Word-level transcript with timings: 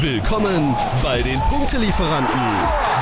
Willkommen 0.00 0.74
bei 1.02 1.22
den 1.22 1.40
Punktelieferanten, 1.40 2.38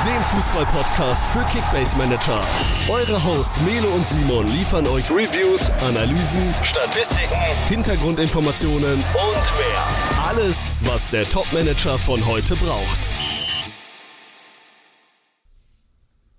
dem 0.04 0.22
Fußball-Podcast 0.22 1.26
für 1.28 1.42
Kickbase 1.46 1.96
Manager. 1.96 2.40
Eure 2.88 3.24
Hosts 3.24 3.60
Melo 3.62 3.88
und 3.88 4.06
Simon 4.06 4.46
liefern 4.46 4.86
euch 4.86 5.10
Reviews, 5.10 5.60
Analysen, 5.80 6.54
Statistiken, 6.62 7.34
Hintergrundinformationen 7.68 8.94
und 8.94 9.02
mehr. 9.02 10.24
Alles, 10.24 10.70
was 10.82 11.10
der 11.10 11.24
Top-Manager 11.24 11.98
von 11.98 12.24
heute 12.26 12.54
braucht. 12.54 13.08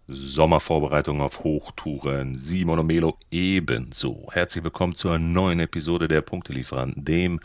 Sommervorbereitung 0.07 1.19
auf 1.19 1.43
Hochtouren. 1.43 2.37
Simon 2.37 2.79
und 2.79 2.87
Melo 2.87 3.17
ebenso. 3.29 4.29
Herzlich 4.31 4.63
willkommen 4.63 4.95
zur 4.95 5.19
neuen 5.19 5.59
Episode 5.59 6.07
der 6.07 6.21
Punktelieferanten, 6.21 7.03
dem 7.03 7.41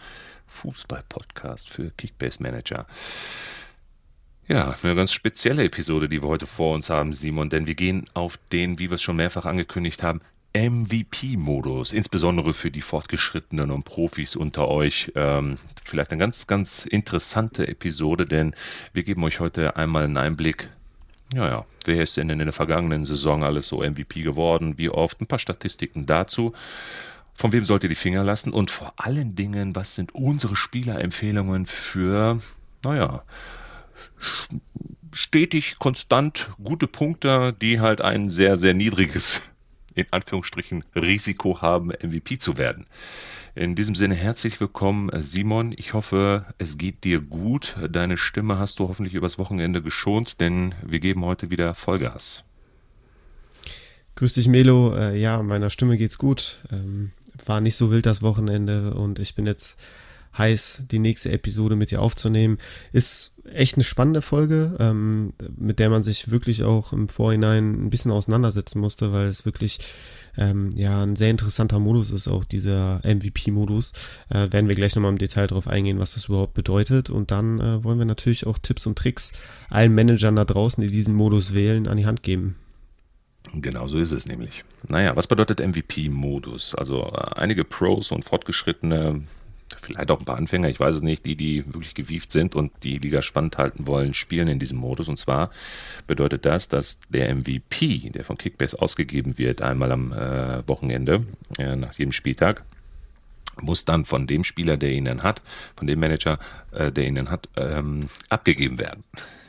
Fußball-Podcast 0.51 1.71
für 1.71 1.91
Kickbase 1.93 2.43
Manager. 2.43 2.87
Ja, 4.49 4.75
eine 4.83 4.95
ganz 4.97 5.13
spezielle 5.13 5.65
Episode, 5.65 6.09
die 6.09 6.21
wir 6.23 6.29
heute 6.29 6.47
vor 6.47 6.75
uns 6.75 6.91
haben, 6.91 7.13
Simon, 7.13 7.51
denn 7.51 7.67
wir 7.67 7.77
gehen 7.77 8.05
auf 8.15 8.37
den, 8.51 8.79
wie 8.79 8.91
wir 8.91 8.97
es 8.97 9.03
schon 9.03 9.17
mehrfach 9.17 9.47
angekündigt 9.47 10.03
haben, 10.03 10.21
MVP-Modus, 10.53 11.93
insbesondere 11.93 12.55
für 12.55 12.73
die 12.73 12.81
Fortgeschrittenen 12.81 13.71
und 13.71 13.85
Profis 13.85 14.35
unter 14.35 14.67
euch. 14.67 15.13
Ähm, 15.15 15.59
vielleicht 15.85 16.11
eine 16.11 16.19
ganz, 16.19 16.49
ganz 16.49 16.85
interessante 16.85 17.69
Episode, 17.69 18.25
denn 18.25 18.55
wir 18.93 19.05
geben 19.05 19.23
euch 19.23 19.39
heute 19.39 19.77
einmal 19.77 20.05
einen 20.05 20.17
Einblick. 20.17 20.69
Ja, 21.33 21.47
ja, 21.47 21.67
wer 21.85 22.03
ist 22.03 22.17
denn 22.17 22.29
in 22.29 22.41
der 22.41 22.53
vergangenen 22.53 23.05
Saison 23.05 23.45
alles 23.45 23.69
so 23.69 23.85
MVP 23.85 24.23
geworden? 24.23 24.77
Wie 24.79 24.91
oft? 24.91 25.21
Ein 25.21 25.29
paar 25.29 25.39
Statistiken 25.39 26.07
dazu. 26.07 26.53
Von 27.41 27.53
wem 27.53 27.65
sollt 27.65 27.85
ihr 27.85 27.89
die 27.89 27.95
Finger 27.95 28.23
lassen? 28.23 28.53
Und 28.53 28.71
vor 28.71 28.93
allen 28.99 29.35
Dingen, 29.35 29.75
was 29.75 29.95
sind 29.95 30.15
unsere 30.15 30.57
Spielerempfehlungen 30.57 31.65
für, 31.65 32.39
naja, 32.85 33.23
stetig, 35.15 35.79
konstant 35.79 36.51
gute 36.63 36.87
Punkte, 36.87 37.57
die 37.59 37.81
halt 37.81 38.03
ein 38.03 38.29
sehr, 38.29 38.59
sehr 38.59 38.75
niedriges, 38.75 39.41
in 39.95 40.05
Anführungsstrichen, 40.11 40.85
Risiko 40.95 41.63
haben, 41.63 41.93
MVP 42.03 42.37
zu 42.37 42.59
werden. 42.59 42.87
In 43.55 43.75
diesem 43.75 43.95
Sinne 43.95 44.17
herzlich 44.17 44.61
willkommen, 44.61 45.09
Simon. 45.23 45.73
Ich 45.79 45.95
hoffe, 45.95 46.45
es 46.59 46.77
geht 46.77 47.05
dir 47.05 47.21
gut. 47.21 47.75
Deine 47.89 48.19
Stimme 48.19 48.59
hast 48.59 48.81
du 48.81 48.89
hoffentlich 48.91 49.15
übers 49.15 49.39
Wochenende 49.39 49.81
geschont, 49.81 50.43
denn 50.43 50.75
wir 50.83 51.01
geben 51.01 51.25
heute 51.25 51.49
wieder 51.49 51.75
Vollgas. 51.75 52.45
Grüß 54.17 54.35
dich, 54.35 54.49
Melo. 54.49 54.95
Äh, 54.95 55.19
ja, 55.19 55.43
meiner 55.43 55.71
Stimme 55.71 55.97
geht's 55.97 56.19
gut. 56.19 56.59
Ähm, 56.71 57.13
war 57.47 57.61
nicht 57.61 57.77
so 57.77 57.91
wild 57.91 58.07
das 58.07 58.23
Wochenende 58.23 58.95
und 58.95 59.19
ich 59.19 59.35
bin 59.35 59.47
jetzt 59.47 59.79
heiß, 60.37 60.85
die 60.91 60.99
nächste 60.99 61.33
Episode 61.33 61.77
mit 61.77 61.91
dir 61.91 62.03
aufzunehmen. 62.03 62.59
Ist 62.93 63.35
echt 63.53 63.75
eine 63.75 63.85
spannende 63.85 64.23
Folge, 64.23 64.77
ähm, 64.79 65.33
mit 65.57 65.79
der 65.79 65.91
man 65.91 66.03
sich 66.03 66.31
wirklich 66.31 66.63
auch 66.63 66.93
im 66.93 67.09
Vorhinein 67.09 67.87
ein 67.87 67.91
bisschen 67.91 68.13
auseinandersetzen 68.13 68.81
musste, 68.81 69.13
weil 69.13 69.27
es 69.27 69.45
wirklich 69.45 69.81
ähm, 70.37 70.71
ja 70.77 71.03
ein 71.03 71.17
sehr 71.17 71.31
interessanter 71.31 71.81
Modus 71.81 72.13
ist, 72.13 72.29
auch 72.29 72.45
dieser 72.45 73.01
MVP-Modus. 73.03 73.93
Äh, 74.29 74.53
werden 74.53 74.69
wir 74.69 74.77
gleich 74.77 74.95
nochmal 74.95 75.13
im 75.13 75.19
Detail 75.19 75.49
darauf 75.49 75.67
eingehen, 75.67 75.99
was 75.99 76.15
das 76.15 76.27
überhaupt 76.27 76.55
bedeutet. 76.55 77.11
Und 77.11 77.31
dann 77.31 77.59
äh, 77.61 77.83
wollen 77.83 77.99
wir 77.99 78.07
natürlich 78.07 78.47
auch 78.47 78.59
Tipps 78.59 78.87
und 78.87 78.97
Tricks 78.97 79.33
allen 79.69 79.95
Managern 79.95 80.37
da 80.37 80.45
draußen, 80.45 80.83
die 80.83 80.91
diesen 80.91 81.15
Modus 81.15 81.55
wählen, 81.55 81.89
an 81.89 81.97
die 81.97 82.07
Hand 82.07 82.23
geben. 82.23 82.57
Genau 83.55 83.89
so 83.89 83.99
ist 83.99 84.13
es 84.13 84.27
nämlich. 84.27 84.65
Naja, 84.87 85.17
was 85.17 85.27
bedeutet 85.27 85.61
MVP-Modus? 85.61 86.75
Also 86.75 87.05
äh, 87.05 87.41
einige 87.41 87.65
Pros 87.65 88.13
und 88.13 88.25
Fortgeschrittene, 88.25 89.23
vielleicht 89.81 90.11
auch 90.11 90.21
ein 90.21 90.25
paar 90.25 90.37
Anfänger, 90.37 90.69
ich 90.69 90.79
weiß 90.79 90.97
es 90.97 91.03
nicht, 91.03 91.27
die, 91.27 91.37
die 91.37 91.65
wirklich 91.67 91.95
gewieft 91.95 92.33
sind 92.33 92.55
und 92.55 92.73
die 92.85 92.99
Liga 92.99 93.23
spannend 93.23 93.59
halten 93.59 93.87
wollen, 93.87 94.15
spielen 94.15 94.49
in 94.49 94.59
diesem 94.59 94.79
Modus. 94.79 95.09
Und 95.09 95.19
zwar 95.19 95.51
bedeutet 96.07 96.45
das, 96.45 96.69
dass 96.69 96.99
der 97.09 97.35
MVP, 97.35 98.11
der 98.11 98.25
von 98.25 98.39
Kickbase 98.39 98.81
ausgegeben 98.81 99.39
wird, 99.39 99.63
einmal 99.63 99.91
am 99.93 100.13
äh, 100.13 100.67
Wochenende, 100.69 101.25
äh, 101.59 101.77
nach 101.77 101.95
jedem 101.95 102.13
Spieltag, 102.13 102.65
muss 103.61 103.85
dann 103.85 104.05
von 104.05 104.27
dem 104.27 104.45
Spieler, 104.45 104.77
der 104.77 104.91
ihn 104.91 105.05
dann 105.05 105.23
hat, 105.23 105.43
von 105.77 105.87
dem 105.87 106.01
Manager, 106.01 106.39
äh, 106.73 106.93
der 106.93 107.07
ihn 107.07 107.17
dann 107.17 107.31
hat, 107.31 107.49
ähm, 107.57 108.09
abgegeben 108.29 108.79
werden. 108.79 109.05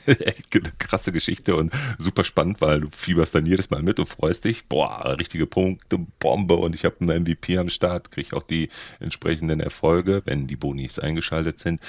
echt 0.20 0.56
eine 0.56 0.72
krasse 0.78 1.12
Geschichte 1.12 1.56
und 1.56 1.74
super 1.98 2.24
spannend, 2.24 2.62
weil 2.62 2.82
du 2.82 2.90
fieberst 2.92 3.36
dann 3.36 3.46
jedes 3.46 3.70
Mal 3.70 3.84
mit 3.84 4.00
und 4.00 4.08
freust 4.08 4.46
dich. 4.46 4.66
Boah, 4.66 5.16
richtige 5.18 5.46
Punkte, 5.46 6.00
Bombe 6.20 6.56
und 6.56 6.76
ich 6.76 6.86
habe 6.86 6.96
einen 7.02 7.24
MVP 7.24 7.58
am 7.58 7.70
Start, 7.70 8.12
kriege 8.12 8.36
auch 8.36 8.44
die 8.44 8.70
entsprechenden 9.00 9.60
Erfolge, 9.60 10.22
wenn 10.26 10.48
die 10.48 10.56
Bonis 10.56 11.00
eingeschaltet 11.00 11.60
sind. 11.60 11.82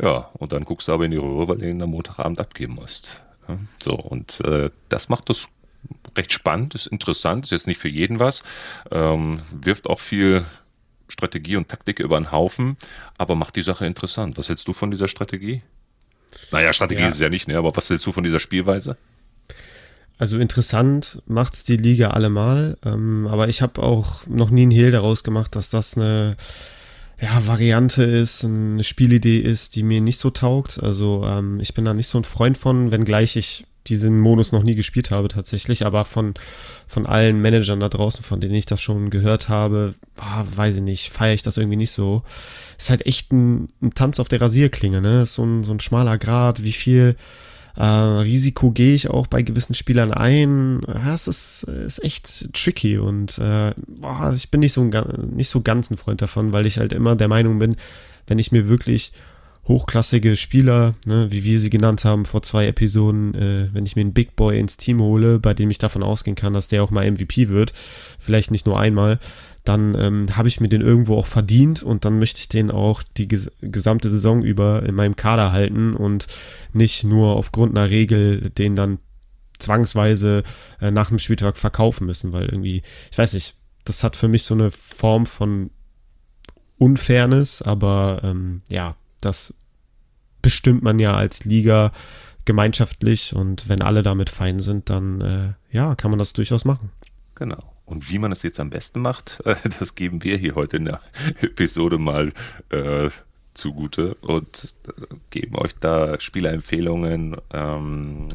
Ja, 0.00 0.30
und 0.34 0.52
dann 0.52 0.64
guckst 0.64 0.88
du 0.88 0.92
aber 0.92 1.04
in 1.04 1.10
die 1.10 1.16
Röhre, 1.16 1.48
weil 1.48 1.58
du 1.58 1.68
ihn 1.68 1.82
am 1.82 1.90
Montagabend 1.90 2.40
abgeben 2.40 2.74
musst. 2.74 3.22
So, 3.82 3.94
und 3.94 4.40
äh, 4.40 4.70
das 4.88 5.08
macht 5.08 5.30
das 5.30 5.48
recht 6.16 6.32
spannend, 6.32 6.74
ist 6.74 6.86
interessant, 6.86 7.46
ist 7.46 7.52
jetzt 7.52 7.66
nicht 7.66 7.78
für 7.78 7.88
jeden 7.88 8.18
was, 8.18 8.42
ähm, 8.90 9.40
wirft 9.52 9.86
auch 9.86 10.00
viel 10.00 10.44
Strategie 11.08 11.56
und 11.56 11.68
Taktik 11.68 12.00
über 12.00 12.20
den 12.20 12.30
Haufen, 12.32 12.76
aber 13.16 13.34
macht 13.34 13.56
die 13.56 13.62
Sache 13.62 13.86
interessant. 13.86 14.36
Was 14.36 14.48
hältst 14.48 14.68
du 14.68 14.72
von 14.72 14.90
dieser 14.90 15.08
Strategie? 15.08 15.62
Naja, 16.50 16.72
Strategie 16.72 17.02
ja. 17.02 17.06
ist 17.08 17.14
es 17.14 17.20
ja 17.20 17.28
nicht, 17.28 17.48
ne? 17.48 17.56
aber 17.56 17.76
was 17.76 17.90
willst 17.90 18.06
du 18.06 18.12
von 18.12 18.24
dieser 18.24 18.40
Spielweise? 18.40 18.96
Also 20.18 20.38
interessant 20.38 21.22
macht's 21.26 21.64
die 21.64 21.76
Liga 21.76 22.10
allemal, 22.10 22.76
ähm, 22.84 23.28
aber 23.30 23.48
ich 23.48 23.62
habe 23.62 23.82
auch 23.82 24.26
noch 24.26 24.50
nie 24.50 24.62
einen 24.62 24.72
Hehl 24.72 24.90
daraus 24.90 25.22
gemacht, 25.22 25.54
dass 25.54 25.68
das 25.68 25.96
eine 25.96 26.36
ja, 27.20 27.46
Variante 27.46 28.04
ist, 28.04 28.44
eine 28.44 28.84
Spielidee 28.84 29.38
ist, 29.38 29.74
die 29.74 29.82
mir 29.82 30.00
nicht 30.00 30.18
so 30.18 30.30
taugt. 30.30 30.80
Also 30.82 31.24
ähm, 31.24 31.58
ich 31.60 31.74
bin 31.74 31.84
da 31.84 31.94
nicht 31.94 32.06
so 32.06 32.18
ein 32.18 32.24
Freund 32.24 32.56
von, 32.56 32.92
wenngleich 32.92 33.36
ich 33.36 33.66
diesen 33.88 34.20
Modus 34.20 34.52
noch 34.52 34.62
nie 34.62 34.74
gespielt 34.74 35.10
habe 35.10 35.28
tatsächlich, 35.28 35.86
aber 35.86 36.04
von, 36.04 36.34
von 36.86 37.06
allen 37.06 37.40
Managern 37.40 37.80
da 37.80 37.88
draußen, 37.88 38.22
von 38.22 38.40
denen 38.40 38.54
ich 38.54 38.66
das 38.66 38.82
schon 38.82 39.10
gehört 39.10 39.48
habe, 39.48 39.94
ah, 40.16 40.44
weiß 40.54 40.76
ich 40.76 40.82
nicht, 40.82 41.10
feiere 41.10 41.34
ich 41.34 41.42
das 41.42 41.56
irgendwie 41.56 41.76
nicht 41.76 41.92
so. 41.92 42.22
Ist 42.76 42.90
halt 42.90 43.06
echt 43.06 43.32
ein, 43.32 43.68
ein 43.82 43.94
Tanz 43.94 44.20
auf 44.20 44.28
der 44.28 44.40
Rasierklinge, 44.40 45.00
ne? 45.00 45.22
Ist 45.22 45.34
so 45.34 45.44
ein, 45.44 45.64
so 45.64 45.72
ein 45.72 45.80
schmaler 45.80 46.18
Grad, 46.18 46.62
wie 46.62 46.72
viel 46.72 47.16
äh, 47.78 47.84
Risiko 47.84 48.72
gehe 48.72 48.92
ich 48.92 49.08
auch 49.08 49.28
bei 49.28 49.42
gewissen 49.42 49.74
Spielern 49.74 50.12
ein. 50.12 50.80
Ja, 50.86 51.14
es 51.14 51.28
ist, 51.28 51.62
ist 51.62 52.02
echt 52.02 52.52
tricky 52.52 52.98
und 52.98 53.38
äh, 53.38 53.72
boah, 54.00 54.32
ich 54.34 54.50
bin 54.50 54.60
nicht 54.60 54.72
so, 54.72 54.80
ein, 54.80 54.90
nicht 55.34 55.48
so 55.48 55.60
ganz 55.60 55.88
ein 55.90 55.96
Freund 55.96 56.20
davon, 56.20 56.52
weil 56.52 56.66
ich 56.66 56.78
halt 56.78 56.92
immer 56.92 57.14
der 57.14 57.28
Meinung 57.28 57.60
bin, 57.60 57.76
wenn 58.26 58.40
ich 58.40 58.50
mir 58.50 58.68
wirklich 58.68 59.12
hochklassige 59.68 60.34
Spieler, 60.34 60.94
ne, 61.06 61.30
wie 61.30 61.44
wir 61.44 61.60
sie 61.60 61.70
genannt 61.70 62.04
haben 62.04 62.24
vor 62.24 62.42
zwei 62.42 62.66
Episoden, 62.66 63.34
äh, 63.34 63.68
wenn 63.72 63.86
ich 63.86 63.94
mir 63.94 64.00
einen 64.00 64.14
Big 64.14 64.34
Boy 64.34 64.58
ins 64.58 64.76
Team 64.76 65.00
hole, 65.00 65.38
bei 65.38 65.54
dem 65.54 65.70
ich 65.70 65.78
davon 65.78 66.02
ausgehen 66.02 66.34
kann, 66.34 66.54
dass 66.54 66.66
der 66.66 66.82
auch 66.82 66.90
mal 66.90 67.08
MVP 67.08 67.48
wird, 67.48 67.72
vielleicht 68.18 68.50
nicht 68.50 68.66
nur 68.66 68.80
einmal, 68.80 69.20
dann 69.68 69.94
ähm, 70.00 70.36
habe 70.36 70.48
ich 70.48 70.60
mir 70.60 70.68
den 70.68 70.80
irgendwo 70.80 71.16
auch 71.16 71.26
verdient 71.26 71.82
und 71.82 72.06
dann 72.06 72.18
möchte 72.18 72.40
ich 72.40 72.48
den 72.48 72.70
auch 72.70 73.02
die 73.02 73.28
ges 73.28 73.50
gesamte 73.60 74.08
Saison 74.08 74.42
über 74.42 74.82
in 74.84 74.94
meinem 74.94 75.14
Kader 75.14 75.52
halten 75.52 75.94
und 75.94 76.26
nicht 76.72 77.04
nur 77.04 77.36
aufgrund 77.36 77.76
einer 77.76 77.90
Regel 77.90 78.48
den 78.50 78.76
dann 78.76 78.98
zwangsweise 79.58 80.42
äh, 80.80 80.90
nach 80.90 81.08
dem 81.08 81.18
Spieltag 81.18 81.58
verkaufen 81.58 82.06
müssen, 82.06 82.32
weil 82.32 82.46
irgendwie, 82.46 82.82
ich 83.10 83.18
weiß 83.18 83.34
nicht, 83.34 83.56
das 83.84 84.02
hat 84.02 84.16
für 84.16 84.28
mich 84.28 84.44
so 84.44 84.54
eine 84.54 84.70
Form 84.70 85.26
von 85.26 85.70
Unfairness, 86.78 87.60
aber 87.60 88.20
ähm, 88.22 88.62
ja, 88.68 88.96
das 89.20 89.52
bestimmt 90.40 90.82
man 90.82 90.98
ja 90.98 91.14
als 91.14 91.44
Liga 91.44 91.92
gemeinschaftlich 92.46 93.34
und 93.34 93.68
wenn 93.68 93.82
alle 93.82 94.02
damit 94.02 94.30
fein 94.30 94.60
sind, 94.60 94.88
dann 94.88 95.20
äh, 95.20 95.52
ja, 95.70 95.94
kann 95.94 96.10
man 96.10 96.18
das 96.18 96.32
durchaus 96.32 96.64
machen. 96.64 96.90
Genau. 97.34 97.77
Und 97.88 98.10
wie 98.10 98.18
man 98.18 98.32
es 98.32 98.42
jetzt 98.42 98.60
am 98.60 98.70
besten 98.70 99.00
macht, 99.00 99.40
äh, 99.44 99.56
das 99.78 99.94
geben 99.94 100.22
wir 100.22 100.36
hier 100.36 100.54
heute 100.54 100.76
in 100.76 100.84
der 100.84 101.00
Episode 101.40 101.98
mal 101.98 102.32
äh, 102.70 103.08
zugute 103.54 104.14
und 104.16 104.76
äh, 104.86 105.14
geben 105.30 105.56
euch 105.56 105.74
da 105.80 106.20
Spielerempfehlungen. 106.20 107.36
Ähm, 107.52 108.28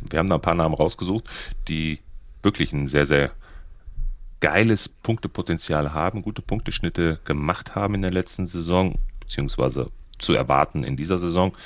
wir 0.00 0.18
haben 0.18 0.28
da 0.28 0.34
ein 0.34 0.42
paar 0.42 0.54
Namen 0.54 0.74
rausgesucht, 0.74 1.24
die 1.68 2.00
wirklich 2.42 2.72
ein 2.72 2.88
sehr, 2.88 3.06
sehr 3.06 3.30
geiles 4.40 4.88
Punktepotenzial 4.88 5.92
haben, 5.92 6.22
gute 6.22 6.42
Punkteschnitte 6.42 7.20
gemacht 7.24 7.74
haben 7.74 7.94
in 7.94 8.02
der 8.02 8.12
letzten 8.12 8.46
Saison, 8.46 8.96
beziehungsweise 9.20 9.90
zu 10.18 10.32
erwarten 10.32 10.82
in 10.84 10.96
dieser 10.96 11.18
Saison. 11.18 11.56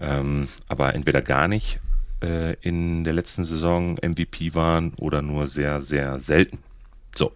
Ähm, 0.00 0.48
aber 0.66 0.94
entweder 0.94 1.22
gar 1.22 1.46
nicht 1.46 1.78
äh, 2.22 2.54
in 2.60 3.04
der 3.04 3.12
letzten 3.12 3.44
Saison 3.44 3.96
MVP 4.02 4.54
waren 4.54 4.94
oder 4.94 5.22
nur 5.22 5.48
sehr, 5.48 5.82
sehr 5.82 6.20
selten. 6.20 6.58
So. 7.14 7.32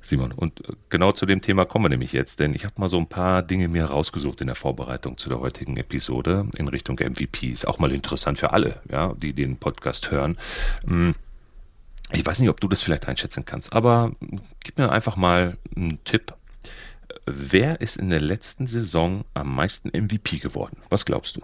Simon, 0.00 0.32
und 0.32 0.60
äh, 0.68 0.72
genau 0.90 1.12
zu 1.12 1.26
dem 1.26 1.40
Thema 1.40 1.64
kommen 1.64 1.86
wir 1.86 1.90
nämlich 1.90 2.12
jetzt, 2.12 2.40
denn 2.40 2.54
ich 2.54 2.64
habe 2.64 2.74
mal 2.78 2.88
so 2.88 2.98
ein 2.98 3.08
paar 3.08 3.42
Dinge 3.42 3.68
mir 3.68 3.86
rausgesucht 3.86 4.40
in 4.40 4.48
der 4.48 4.56
Vorbereitung 4.56 5.16
zu 5.16 5.28
der 5.28 5.40
heutigen 5.40 5.76
Episode 5.76 6.46
in 6.56 6.68
Richtung 6.68 6.98
MVP. 6.98 7.48
Ist 7.48 7.66
auch 7.66 7.78
mal 7.78 7.92
interessant 7.92 8.38
für 8.38 8.52
alle, 8.52 8.80
ja, 8.90 9.14
die 9.14 9.32
den 9.32 9.56
Podcast 9.56 10.10
hören. 10.10 10.36
Hm, 10.86 11.14
ich 12.12 12.24
weiß 12.24 12.38
nicht, 12.38 12.50
ob 12.50 12.60
du 12.60 12.68
das 12.68 12.82
vielleicht 12.82 13.08
einschätzen 13.08 13.44
kannst, 13.44 13.72
aber 13.72 14.12
gib 14.60 14.76
mir 14.78 14.92
einfach 14.92 15.16
mal 15.16 15.56
einen 15.74 16.04
Tipp 16.04 16.34
wer 17.26 17.80
ist 17.80 17.96
in 17.96 18.10
der 18.10 18.20
letzten 18.20 18.66
Saison 18.66 19.24
am 19.34 19.54
meisten 19.54 19.88
MVP 19.88 20.38
geworden? 20.38 20.76
Was 20.90 21.04
glaubst 21.04 21.36
du? 21.36 21.40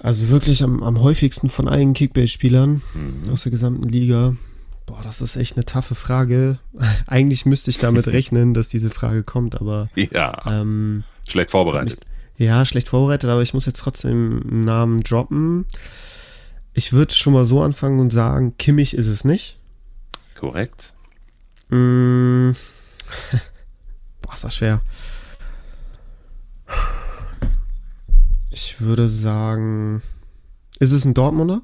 Also 0.00 0.28
wirklich 0.28 0.62
am, 0.62 0.82
am 0.82 1.00
häufigsten 1.00 1.48
von 1.48 1.68
allen 1.68 1.94
Kickbase-Spielern 1.94 2.82
mhm. 2.94 3.30
aus 3.30 3.44
der 3.44 3.52
gesamten 3.52 3.88
Liga. 3.88 4.36
Boah, 4.86 5.00
das 5.02 5.20
ist 5.20 5.36
echt 5.36 5.56
eine 5.56 5.64
taffe 5.64 5.94
Frage. 5.94 6.58
Eigentlich 7.06 7.46
müsste 7.46 7.70
ich 7.70 7.78
damit 7.78 8.06
rechnen, 8.08 8.54
dass 8.54 8.68
diese 8.68 8.90
Frage 8.90 9.22
kommt, 9.22 9.60
aber. 9.60 9.88
Ja. 9.94 10.42
Ähm, 10.46 11.04
schlecht 11.26 11.52
vorbereitet. 11.52 12.00
Mich, 12.00 12.46
ja, 12.46 12.64
schlecht 12.66 12.88
vorbereitet, 12.88 13.30
aber 13.30 13.42
ich 13.42 13.54
muss 13.54 13.66
jetzt 13.66 13.80
trotzdem 13.80 14.42
einen 14.50 14.64
Namen 14.64 15.00
droppen. 15.02 15.66
Ich 16.74 16.92
würde 16.92 17.14
schon 17.14 17.32
mal 17.32 17.44
so 17.44 17.62
anfangen 17.62 18.00
und 18.00 18.12
sagen, 18.12 18.56
Kimmich 18.58 18.94
ist 18.94 19.06
es 19.06 19.24
nicht. 19.24 19.58
Korrekt. 20.38 20.92
Mm. 21.68 22.50
Boah, 24.22 24.34
ist 24.34 24.44
das 24.44 24.56
schwer. 24.56 24.82
Ich 28.54 28.80
würde 28.80 29.08
sagen, 29.08 30.00
ist 30.78 30.92
es 30.92 31.04
ein 31.04 31.12
Dortmunder? 31.12 31.62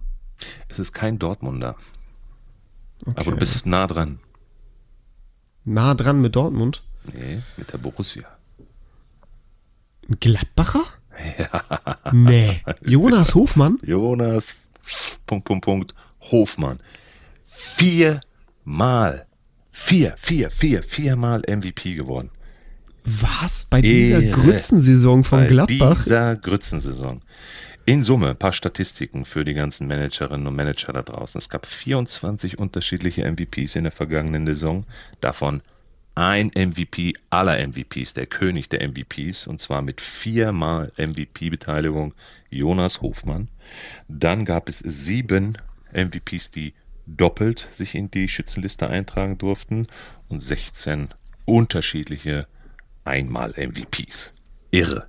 Es 0.68 0.80
ist 0.80 0.92
kein 0.92 1.20
Dortmunder. 1.20 1.76
Okay. 3.06 3.14
Aber 3.14 3.30
du 3.30 3.36
bist 3.36 3.64
nah 3.64 3.86
dran. 3.86 4.18
Nah 5.64 5.94
dran 5.94 6.20
mit 6.20 6.34
Dortmund? 6.34 6.82
Nee, 7.04 7.44
mit 7.56 7.72
der 7.72 7.78
Borussia. 7.78 8.24
Ein 10.08 10.18
Gladbacher? 10.18 10.82
Ja. 11.38 12.00
Nee. 12.10 12.60
Jonas 12.82 13.34
Hofmann? 13.36 13.78
Jonas, 13.84 14.54
Punkt, 15.28 15.44
Punkt, 15.44 15.64
Punkt, 15.64 15.94
Hofmann. 16.22 16.80
Viermal. 17.46 19.26
Vier, 19.70 20.14
vier, 20.16 20.50
vier, 20.50 20.82
viermal 20.82 21.42
MVP 21.46 21.94
geworden. 21.94 22.32
Was? 23.04 23.66
Bei 23.68 23.80
dieser 23.80 24.22
Grützensaison 24.22 25.24
von 25.24 25.46
Gladbach? 25.46 25.98
Bei 25.98 26.04
dieser 26.04 26.36
Grützensaison. 26.36 27.22
In 27.86 28.02
Summe 28.02 28.30
ein 28.30 28.36
paar 28.36 28.52
Statistiken 28.52 29.24
für 29.24 29.44
die 29.44 29.54
ganzen 29.54 29.86
Managerinnen 29.86 30.46
und 30.46 30.54
Manager 30.54 30.92
da 30.92 31.02
draußen. 31.02 31.38
Es 31.38 31.48
gab 31.48 31.66
24 31.66 32.58
unterschiedliche 32.58 33.24
MVPs 33.30 33.74
in 33.76 33.84
der 33.84 33.92
vergangenen 33.92 34.46
Saison, 34.46 34.84
davon 35.20 35.62
ein 36.14 36.48
MVP 36.54 37.14
aller 37.30 37.66
MVPs, 37.66 38.14
der 38.14 38.26
König 38.26 38.68
der 38.68 38.86
MVPs, 38.86 39.46
und 39.46 39.60
zwar 39.60 39.80
mit 39.80 40.00
viermal 40.00 40.92
MVP-Beteiligung 40.98 42.14
Jonas 42.50 43.00
Hofmann. 43.00 43.48
Dann 44.08 44.44
gab 44.44 44.68
es 44.68 44.78
sieben 44.78 45.56
MVPs, 45.92 46.50
die 46.50 46.74
doppelt 47.06 47.68
sich 47.72 47.94
in 47.94 48.10
die 48.10 48.28
Schützenliste 48.28 48.88
eintragen 48.88 49.38
durften 49.38 49.86
und 50.28 50.40
16 50.40 51.08
unterschiedliche 51.44 52.46
einmal 53.04 53.50
MVPs. 53.56 54.32
Irre. 54.70 55.06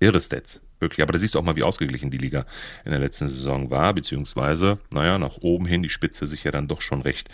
Irre 0.00 0.20
Stats. 0.20 0.60
Wirklich. 0.82 1.02
Aber 1.02 1.12
da 1.12 1.18
siehst 1.18 1.34
du 1.34 1.38
auch 1.38 1.44
mal, 1.44 1.54
wie 1.54 1.62
ausgeglichen 1.62 2.10
die 2.10 2.18
Liga 2.18 2.44
in 2.84 2.90
der 2.90 2.98
letzten 2.98 3.28
Saison 3.28 3.70
war, 3.70 3.94
beziehungsweise, 3.94 4.78
naja, 4.90 5.16
nach 5.16 5.38
oben 5.40 5.64
hin 5.64 5.82
die 5.82 5.90
Spitze 5.90 6.26
sich 6.26 6.42
ja 6.42 6.50
dann 6.50 6.66
doch 6.66 6.80
schon 6.80 7.02
recht, 7.02 7.28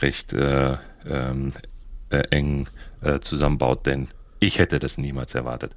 recht 0.00 0.32
äh, 0.32 0.76
ähm, 1.04 1.52
äh, 2.10 2.22
eng 2.30 2.68
äh, 3.02 3.18
zusammenbaut, 3.18 3.84
denn 3.86 4.08
ich 4.38 4.58
hätte 4.58 4.78
das 4.78 4.98
niemals 4.98 5.34
erwartet. 5.34 5.74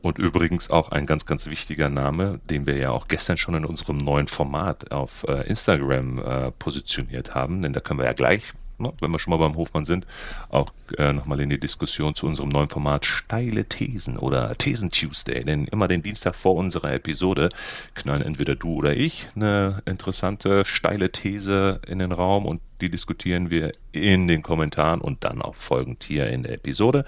Und 0.00 0.18
übrigens 0.18 0.70
auch 0.70 0.92
ein 0.92 1.06
ganz, 1.06 1.26
ganz 1.26 1.46
wichtiger 1.46 1.88
Name, 1.88 2.38
den 2.48 2.66
wir 2.66 2.76
ja 2.76 2.90
auch 2.90 3.08
gestern 3.08 3.36
schon 3.36 3.54
in 3.54 3.64
unserem 3.64 3.96
neuen 3.96 4.28
Format 4.28 4.92
auf 4.92 5.24
äh, 5.26 5.48
Instagram 5.48 6.18
äh, 6.18 6.50
positioniert 6.52 7.34
haben, 7.34 7.62
denn 7.62 7.72
da 7.72 7.80
können 7.80 7.98
wir 7.98 8.06
ja 8.06 8.12
gleich 8.12 8.42
ne, 8.80 8.92
wenn 9.00 9.10
wir 9.10 9.18
schon 9.18 9.30
mal 9.30 9.36
beim 9.36 9.56
Hofmann 9.56 9.84
sind, 9.84 10.06
auch 10.48 10.72
äh, 10.98 11.12
nochmal 11.12 11.40
in 11.40 11.50
die 11.50 11.60
Diskussion 11.60 12.14
zu 12.14 12.26
unserem 12.26 12.48
neuen 12.48 12.68
Format 12.68 13.06
Steile 13.06 13.64
Thesen 13.64 14.16
oder 14.16 14.56
Thesen 14.56 14.90
Tuesday. 14.90 15.44
Denn 15.44 15.66
immer 15.66 15.88
den 15.88 16.02
Dienstag 16.02 16.34
vor 16.34 16.54
unserer 16.54 16.92
Episode 16.92 17.48
knallen 17.94 18.22
entweder 18.22 18.56
du 18.56 18.74
oder 18.74 18.96
ich 18.96 19.28
eine 19.34 19.82
interessante, 19.86 20.64
steile 20.64 21.12
These 21.12 21.80
in 21.86 21.98
den 21.98 22.12
Raum 22.12 22.46
und 22.46 22.60
die 22.80 22.90
diskutieren 22.90 23.50
wir 23.50 23.70
in 23.92 24.26
den 24.28 24.42
Kommentaren 24.42 25.00
und 25.00 25.24
dann 25.24 25.42
auch 25.42 25.54
folgend 25.54 26.04
hier 26.04 26.28
in 26.28 26.42
der 26.42 26.54
Episode. 26.54 27.04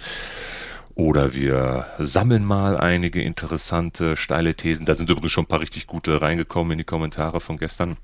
Oder 0.95 1.33
wir 1.33 1.87
sammeln 1.99 2.45
mal 2.45 2.77
einige 2.77 3.23
interessante, 3.23 4.17
steile 4.17 4.55
Thesen. 4.55 4.85
Da 4.85 4.95
sind 4.95 5.09
übrigens 5.09 5.33
schon 5.33 5.45
ein 5.45 5.49
paar 5.49 5.61
richtig 5.61 5.87
gute 5.87 6.21
reingekommen 6.21 6.73
in 6.73 6.79
die 6.79 6.85
Kommentare 6.85 7.41
von 7.41 7.57
gestern 7.57 7.97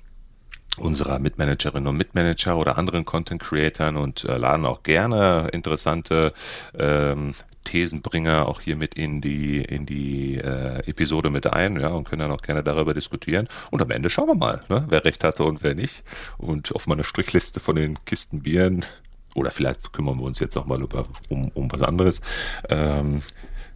unserer 0.77 1.19
Mitmanagerinnen 1.19 1.87
und 1.87 1.97
Mitmanager 1.97 2.57
oder 2.57 2.77
anderen 2.77 3.05
Content 3.05 3.41
Creatern 3.41 3.97
und 3.97 4.23
äh, 4.23 4.37
laden 4.37 4.65
auch 4.65 4.83
gerne 4.83 5.49
interessante 5.51 6.33
ähm, 6.77 7.33
Thesenbringer 7.65 8.47
auch 8.47 8.61
hier 8.61 8.75
mit 8.75 8.95
in 8.95 9.21
die 9.21 9.61
in 9.61 9.85
die 9.85 10.37
äh, 10.37 10.79
Episode 10.89 11.29
mit 11.29 11.45
ein, 11.47 11.79
ja, 11.79 11.89
und 11.89 12.07
können 12.07 12.21
dann 12.21 12.31
auch 12.31 12.41
gerne 12.41 12.63
darüber 12.63 12.93
diskutieren. 12.93 13.47
Und 13.69 13.81
am 13.81 13.91
Ende 13.91 14.09
schauen 14.09 14.27
wir 14.27 14.35
mal, 14.35 14.61
ne, 14.69 14.85
wer 14.89 15.05
recht 15.05 15.23
hatte 15.23 15.43
und 15.43 15.61
wer 15.61 15.75
nicht. 15.75 16.03
Und 16.37 16.73
auf 16.73 16.87
meiner 16.87 17.03
Strichliste 17.03 17.59
von 17.59 17.75
den 17.75 18.03
Kisten 18.05 18.41
Bieren 18.41 18.85
oder 19.35 19.51
vielleicht 19.51 19.93
kümmern 19.93 20.17
wir 20.17 20.23
uns 20.23 20.39
jetzt 20.39 20.55
noch 20.55 20.65
mal 20.65 20.81
über, 20.81 21.05
um, 21.29 21.49
um 21.53 21.71
was 21.71 21.83
anderes. 21.83 22.21
Ähm, 22.69 23.21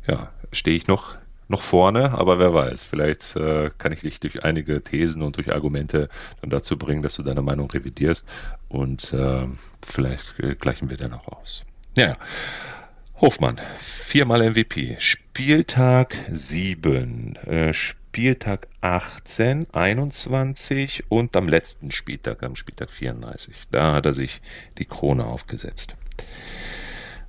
ja, 0.08 0.32
stehe 0.52 0.76
ich 0.76 0.88
noch 0.88 1.16
noch 1.54 1.62
vorne, 1.62 2.12
aber 2.12 2.40
wer 2.40 2.54
weiß, 2.54 2.84
vielleicht 2.84 3.36
äh, 3.36 3.70
kann 3.78 3.92
ich 3.92 4.02
dich 4.02 4.20
durch 4.20 4.44
einige 4.44 4.84
Thesen 4.84 5.22
und 5.22 5.38
durch 5.38 5.54
Argumente 5.54 6.10
dann 6.42 6.50
dazu 6.50 6.78
bringen, 6.78 7.04
dass 7.04 7.16
du 7.16 7.24
deine 7.24 7.44
Meinung 7.44 7.70
revidierst 7.70 8.28
und 8.70 9.14
äh, 9.14 9.46
vielleicht 9.84 10.40
äh, 10.40 10.56
gleichen 10.56 10.90
wir 10.90 10.98
dann 10.98 11.14
auch 11.14 11.28
aus. 11.28 11.64
Ja, 11.96 12.18
Hofmann, 13.22 13.62
viermal 13.80 14.50
MVP, 14.50 14.98
Spieltag 15.00 16.18
7, 16.32 17.36
äh, 17.46 17.74
Spieltag 17.74 18.68
18, 18.82 19.68
21 19.72 21.04
und 21.10 21.38
am 21.38 21.48
letzten 21.48 21.92
Spieltag, 21.92 22.42
am 22.42 22.56
Spieltag 22.56 22.90
34. 22.90 23.54
Da 23.70 23.94
hat 23.94 24.08
er 24.08 24.14
sich 24.14 24.42
die 24.80 24.86
Krone 24.86 25.26
aufgesetzt. 25.26 25.96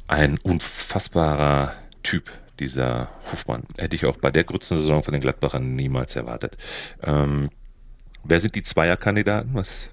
Ein 0.09 0.39
unfassbarer 0.39 1.75
Typ, 2.03 2.31
dieser 2.61 3.09
Hofmann. 3.31 3.65
Hätte 3.77 3.97
ich 3.97 4.05
auch 4.07 4.17
bei 4.17 4.31
der 4.31 4.45
Grützensaison 4.45 5.03
von 5.03 5.13
den 5.13 5.21
Gladbachern 5.21 5.75
niemals 5.75 6.17
erwartet. 6.17 6.57
Ähm, 7.03 7.51
wer 8.25 8.41
sind 8.41 8.55
die 8.55 8.63
Zweierkandidaten? 8.63 9.55
Was 9.55 9.89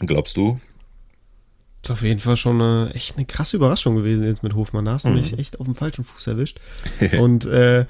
glaubst 0.00 0.36
du? 0.36 0.60
Das 1.82 1.90
ist 1.90 1.96
auf 1.98 2.02
jeden 2.02 2.20
Fall 2.20 2.36
schon 2.36 2.60
eine, 2.60 2.94
echt 2.94 3.16
eine 3.16 3.26
krasse 3.26 3.56
Überraschung 3.56 3.96
gewesen 3.96 4.24
jetzt 4.24 4.42
mit 4.42 4.54
Hofmann. 4.54 4.84
Da 4.84 4.92
hast 4.92 5.04
du 5.04 5.10
mhm. 5.10 5.16
mich 5.16 5.38
echt 5.38 5.58
auf 5.58 5.66
dem 5.66 5.74
falschen 5.74 6.04
Fuß 6.04 6.28
erwischt. 6.28 6.60
Und 7.18 7.44
äh, 7.44 7.86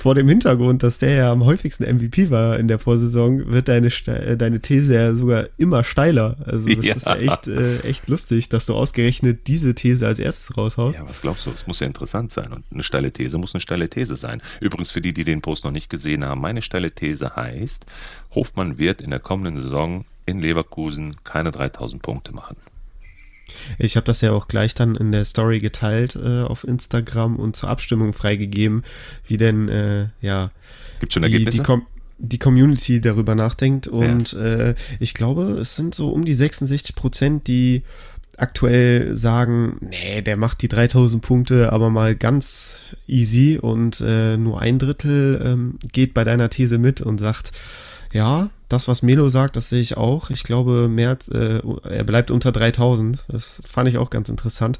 vor 0.00 0.14
dem 0.14 0.28
Hintergrund, 0.28 0.82
dass 0.82 0.96
der 0.96 1.10
ja 1.10 1.32
am 1.32 1.44
häufigsten 1.44 1.84
MVP 1.84 2.30
war 2.30 2.58
in 2.58 2.68
der 2.68 2.78
Vorsaison, 2.78 3.52
wird 3.52 3.68
deine, 3.68 3.88
äh, 4.06 4.36
deine 4.36 4.60
These 4.60 4.94
ja 4.94 5.14
sogar 5.14 5.48
immer 5.58 5.84
steiler. 5.84 6.38
Also 6.46 6.68
das 6.68 6.84
ja. 6.86 6.94
ist 6.94 7.06
ja 7.06 7.16
echt, 7.16 7.48
äh, 7.48 7.80
echt 7.80 8.08
lustig, 8.08 8.48
dass 8.48 8.64
du 8.64 8.74
ausgerechnet 8.74 9.46
diese 9.46 9.74
These 9.74 10.06
als 10.06 10.18
erstes 10.18 10.56
raushaust. 10.56 10.98
Ja, 10.98 11.08
was 11.08 11.20
glaubst 11.20 11.44
du? 11.44 11.50
Es 11.50 11.66
muss 11.66 11.80
ja 11.80 11.86
interessant 11.86 12.32
sein. 12.32 12.50
Und 12.52 12.64
eine 12.72 12.82
steile 12.82 13.12
These 13.12 13.36
muss 13.36 13.54
eine 13.54 13.60
steile 13.60 13.90
These 13.90 14.16
sein. 14.16 14.40
Übrigens 14.60 14.90
für 14.90 15.02
die, 15.02 15.12
die 15.12 15.24
den 15.24 15.42
Post 15.42 15.64
noch 15.64 15.70
nicht 15.70 15.90
gesehen 15.90 16.24
haben, 16.24 16.40
meine 16.40 16.62
steile 16.62 16.92
These 16.92 17.36
heißt, 17.36 17.84
Hofmann 18.34 18.78
wird 18.78 19.02
in 19.02 19.10
der 19.10 19.20
kommenden 19.20 19.62
Saison 19.62 20.06
in 20.24 20.40
Leverkusen 20.40 21.16
keine 21.24 21.50
3000 21.50 22.00
Punkte 22.00 22.32
machen. 22.32 22.56
Ich 23.78 23.96
habe 23.96 24.06
das 24.06 24.20
ja 24.20 24.32
auch 24.32 24.48
gleich 24.48 24.74
dann 24.74 24.96
in 24.96 25.12
der 25.12 25.24
Story 25.24 25.60
geteilt 25.60 26.16
äh, 26.16 26.42
auf 26.42 26.64
Instagram 26.64 27.36
und 27.36 27.56
zur 27.56 27.68
Abstimmung 27.68 28.12
freigegeben, 28.12 28.84
wie 29.26 29.36
denn 29.36 29.68
äh, 29.68 30.08
ja 30.20 30.50
Gibt 31.00 31.14
schon 31.14 31.22
die, 31.22 31.44
die, 31.44 31.58
Com 31.58 31.86
die 32.18 32.38
Community 32.38 33.00
darüber 33.00 33.34
nachdenkt. 33.34 33.88
Und 33.88 34.32
ja. 34.32 34.40
äh, 34.40 34.74
ich 34.98 35.14
glaube, 35.14 35.58
es 35.60 35.76
sind 35.76 35.94
so 35.94 36.10
um 36.10 36.24
die 36.24 36.34
66 36.34 36.94
Prozent, 36.94 37.48
die 37.48 37.82
aktuell 38.36 39.16
sagen, 39.16 39.76
nee, 39.80 40.22
der 40.22 40.36
macht 40.36 40.62
die 40.62 40.68
3000 40.68 41.22
Punkte 41.22 41.72
aber 41.72 41.90
mal 41.90 42.16
ganz 42.16 42.78
easy 43.06 43.58
und 43.60 44.00
äh, 44.00 44.36
nur 44.36 44.60
ein 44.60 44.78
Drittel 44.78 45.42
ähm, 45.44 45.78
geht 45.92 46.14
bei 46.14 46.24
deiner 46.24 46.48
These 46.48 46.78
mit 46.78 47.00
und 47.00 47.18
sagt, 47.18 47.52
ja, 48.12 48.50
das, 48.70 48.88
was 48.88 49.02
Melo 49.02 49.28
sagt, 49.28 49.56
das 49.56 49.68
sehe 49.68 49.80
ich 49.80 49.96
auch. 49.96 50.30
Ich 50.30 50.44
glaube, 50.44 50.88
März, 50.88 51.28
äh, 51.28 51.60
er 51.88 52.04
bleibt 52.04 52.30
unter 52.30 52.52
3000. 52.52 53.24
Das 53.28 53.60
fand 53.68 53.88
ich 53.88 53.98
auch 53.98 54.10
ganz 54.10 54.28
interessant. 54.28 54.78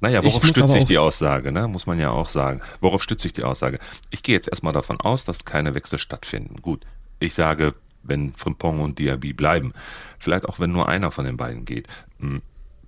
Naja, 0.00 0.22
worauf 0.22 0.46
stützt 0.46 0.68
sich 0.68 0.84
die 0.84 0.98
Aussage, 0.98 1.50
ne? 1.50 1.66
muss 1.68 1.86
man 1.86 1.98
ja 1.98 2.10
auch 2.10 2.28
sagen. 2.28 2.60
Worauf 2.80 3.02
stützt 3.02 3.22
sich 3.22 3.32
die 3.32 3.44
Aussage? 3.44 3.78
Ich 4.10 4.22
gehe 4.22 4.34
jetzt 4.34 4.48
erstmal 4.48 4.74
davon 4.74 5.00
aus, 5.00 5.24
dass 5.24 5.46
keine 5.46 5.74
Wechsel 5.74 5.98
stattfinden. 5.98 6.60
Gut, 6.60 6.84
ich 7.18 7.32
sage, 7.34 7.74
wenn 8.02 8.34
Frimpong 8.34 8.80
und 8.80 8.98
Diaby 8.98 9.32
bleiben, 9.32 9.72
vielleicht 10.18 10.46
auch 10.46 10.60
wenn 10.60 10.70
nur 10.70 10.88
einer 10.88 11.10
von 11.10 11.24
den 11.24 11.38
beiden 11.38 11.64
geht 11.64 11.88
hm, 12.20 12.42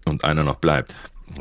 und 0.05 0.25
einer 0.25 0.45
noch 0.45 0.57
bleibt, 0.57 0.95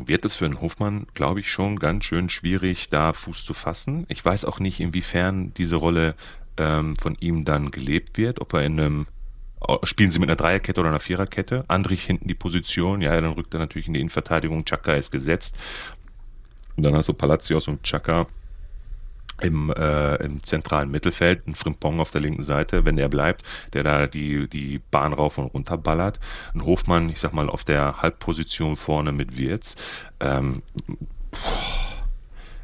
wird 0.04 0.24
es 0.24 0.34
für 0.34 0.46
einen 0.46 0.60
Hofmann, 0.60 1.06
glaube 1.14 1.40
ich, 1.40 1.50
schon 1.50 1.78
ganz 1.78 2.04
schön 2.04 2.30
schwierig, 2.30 2.88
da 2.88 3.12
Fuß 3.12 3.44
zu 3.44 3.54
fassen. 3.54 4.06
Ich 4.08 4.24
weiß 4.24 4.44
auch 4.44 4.60
nicht, 4.60 4.80
inwiefern 4.80 5.52
diese 5.54 5.76
Rolle 5.76 6.14
ähm, 6.58 6.96
von 6.96 7.16
ihm 7.20 7.44
dann 7.44 7.70
gelebt 7.70 8.18
wird, 8.18 8.40
ob 8.40 8.52
er 8.54 8.64
in 8.64 8.78
einem 8.78 9.06
Spielen 9.82 10.12
sie 10.12 10.20
mit 10.20 10.28
einer 10.28 10.36
Dreierkette 10.36 10.80
oder 10.80 10.90
einer 10.90 11.00
Viererkette? 11.00 11.64
Andrich 11.66 12.04
hinten 12.04 12.28
die 12.28 12.34
Position, 12.34 13.00
ja, 13.00 13.20
dann 13.20 13.32
rückt 13.32 13.54
er 13.54 13.60
natürlich 13.60 13.88
in 13.88 13.94
die 13.94 14.00
Innenverteidigung, 14.00 14.64
Chaka 14.64 14.94
ist 14.94 15.10
gesetzt. 15.10 15.56
Und 16.76 16.84
dann 16.84 16.94
hast 16.94 17.08
du 17.08 17.12
Palacios 17.12 17.66
und 17.66 17.82
Chaka 17.82 18.28
im, 19.40 19.72
äh, 19.72 20.16
im 20.16 20.42
zentralen 20.42 20.90
Mittelfeld, 20.90 21.46
ein 21.46 21.54
Frimpong 21.54 22.00
auf 22.00 22.10
der 22.10 22.20
linken 22.20 22.42
Seite, 22.42 22.84
wenn 22.84 22.96
der 22.96 23.08
bleibt, 23.08 23.42
der 23.72 23.82
da 23.82 24.06
die, 24.06 24.48
die 24.48 24.80
Bahn 24.90 25.12
rauf 25.12 25.38
und 25.38 25.46
runter 25.46 25.78
ballert. 25.78 26.20
Ein 26.54 26.64
Hofmann, 26.64 27.08
ich 27.08 27.20
sag 27.20 27.32
mal, 27.32 27.48
auf 27.48 27.64
der 27.64 28.02
Halbposition 28.02 28.76
vorne 28.76 29.12
mit 29.12 29.38
Wirtz. 29.38 29.76
Ähm, 30.20 30.62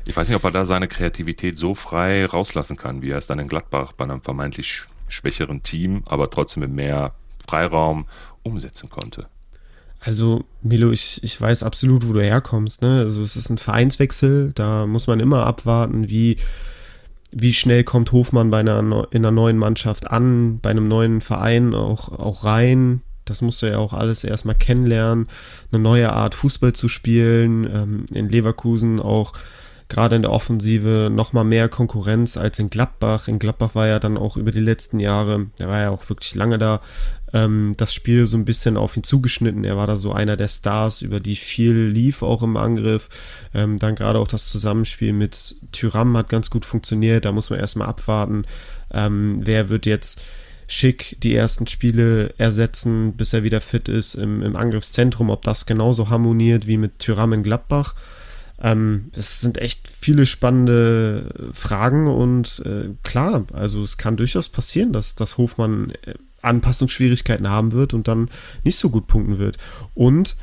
ich 0.07 0.17
weiß 0.17 0.29
nicht, 0.29 0.37
ob 0.37 0.45
er 0.45 0.51
da 0.51 0.65
seine 0.65 0.89
Kreativität 0.89 1.59
so 1.59 1.75
frei 1.75 2.27
rauslassen 2.27 2.77
kann, 2.77 3.03
wie 3.03 3.11
er 3.11 3.19
es 3.19 3.27
dann 3.27 3.39
in 3.39 3.49
Gladbach 3.49 3.93
bei 3.93 4.05
einem 4.05 4.21
vermeintlich 4.21 4.85
schwächeren 5.09 5.63
Team, 5.63 6.03
aber 6.07 6.31
trotzdem 6.31 6.63
mit 6.63 6.73
mehr 6.73 7.15
Freiraum 7.47 8.07
umsetzen 8.43 8.91
konnte. 8.91 9.27
Also, 10.01 10.45
Milo, 10.63 10.91
ich, 10.91 11.23
ich 11.23 11.41
weiß 11.41 11.63
absolut, 11.63 12.07
wo 12.07 12.13
du 12.13 12.21
herkommst. 12.21 12.83
Ne? 12.83 12.99
Also, 12.99 13.23
es 13.23 13.37
ist 13.37 13.49
ein 13.49 13.57
Vereinswechsel. 13.57 14.53
Da 14.55 14.87
muss 14.87 15.07
man 15.07 15.19
immer 15.19 15.47
abwarten, 15.47 16.11
wie, 16.11 16.37
wie 17.33 17.55
schnell 17.55 17.85
kommt 17.85 18.13
Hofmann 18.13 18.51
bei 18.51 18.61
einer, 18.61 19.09
in 19.11 19.25
einer 19.25 19.31
neuen 19.31 19.57
Mannschaft 19.57 20.11
an, 20.11 20.61
bei 20.61 20.71
einem 20.71 20.89
neuen 20.89 21.23
Verein 21.23 21.75
auch, 21.75 22.11
auch 22.11 22.45
rein. 22.45 23.01
Das 23.25 23.41
musst 23.41 23.63
du 23.63 23.67
ja 23.71 23.79
auch 23.79 23.95
alles 23.95 24.25
erstmal 24.25 24.57
kennenlernen, 24.57 25.29
eine 25.73 25.81
neue 25.81 26.13
Art 26.13 26.35
Fußball 26.35 26.75
zu 26.75 26.89
spielen. 26.89 27.65
Ähm, 27.65 28.05
in 28.13 28.29
Leverkusen 28.29 29.01
auch 29.01 29.33
gerade 29.89 30.17
in 30.17 30.23
der 30.23 30.33
Offensive 30.33 31.11
nochmal 31.13 31.45
mehr 31.45 31.69
Konkurrenz 31.69 32.37
als 32.37 32.59
in 32.59 32.71
Gladbach. 32.71 33.29
In 33.29 33.39
Gladbach 33.39 33.75
war 33.75 33.87
ja 33.87 33.99
dann 33.99 34.17
auch 34.17 34.37
über 34.37 34.51
die 34.51 34.61
letzten 34.61 34.99
Jahre, 34.99 35.47
er 35.59 35.69
war 35.69 35.81
ja 35.81 35.91
auch 35.91 36.09
wirklich 36.09 36.35
lange 36.35 36.59
da, 36.59 36.81
ähm, 37.33 37.75
das 37.77 37.93
Spiel 37.93 38.27
so 38.27 38.37
ein 38.37 38.45
bisschen 38.45 38.77
auf 38.77 38.97
ihn 38.97 39.03
zugeschnitten. 39.03 39.65
Er 39.65 39.77
war 39.77 39.87
da 39.87 39.97
so 39.97 40.13
einer 40.13 40.37
der 40.37 40.49
Stars, 40.49 41.03
über 41.03 41.21
die 41.21 41.37
viel 41.37 41.75
lief 41.75 42.23
auch 42.23 42.43
im 42.43 42.57
Angriff. 42.57 43.09
Ähm, 43.53 43.79
dann 43.79 43.95
gerade 43.95 44.19
auch 44.19 44.29
das 44.29 44.49
Zusammenspiel 44.49 45.13
mit 45.13 45.57
Tyram 45.73 46.17
hat 46.17 46.29
ganz 46.29 46.49
gut 46.49 46.65
funktioniert. 46.65 47.25
Da 47.25 47.33
muss 47.33 47.51
man 47.51 47.59
erstmal 47.59 47.89
abwarten, 47.89 48.47
ähm, 48.93 49.41
wer 49.43 49.69
wird 49.69 49.87
jetzt 49.87 50.23
schick 50.67 51.19
die 51.23 51.35
ersten 51.35 51.67
Spiele 51.67 52.33
ersetzen, 52.39 53.13
bis 53.15 53.35
er 53.35 53.43
wieder 53.43 53.61
fit 53.61 53.89
ist 53.89 54.15
im, 54.15 54.43
im 54.43 54.57
Angriffszentrum, 54.57 55.29
ob 55.29 55.43
das 55.43 55.67
genauso 55.67 56.09
harmoniert 56.09 56.67
wie 56.67 56.79
mit 56.79 57.01
Tyram 57.01 57.35
in 57.35 57.43
Gladbach. 57.43 57.95
Ähm, 58.61 59.11
es 59.17 59.41
sind 59.41 59.59
echt 59.59 59.89
viele 59.89 60.27
spannende 60.27 61.51
Fragen 61.53 62.07
und 62.07 62.63
äh, 62.65 62.91
klar, 63.03 63.45
also 63.53 63.83
es 63.83 63.99
kann 63.99 64.17
durchaus 64.17 64.49
passieren, 64.49 64.93
dass, 64.93 65.15
dass 65.15 65.39
Hofmann 65.39 65.93
äh, 66.03 66.15
Anpassungsschwierigkeiten 66.43 67.49
haben 67.49 67.73
wird 67.73 67.95
und 67.95 68.07
dann 68.07 68.31
nicht 68.63 68.77
so 68.77 68.91
gut 68.91 69.07
punkten 69.07 69.39
wird. 69.39 69.57
Und 69.95 70.37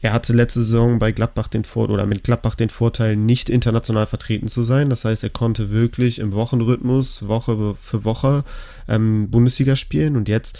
er 0.00 0.12
hatte 0.12 0.32
letzte 0.32 0.60
Saison 0.62 0.98
bei 0.98 1.12
Gladbach 1.12 1.46
den 1.46 1.62
Vorteil 1.62 1.94
oder 1.94 2.06
mit 2.06 2.24
Gladbach 2.24 2.56
den 2.56 2.70
Vorteil, 2.70 3.14
nicht 3.14 3.48
international 3.48 4.06
vertreten 4.06 4.48
zu 4.48 4.64
sein. 4.64 4.90
Das 4.90 5.04
heißt, 5.04 5.22
er 5.22 5.30
konnte 5.30 5.70
wirklich 5.70 6.18
im 6.18 6.32
Wochenrhythmus, 6.32 7.28
Woche 7.28 7.76
für 7.80 8.04
Woche, 8.04 8.42
ähm, 8.88 9.30
Bundesliga 9.30 9.76
spielen 9.76 10.16
und 10.16 10.28
jetzt 10.28 10.58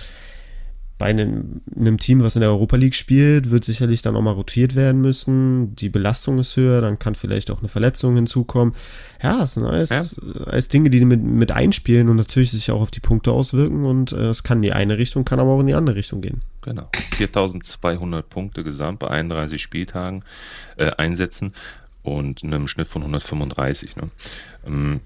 bei 1.03 1.09
einem, 1.09 1.63
einem, 1.77 1.99
Team, 1.99 2.23
was 2.23 2.37
in 2.37 2.43
der 2.43 2.51
Europa 2.51 2.77
League 2.77 2.95
spielt, 2.95 3.51
wird 3.51 3.65
sicherlich 3.65 4.03
dann 4.03 4.15
auch 4.15 4.23
mal 4.23 4.31
rotiert 4.31 4.77
werden 4.77 5.01
müssen. 5.01 5.75
Die 5.75 5.89
Belastung 5.89 6.39
ist 6.39 6.55
höher, 6.55 6.81
dann 6.81 7.01
kann 7.01 7.17
vielleicht 7.17 7.51
auch 7.51 7.59
eine 7.59 7.67
Verletzung 7.67 8.15
hinzukommen. 8.15 8.73
Ja, 9.21 9.43
es 9.43 9.55
sind 9.55 9.65
alles, 9.65 9.91
ja. 9.91 10.05
alles 10.47 10.69
Dinge, 10.69 10.91
die 10.91 11.05
mit, 11.05 11.21
mit 11.21 11.51
einspielen 11.51 12.09
und 12.09 12.15
natürlich 12.15 12.53
sich 12.53 12.71
auch 12.71 12.81
auf 12.81 12.93
die 12.93 13.01
Punkte 13.01 13.33
auswirken 13.33 13.85
und 13.85 14.13
äh, 14.13 14.29
es 14.29 14.45
kann 14.45 14.59
in 14.59 14.63
die 14.63 14.73
eine 14.73 14.97
Richtung, 14.97 15.25
kann 15.25 15.41
aber 15.41 15.51
auch 15.51 15.59
in 15.59 15.67
die 15.67 15.75
andere 15.75 15.97
Richtung 15.97 16.21
gehen. 16.21 16.43
Genau. 16.63 16.89
4200 17.17 18.29
Punkte 18.31 18.63
gesamt 18.63 19.01
bei 19.01 19.09
31 19.09 19.61
Spieltagen 19.61 20.23
äh, 20.77 20.93
einsetzen 20.99 21.53
und 22.05 22.45
einem 22.45 22.69
Schnitt 22.69 22.87
von 22.87 23.03
135. 23.03 23.97
Ne? 23.97 24.11
Ähm, 24.65 25.01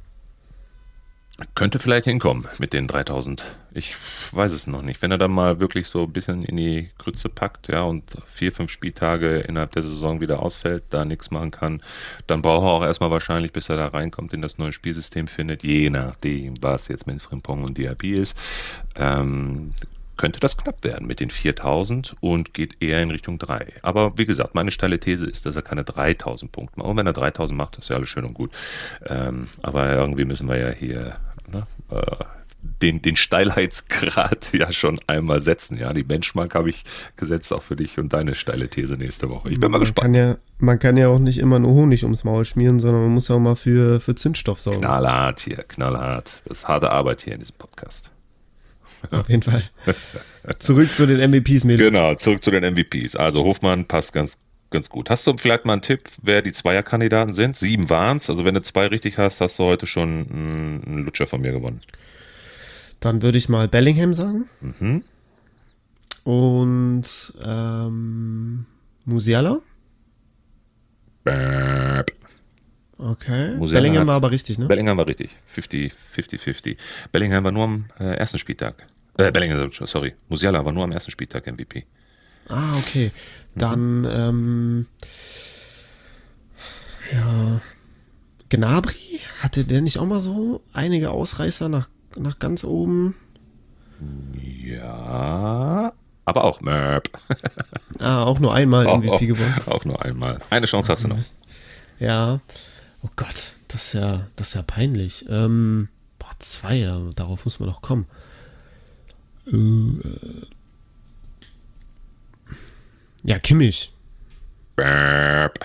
könnte 1.55 1.79
vielleicht 1.79 2.07
hinkommen 2.07 2.49
mit 2.59 2.73
den 2.73 2.87
3000. 2.87 3.45
Ich 3.73 3.95
weiß 4.33 4.53
es 4.53 4.67
noch 4.67 4.81
nicht. 4.81 5.03
Wenn 5.03 5.11
er 5.11 5.19
dann 5.19 5.33
mal 5.33 5.61
wirklich 5.61 5.89
so 5.89 6.05
ein 6.05 6.13
bisschen 6.13 6.43
in 6.43 6.57
die 6.57 6.91
Grütze 6.97 7.29
packt, 7.29 7.69
ja, 7.69 7.83
und 7.83 8.05
vier, 8.27 8.53
fünf 8.53 8.73
Spieltage 8.73 9.41
innerhalb 9.41 9.73
der 9.73 9.83
Saison 9.83 10.21
wieder 10.21 10.41
ausfällt, 10.43 10.85
da 10.91 11.05
nichts 11.05 11.31
machen 11.31 11.51
kann, 11.51 11.83
dann 12.27 12.41
braucht 12.41 12.65
er 12.65 12.71
auch 12.71 12.83
erstmal 12.83 13.11
wahrscheinlich, 13.11 13.53
bis 13.53 13.69
er 13.69 13.77
da 13.77 13.89
reinkommt, 13.89 14.33
in 14.33 14.41
das 14.41 14.57
neue 14.57 14.73
Spielsystem 14.73 15.29
findet, 15.29 15.63
je 15.63 15.91
nachdem, 15.91 16.55
was 16.63 16.89
jetzt 16.89 17.07
mit 17.07 17.21
Frimpong 17.21 17.65
und 17.65 17.77
DRP 17.77 18.05
ist. 18.05 18.37
Ähm, 18.95 19.75
könnte 20.17 20.41
das 20.41 20.57
knapp 20.57 20.83
werden 20.85 21.07
mit 21.07 21.21
den 21.21 21.31
4000 21.31 22.17
und 22.21 22.55
geht 22.55 22.81
eher 22.81 23.03
in 23.03 23.11
Richtung 23.11 23.39
3. 23.39 23.67
Aber 23.83 24.17
wie 24.17 24.27
gesagt, 24.27 24.55
meine 24.55 24.71
steile 24.71 24.99
These 24.99 25.27
ist, 25.27 25.47
dass 25.47 25.57
er 25.57 25.63
keine 25.63 25.85
3000 25.85 26.51
Punkte 26.51 26.79
macht. 26.79 26.89
Und 26.89 26.97
wenn 26.97 27.07
er 27.07 27.13
3000 27.13 27.57
macht, 27.57 27.79
ist 27.79 27.91
ja 27.91 27.97
alles 27.97 28.09
schön 28.09 28.25
und 28.25 28.35
gut. 28.35 28.51
Ähm, 29.07 29.49
aber 29.63 29.93
irgendwie 29.93 30.25
müssen 30.25 30.49
wir 30.49 30.59
ja 30.59 30.71
hier 30.71 31.17
ne, 31.51 31.67
äh, 31.91 32.25
den, 32.83 33.03
den 33.03 33.17
Steilheitsgrad 33.17 34.51
ja 34.53 34.73
schon 34.73 34.99
einmal 35.07 35.41
setzen. 35.41 35.79
Ja, 35.79 35.93
die 35.93 36.03
Benchmark 36.03 36.55
habe 36.55 36.71
ich 36.71 36.85
gesetzt 37.17 37.53
auch 37.53 37.63
für 37.63 37.77
dich 37.77 37.99
und 37.99 38.13
deine 38.13 38.35
steile 38.35 38.69
These 38.69 38.95
nächste 38.95 39.29
Woche. 39.31 39.51
Ich 39.51 39.61
bin 39.61 39.71
mal 39.71 39.79
man 39.79 39.81
gespannt. 39.81 40.03
Kann 40.03 40.15
ja, 40.15 40.37
man 40.59 40.79
kann 40.79 40.97
ja 40.97 41.09
auch 41.09 41.19
nicht 41.19 41.39
immer 41.39 41.59
nur 41.59 41.73
Honig 41.73 42.03
ums 42.05 42.25
Maul 42.25 42.45
schmieren, 42.45 42.81
sondern 42.81 43.03
man 43.03 43.13
muss 43.13 43.29
ja 43.29 43.37
auch 43.37 43.41
mal 43.41 43.57
für, 43.57 44.01
für 44.01 44.15
Zündstoff 44.15 44.61
sorgen. 44.61 44.81
Knallhart 44.81 45.41
hier, 45.41 45.65
knallhart. 45.69 46.43
Das 46.47 46.59
ist 46.59 46.69
harte 46.69 46.91
Arbeit 46.91 47.23
hier 47.23 47.35
in 47.35 47.41
diesem 47.41 47.57
Podcast. 47.57 48.11
Auf 49.11 49.29
jeden 49.29 49.43
Fall. 49.43 49.65
Zurück 50.59 50.95
zu 50.95 51.07
den 51.07 51.19
MVPs, 51.31 51.65
Mädels. 51.65 51.91
Genau, 51.91 52.15
zurück 52.15 52.43
zu 52.43 52.51
den 52.51 52.65
MVPs. 52.65 53.17
Also 53.17 53.45
Hofmann 53.45 53.87
passt 53.87 54.13
ganz, 54.13 54.39
ganz 54.71 54.89
gut. 54.89 55.11
Hast 55.11 55.27
du 55.27 55.37
vielleicht 55.37 55.65
mal 55.65 55.75
einen 55.75 55.83
Tipp, 55.83 56.09
wer 56.23 56.43
die 56.43 56.53
Zweierkandidaten 56.53 57.35
sind? 57.35 57.57
Sieben 57.57 57.91
waren 57.91 58.19
es. 58.19 58.31
Also 58.31 58.45
wenn 58.45 58.55
du 58.55 58.63
zwei 58.63 58.87
richtig 58.87 59.19
hast, 59.19 59.41
hast 59.41 59.59
du 59.59 59.65
heute 59.65 59.87
schon 59.87 60.27
einen 60.31 61.05
Lutscher 61.05 61.27
von 61.27 61.41
mir 61.41 61.53
gewonnen. 61.53 61.81
Dann 63.01 63.23
würde 63.23 63.39
ich 63.39 63.49
mal 63.49 63.69
Bellingham 63.69 64.15
sagen. 64.15 64.49
Mhm. 64.61 65.03
Und 66.25 67.35
ähm, 67.45 68.67
Musiala. 69.05 69.61
Bäb. 71.23 72.13
Okay. 72.99 73.55
Musiala 73.57 73.81
Bellingham 73.81 74.01
hat, 74.03 74.09
war 74.09 74.15
aber 74.17 74.31
richtig, 74.31 74.59
ne? 74.59 74.67
Bellingham 74.67 74.97
war 74.97 75.07
richtig. 75.07 75.31
50, 75.49 75.93
50, 75.93 76.41
50. 76.41 76.79
Bellingham 77.13 77.45
war 77.45 77.53
nur 77.53 77.65
am 77.65 77.85
äh, 78.01 78.17
ersten 78.17 78.39
Spieltag. 78.39 78.87
Äh, 79.19 79.33
Bellingham, 79.33 79.71
sorry. 79.73 80.15
Musiala 80.29 80.65
war 80.65 80.73
nur 80.73 80.85
am 80.85 80.93
ersten 80.93 81.11
Spieltag 81.11 81.47
MVP. 81.47 81.87
Ah, 82.49 82.77
okay. 82.79 83.11
Dann, 83.55 84.01
mhm. 84.01 84.07
ähm, 84.11 84.87
ja. 87.13 87.61
Gnabry? 88.49 89.21
Hatte 89.41 89.65
der 89.65 89.81
nicht 89.81 89.99
auch 89.99 90.07
mal 90.07 90.21
so 90.21 90.63
einige 90.73 91.11
Ausreißer 91.11 91.69
nach, 91.69 91.89
nach 92.17 92.39
ganz 92.39 92.65
oben? 92.65 93.15
Ja, 94.35 95.93
aber 96.25 96.45
auch 96.45 96.61
Möp. 96.61 97.09
ah, 98.01 98.25
auch 98.25 98.39
nur 98.39 98.53
einmal 98.53 98.85
MVP 98.99 99.11
auch, 99.11 99.21
gewonnen. 99.21 99.55
Auch 99.67 99.85
nur 99.85 100.05
einmal. 100.05 100.41
Eine 100.51 100.67
Chance 100.67 100.93
hast 100.93 101.05
du 101.05 101.09
noch. 101.09 101.19
Ja. 101.99 102.41
Oh 103.03 103.09
Gott, 103.17 103.55
das 103.69 103.87
ist 103.87 103.93
ja, 103.95 104.27
das 104.37 104.49
ist 104.49 104.55
ja 104.55 104.63
peinlich. 104.63 105.25
Ähm, 105.29 105.89
boah, 106.19 106.33
zwei, 106.39 106.93
darauf 107.15 107.45
muss 107.45 107.61
man 107.61 107.69
doch 107.69 107.81
kommen. 107.81 108.07
Äh, 109.47 110.47
ja, 113.23 113.39
Kimmich. 113.39 113.93
Burp. 114.77 115.59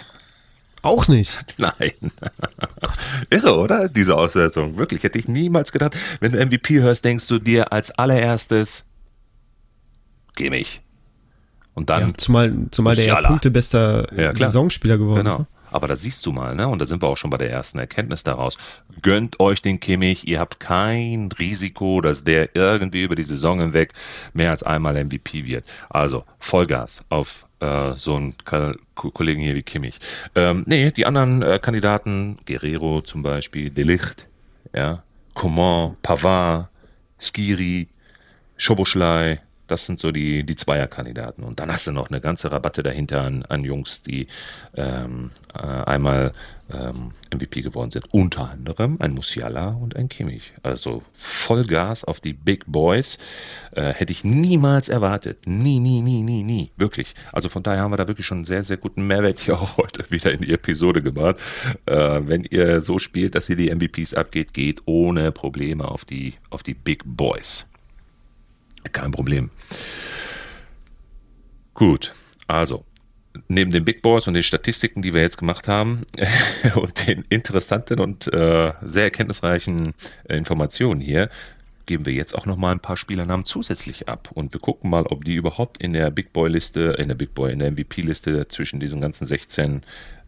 Auch 0.81 1.07
nicht. 1.07 1.39
Nein. 1.57 1.91
Irre, 3.29 3.57
oder? 3.57 3.87
Diese 3.87 4.17
Auswertung. 4.17 4.77
Wirklich, 4.77 5.03
hätte 5.03 5.19
ich 5.19 5.27
niemals 5.27 5.71
gedacht. 5.71 5.95
Wenn 6.19 6.31
du 6.31 6.43
MVP 6.43 6.81
hörst, 6.81 7.05
denkst 7.05 7.27
du 7.27 7.37
dir 7.37 7.71
als 7.71 7.91
allererstes, 7.91 8.83
Kimmich. 10.35 10.81
Und 11.73 11.89
dann. 11.89 12.09
Ja, 12.09 12.13
zumal, 12.17 12.53
zumal 12.71 12.95
der 12.95 13.05
ja 13.05 13.21
punktebester 13.21 14.07
ja, 14.17 14.35
Saisonspieler 14.35 14.97
geworden 14.97 15.23
genau. 15.23 15.35
ist. 15.35 15.39
Ne? 15.39 15.47
Aber 15.71 15.87
da 15.87 15.95
siehst 15.95 16.25
du 16.25 16.31
mal, 16.31 16.55
ne? 16.55 16.67
Und 16.67 16.79
da 16.79 16.85
sind 16.85 17.01
wir 17.01 17.07
auch 17.07 17.17
schon 17.17 17.29
bei 17.29 17.37
der 17.37 17.51
ersten 17.51 17.79
Erkenntnis 17.79 18.23
daraus. 18.23 18.57
Gönnt 19.01 19.39
euch 19.39 19.61
den 19.61 19.79
Kimmich. 19.79 20.27
Ihr 20.27 20.39
habt 20.39 20.59
kein 20.59 21.31
Risiko, 21.31 22.01
dass 22.01 22.23
der 22.23 22.55
irgendwie 22.55 23.03
über 23.03 23.15
die 23.15 23.23
Saison 23.23 23.59
hinweg 23.59 23.93
mehr 24.33 24.51
als 24.51 24.63
einmal 24.63 25.01
MVP 25.03 25.45
wird. 25.45 25.65
Also 25.89 26.23
Vollgas 26.39 27.03
auf 27.09 27.45
äh, 27.61 27.93
so 27.95 28.15
einen 28.15 28.35
K 28.43 28.75
Kollegen 28.95 29.41
hier 29.41 29.55
wie 29.55 29.63
Kimmich. 29.63 29.99
Ähm, 30.35 30.63
nee, 30.67 30.91
die 30.91 31.07
anderen 31.07 31.41
äh, 31.41 31.59
Kandidaten, 31.59 32.37
Guerrero 32.45 33.01
zum 33.01 33.23
Beispiel, 33.23 33.71
Delicht, 33.71 34.27
ja, 34.73 35.01
Coman, 35.33 35.95
Pavard, 36.03 36.67
Skiri, 37.19 37.87
Schoboschlei, 38.57 39.41
Das 39.71 39.85
sind 39.85 40.01
so 40.01 40.11
die, 40.11 40.43
die 40.43 40.57
Zweierkandidaten. 40.57 41.45
Und 41.45 41.61
dann 41.61 41.71
hast 41.71 41.87
du 41.87 41.93
noch 41.93 42.09
eine 42.09 42.19
ganze 42.19 42.51
Rabatte 42.51 42.83
dahinter 42.83 43.21
an, 43.21 43.43
an 43.43 43.63
Jungs, 43.63 44.01
die 44.01 44.27
ähm, 44.75 45.31
äh, 45.53 45.59
einmal 45.59 46.33
ähm, 46.69 47.11
MVP 47.33 47.61
geworden 47.61 47.89
sind. 47.89 48.13
Unter 48.13 48.49
anderem 48.49 48.97
ein 48.99 49.13
Musiala 49.13 49.69
und 49.69 49.95
ein 49.95 50.09
Kimmich. 50.09 50.51
Also 50.61 51.03
Vollgas 51.13 52.03
auf 52.03 52.19
die 52.19 52.33
Big 52.33 52.65
Boys. 52.67 53.17
Äh, 53.71 53.93
hätte 53.93 54.11
ich 54.11 54.25
niemals 54.25 54.89
erwartet. 54.89 55.47
Nie, 55.47 55.79
nie, 55.79 56.01
nie, 56.01 56.21
nie, 56.21 56.43
nie. 56.43 56.71
Wirklich. 56.75 57.15
Also 57.31 57.47
von 57.47 57.63
daher 57.63 57.83
haben 57.83 57.93
wir 57.93 57.97
da 57.97 58.09
wirklich 58.09 58.27
schon 58.27 58.39
einen 58.39 58.45
sehr, 58.45 58.65
sehr 58.65 58.75
guten 58.75 59.07
Mehrwert 59.07 59.39
hier 59.39 59.57
auch 59.57 59.77
heute 59.77 60.11
wieder 60.11 60.33
in 60.33 60.41
die 60.41 60.51
Episode 60.51 61.01
gemacht. 61.01 61.37
Äh, 61.85 62.19
wenn 62.25 62.43
ihr 62.43 62.81
so 62.81 62.99
spielt, 62.99 63.35
dass 63.35 63.47
ihr 63.47 63.55
die 63.55 63.73
MVPs 63.73 64.15
abgeht, 64.15 64.53
geht 64.53 64.81
ohne 64.83 65.31
Probleme 65.31 65.87
auf 65.87 66.03
die, 66.03 66.33
auf 66.49 66.61
die 66.61 66.73
Big 66.73 67.03
Boys. 67.05 67.65
Kein 68.91 69.11
Problem. 69.11 69.49
Gut, 71.73 72.11
also 72.47 72.85
neben 73.47 73.71
den 73.71 73.85
Big 73.85 74.01
Boys 74.01 74.27
und 74.27 74.33
den 74.33 74.43
Statistiken, 74.43 75.01
die 75.01 75.13
wir 75.13 75.21
jetzt 75.21 75.37
gemacht 75.37 75.67
haben 75.67 76.03
und 76.75 77.07
den 77.07 77.25
interessanten 77.29 77.99
und 77.99 78.27
äh, 78.27 78.73
sehr 78.81 79.03
erkenntnisreichen 79.03 79.93
äh, 80.27 80.37
Informationen 80.37 81.01
hier, 81.01 81.29
geben 81.85 82.05
wir 82.05 82.13
jetzt 82.13 82.35
auch 82.35 82.45
noch 82.45 82.57
mal 82.57 82.71
ein 82.71 82.79
paar 82.79 82.97
Spielernamen 82.97 83.45
zusätzlich 83.45 84.07
ab 84.07 84.29
und 84.33 84.53
wir 84.53 84.59
gucken 84.59 84.89
mal, 84.89 85.05
ob 85.07 85.25
die 85.25 85.35
überhaupt 85.35 85.81
in 85.81 85.93
der 85.93 86.11
Big 86.11 86.33
Boy 86.33 86.49
Liste, 86.49 86.95
in 86.99 87.07
der 87.07 87.15
Big 87.15 87.33
Boy, 87.33 87.51
in 87.51 87.59
der 87.59 87.71
MVP 87.71 88.01
Liste 88.01 88.47
zwischen 88.47 88.79
diesen 88.79 89.01
ganzen 89.01 89.25
16 89.25 89.81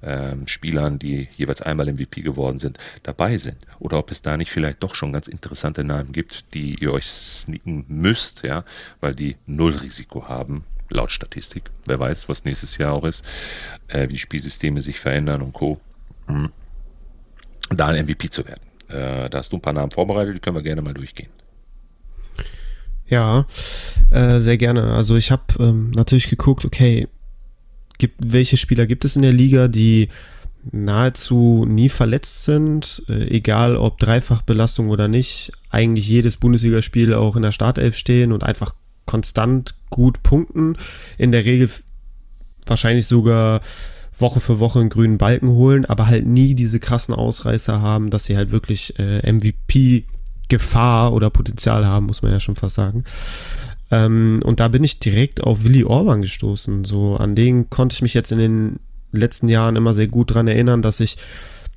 ähm, 0.04 0.48
Spielern, 0.48 1.00
die 1.00 1.30
jeweils 1.36 1.62
einmal 1.62 1.92
MVP 1.92 2.22
geworden 2.22 2.60
sind, 2.60 2.78
dabei 3.04 3.38
sind. 3.38 3.58
Oder 3.80 3.98
ob 3.98 4.12
es 4.12 4.22
da 4.22 4.38
nicht 4.38 4.52
vielleicht 4.52 4.84
doch 4.84 4.96
schon 4.96 5.14
ganz 5.14 5.28
interessante 5.28 5.84
Namen 5.84 6.12
gibt, 6.12 6.54
die 6.54 6.76
ihr 6.76 6.94
euch 6.94 7.06
sneaken 7.06 7.86
müsst, 7.88 8.44
ja, 8.44 8.64
weil 9.00 9.16
die 9.16 9.38
null 9.46 9.76
Risiko 9.78 10.28
haben, 10.28 10.66
laut 10.90 11.12
Statistik. 11.12 11.72
Wer 11.86 12.00
weiß, 12.00 12.30
was 12.30 12.46
nächstes 12.46 12.78
Jahr 12.78 12.94
auch 12.94 13.04
ist, 13.04 13.24
äh, 13.88 14.10
wie 14.10 14.18
Spielsysteme 14.18 14.82
sich 14.82 15.00
verändern 15.00 15.42
und 15.42 15.54
Co. 15.54 15.80
Mhm. 16.28 16.52
Da 17.70 17.88
ein 17.88 18.06
MVP 18.06 18.30
zu 18.30 18.46
werden. 18.46 18.62
Äh, 18.90 19.30
da 19.30 19.40
hast 19.40 19.52
du 19.52 19.58
ein 19.58 19.62
paar 19.62 19.74
Namen 19.74 19.92
vorbereitet, 19.92 20.36
die 20.36 20.40
können 20.40 20.58
wir 20.58 20.64
gerne 20.64 20.82
mal 20.82 20.94
durchgehen. 20.94 21.30
Ja, 23.08 23.46
äh, 24.12 24.40
sehr 24.40 24.58
gerne. 24.58 24.94
Also 24.94 25.16
ich 25.16 25.32
habe 25.32 25.44
ähm, 25.60 25.92
natürlich 25.92 26.30
geguckt, 26.30 26.66
okay, 26.66 27.08
gibt, 27.98 28.16
welche 28.20 28.58
Spieler 28.58 28.86
gibt 28.86 29.06
es 29.06 29.16
in 29.16 29.22
der 29.22 29.34
Liga, 29.34 29.68
die 29.68 30.10
nahezu 30.72 31.66
nie 31.68 31.90
verletzt 31.90 32.44
sind, 32.44 33.04
äh, 33.10 33.28
egal 33.28 33.76
ob 33.76 34.00
Dreifachbelastung 34.00 34.90
oder 34.90 35.08
nicht, 35.08 35.52
eigentlich 35.70 36.08
jedes 36.08 36.38
Bundesligaspiel 36.38 37.14
auch 37.14 37.36
in 37.36 37.42
der 37.42 37.52
Startelf 37.52 37.98
stehen 37.98 38.32
und 38.32 38.44
einfach 38.44 38.74
konstant 39.06 39.76
gut 39.90 40.24
punkten, 40.24 40.78
in 41.18 41.32
der 41.32 41.46
Regel 41.46 41.70
wahrscheinlich 42.66 43.08
sogar 43.08 43.62
Woche 44.18 44.40
für 44.40 44.60
Woche 44.60 44.80
einen 44.80 44.90
grünen 44.90 45.18
Balken 45.18 45.50
holen, 45.50 45.86
aber 45.86 46.08
halt 46.08 46.26
nie 46.26 46.56
diese 46.56 46.80
krassen 46.80 47.14
Ausreißer 47.14 47.82
haben, 47.82 48.10
dass 48.10 48.26
sie 48.26 48.38
halt 48.38 48.52
wirklich 48.52 48.98
äh, 49.00 49.32
MVP 49.32 50.06
Gefahr 50.50 51.14
oder 51.14 51.30
Potenzial 51.30 51.86
haben, 51.86 52.06
muss 52.06 52.22
man 52.22 52.32
ja 52.32 52.40
schon 52.40 52.56
fast 52.56 52.76
sagen. 52.76 53.06
Ähm, 53.94 54.42
und 54.44 54.60
da 54.60 54.70
bin 54.70 54.84
ich 54.84 55.00
direkt 55.00 55.44
auf 55.44 55.64
Willy 55.64 55.84
Orban 55.84 56.24
gestoßen. 56.24 56.84
So, 56.84 57.16
an 57.16 57.36
den 57.36 57.70
konnte 57.70 57.94
ich 57.94 58.02
mich 58.02 58.16
jetzt 58.16 58.32
in 58.32 58.40
den 58.40 58.80
letzten 59.12 59.50
Jahren 59.50 59.76
immer 59.76 59.94
sehr 59.94 60.08
gut 60.08 60.34
dran 60.34 60.48
erinnern, 60.48 60.82
dass 60.82 61.00
ich 61.00 61.18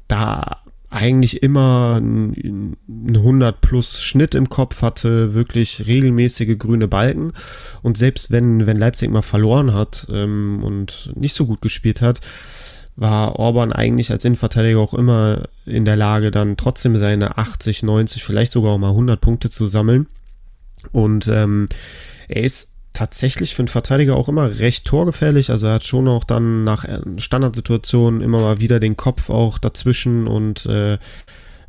da 0.09 0.63
eigentlich 0.89 1.43
immer 1.43 1.97
einen 1.97 2.77
100 2.89 3.61
plus 3.61 4.03
Schnitt 4.03 4.35
im 4.35 4.49
Kopf 4.49 4.81
hatte, 4.81 5.35
wirklich 5.35 5.87
regelmäßige 5.87 6.57
grüne 6.57 6.89
Balken. 6.89 7.33
Und 7.83 7.99
selbst 7.99 8.31
wenn, 8.31 8.67
wenn 8.67 8.79
Leipzig 8.79 9.11
mal 9.11 9.21
verloren 9.21 9.75
hat 9.75 10.07
ähm, 10.11 10.63
und 10.65 11.11
nicht 11.15 11.35
so 11.35 11.45
gut 11.45 11.61
gespielt 11.61 12.01
hat, 12.01 12.21
war 12.95 13.39
Orban 13.39 13.75
eigentlich 13.75 14.11
als 14.11 14.25
Innenverteidiger 14.25 14.79
auch 14.79 14.95
immer 14.95 15.43
in 15.67 15.85
der 15.85 15.97
Lage, 15.97 16.31
dann 16.31 16.57
trotzdem 16.57 16.97
seine 16.97 17.37
80, 17.37 17.83
90, 17.83 18.25
vielleicht 18.25 18.53
sogar 18.53 18.73
auch 18.73 18.79
mal 18.79 18.91
100 18.91 19.21
Punkte 19.21 19.51
zu 19.51 19.67
sammeln. 19.67 20.07
Und 20.93 21.28
ähm, 21.28 21.69
er 22.28 22.43
ist 22.43 22.75
tatsächlich 22.93 23.55
für 23.55 23.61
einen 23.61 23.69
Verteidiger 23.69 24.16
auch 24.16 24.28
immer 24.28 24.59
recht 24.59 24.87
torgefährlich. 24.87 25.50
Also 25.50 25.66
er 25.66 25.75
hat 25.75 25.87
schon 25.87 26.09
auch 26.09 26.25
dann 26.25 26.64
nach 26.64 26.85
äh, 26.85 27.00
Standardsituationen 27.19 28.23
immer 28.23 28.40
mal 28.40 28.61
wieder 28.61 28.81
den 28.81 28.97
Kopf 28.97 29.28
auch 29.31 29.59
dazwischen 29.59 30.26
und 30.26 30.66
äh, 30.66 30.99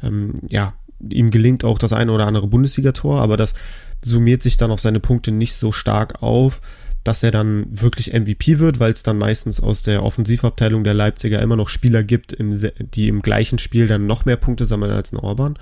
ähm, 0.02 0.36
ja, 0.48 0.74
ihm 1.10 1.30
gelingt 1.30 1.64
auch 1.64 1.80
das 1.80 1.94
eine 1.94 2.12
oder 2.12 2.28
andere 2.28 2.48
Bundesligator, 2.48 3.22
aber 3.22 3.38
das 3.38 3.56
summiert 4.02 4.42
sich 4.42 4.58
dann 4.58 4.72
auf 4.72 4.80
seine 4.80 5.00
Punkte 5.00 5.32
nicht 5.32 5.56
so 5.56 5.72
stark 5.72 6.24
auf 6.24 6.62
dass 7.08 7.24
er 7.24 7.32
dann 7.32 7.68
wirklich 7.70 8.12
MVP 8.12 8.60
wird, 8.60 8.82
weil 8.82 8.92
es 8.92 9.02
dann 9.02 9.18
meistens 9.18 9.62
aus 9.62 9.82
der 9.82 10.04
Offensivabteilung 10.04 10.84
der 10.84 10.94
Leipziger 10.94 11.42
immer 11.42 11.56
noch 11.56 11.70
Spieler 11.70 12.04
gibt, 12.04 12.34
im, 12.34 12.54
die 12.80 13.08
im 13.08 13.22
gleichen 13.22 13.60
Spiel 13.60 13.88
dann 13.88 14.08
noch 14.08 14.26
mehr 14.26 14.36
Punkte 14.36 14.66
sammeln 14.66 14.92
als 14.92 15.14
ein 15.14 15.20
Orban. 15.20 15.58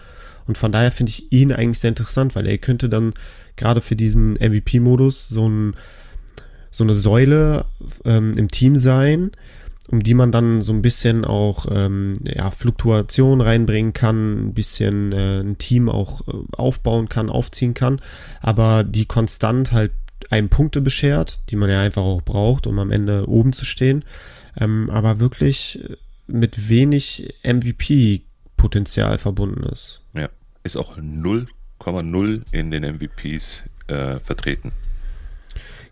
Und 0.48 0.58
von 0.58 0.72
daher 0.72 0.92
finde 0.92 1.12
ich 1.12 1.32
ihn 1.32 1.52
eigentlich 1.52 1.80
sehr 1.80 1.90
interessant, 1.90 2.36
weil 2.36 2.48
er 2.48 2.58
könnte 2.58 2.90
dann 2.90 3.14
gerade 3.56 3.82
für 3.82 3.96
diesen 3.96 4.34
MVP-Modus 4.34 5.30
so, 5.30 5.48
ein, 5.48 5.76
so 6.72 6.84
eine 6.84 6.96
Säule 6.96 7.66
ähm, 8.04 8.34
im 8.38 8.50
Team 8.50 8.76
sein, 8.76 9.32
um 9.88 10.02
die 10.02 10.14
man 10.14 10.32
dann 10.32 10.62
so 10.62 10.74
ein 10.74 10.82
bisschen 10.82 11.26
auch 11.26 11.68
ähm, 11.72 12.14
ja, 12.24 12.52
Fluktuation 12.52 13.42
reinbringen 13.42 13.94
kann, 13.94 14.48
ein 14.48 14.54
bisschen 14.54 15.12
äh, 15.12 15.42
ein 15.42 15.58
Team 15.58 15.90
auch 15.90 16.28
äh, 16.28 16.32
aufbauen 16.54 17.08
kann, 17.08 17.30
aufziehen 17.30 17.74
kann, 17.74 18.02
aber 18.42 18.84
die 18.84 19.06
konstant 19.06 19.72
halt 19.72 19.92
einem 20.30 20.50
Punkte 20.50 20.82
beschert, 20.82 21.42
die 21.50 21.56
man 21.56 21.70
ja 21.70 21.82
einfach 21.82 22.02
auch 22.02 22.22
braucht, 22.22 22.66
um 22.68 22.80
am 22.80 22.92
Ende 22.92 23.28
oben 23.30 23.54
zu 23.54 23.64
stehen, 23.64 24.04
ähm, 24.60 24.90
aber 24.90 25.20
wirklich 25.20 25.80
mit 26.28 26.70
wenig 26.70 27.34
MVP-Potenzial 28.56 29.18
verbunden 29.18 29.64
ist. 29.64 30.02
Ja, 30.14 30.30
ist 30.64 30.78
auch 30.78 30.98
0,0 30.98 32.42
in 32.52 32.72
den 32.72 32.84
MVPs 32.84 33.64
äh, 33.88 34.20
vertreten. 34.20 34.72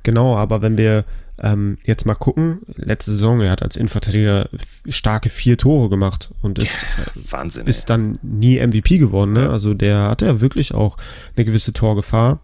Genau, 0.03 0.35
aber 0.35 0.61
wenn 0.61 0.77
wir 0.77 1.05
ähm, 1.39 1.77
jetzt 1.83 2.05
mal 2.05 2.15
gucken, 2.15 2.61
letzte 2.75 3.11
Saison, 3.11 3.41
er 3.41 3.51
hat 3.51 3.63
als 3.63 3.77
Innenverteidiger 3.77 4.49
starke 4.87 5.29
vier 5.29 5.57
Tore 5.57 5.89
gemacht 5.89 6.33
und 6.41 6.59
ist, 6.59 6.85
Wahnsinn, 7.29 7.67
ist 7.67 7.89
dann 7.89 8.19
nie 8.21 8.59
MVP 8.59 8.97
geworden. 8.97 9.33
Ne? 9.33 9.49
Also 9.49 9.73
der 9.73 10.09
hatte 10.09 10.25
ja 10.25 10.41
wirklich 10.41 10.73
auch 10.73 10.97
eine 11.35 11.45
gewisse 11.45 11.73
Torgefahr 11.73 12.41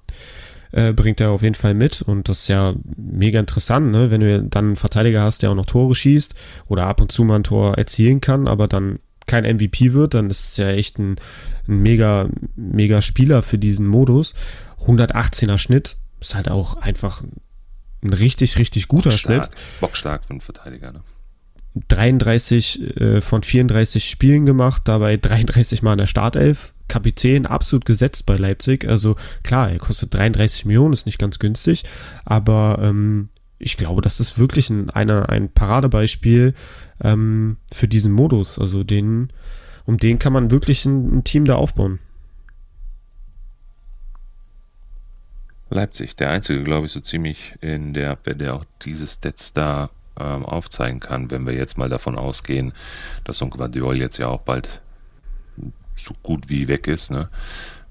äh, 0.72 0.94
bringt 0.94 1.20
er 1.20 1.32
auf 1.32 1.42
jeden 1.42 1.56
Fall 1.56 1.74
mit 1.74 2.02
und 2.02 2.30
das 2.30 2.42
ist 2.42 2.48
ja 2.48 2.76
mega 2.96 3.40
interessant, 3.40 3.92
ne? 3.92 4.12
wenn 4.12 4.22
du 4.22 4.44
dann 4.44 4.66
einen 4.66 4.76
Verteidiger 4.76 5.24
hast, 5.24 5.42
der 5.42 5.52
auch 5.52 5.56
noch 5.56 5.66
Tore 5.66 5.96
schießt 5.96 6.36
oder 6.68 6.86
ab 6.86 7.02
und 7.02 7.12
zu 7.12 7.24
mal 7.24 7.38
ein 7.38 7.44
Tor 7.44 7.78
erzielen 7.78 8.22
kann, 8.22 8.48
aber 8.48 8.68
dann 8.68 9.00
kein 9.30 9.46
MVP 9.46 9.94
wird, 9.94 10.16
dann 10.16 10.30
ist 10.30 10.50
es 10.50 10.58
ja 10.58 10.70
echt 10.70 11.00
ein, 11.00 11.16
ein 11.68 11.82
mega, 11.82 12.28
mega 12.56 13.02
Spieler 13.02 13.42
für 13.44 13.58
diesen 13.58 13.88
Modus. 13.88 14.34
118er 14.86 15.58
Schnitt 15.58 15.98
ist 16.20 16.36
halt 16.36 16.50
auch 16.50 16.78
einfach 16.78 17.24
ein 18.04 18.14
richtig, 18.14 18.58
richtig 18.58 18.88
guter 18.88 19.12
Bockstark, 19.12 19.46
Schnitt. 19.46 19.58
Bockstark 19.80 20.26
für 20.26 20.32
einen 20.32 20.42
Verteidiger, 20.42 20.92
ne? 20.92 21.02
33 21.88 22.98
äh, 23.00 23.22
von 23.22 23.44
34 23.44 24.10
Spielen 24.10 24.46
gemacht, 24.46 24.82
dabei 24.86 25.18
33 25.18 25.84
Mal 25.84 25.94
in 25.94 26.00
der 26.00 26.08
Startelf 26.08 26.74
Kapitän 26.88 27.46
absolut 27.46 27.86
gesetzt 27.86 28.26
bei 28.26 28.36
Leipzig. 28.36 28.86
Also 28.88 29.16
klar, 29.44 29.70
er 29.70 29.78
kostet 29.78 30.14
33 30.14 30.66
Millionen, 30.66 30.92
ist 30.92 31.06
nicht 31.06 31.20
ganz 31.20 31.38
günstig, 31.38 31.84
aber 32.26 32.80
ähm, 32.82 33.30
ich 33.60 33.76
glaube, 33.76 34.02
das 34.02 34.20
ist 34.20 34.40
wirklich 34.40 34.70
ein, 34.70 34.90
eine, 34.90 35.30
ein 35.30 35.50
Paradebeispiel 35.50 36.54
ähm, 37.04 37.58
für 37.72 37.88
diesen 37.88 38.14
Modus. 38.14 38.58
Also 38.58 38.84
den, 38.84 39.32
um 39.86 39.98
den 39.98 40.18
kann 40.18 40.34
man 40.34 40.50
wirklich 40.50 40.86
ein, 40.86 41.18
ein 41.18 41.24
Team 41.26 41.46
da 41.46 41.56
aufbauen. 41.56 42.00
Leipzig, 45.70 46.16
der 46.16 46.32
einzige, 46.32 46.64
glaube 46.64 46.88
ich, 46.88 46.94
so 46.94 47.02
ziemlich 47.02 47.54
in 47.62 47.94
der 47.94 48.12
Abwehr, 48.12 48.34
der 48.34 48.56
auch 48.56 48.66
diese 48.82 49.06
Stats 49.06 49.54
da 49.54 49.92
ähm, 50.18 50.46
aufzeigen 50.46 51.00
kann, 51.00 51.30
wenn 51.30 51.46
wir 51.46 51.54
jetzt 51.54 51.78
mal 51.78 51.90
davon 51.90 52.18
ausgehen, 52.18 52.74
dass 53.26 53.38
so 53.38 53.46
ein 53.46 53.52
Guardiol 53.52 53.98
jetzt 53.98 54.18
ja 54.18 54.28
auch 54.28 54.42
bald 54.42 54.82
so 55.96 56.16
gut 56.24 56.50
wie 56.50 56.68
weg 56.68 56.88
ist. 56.88 57.12
Ne? 57.12 57.30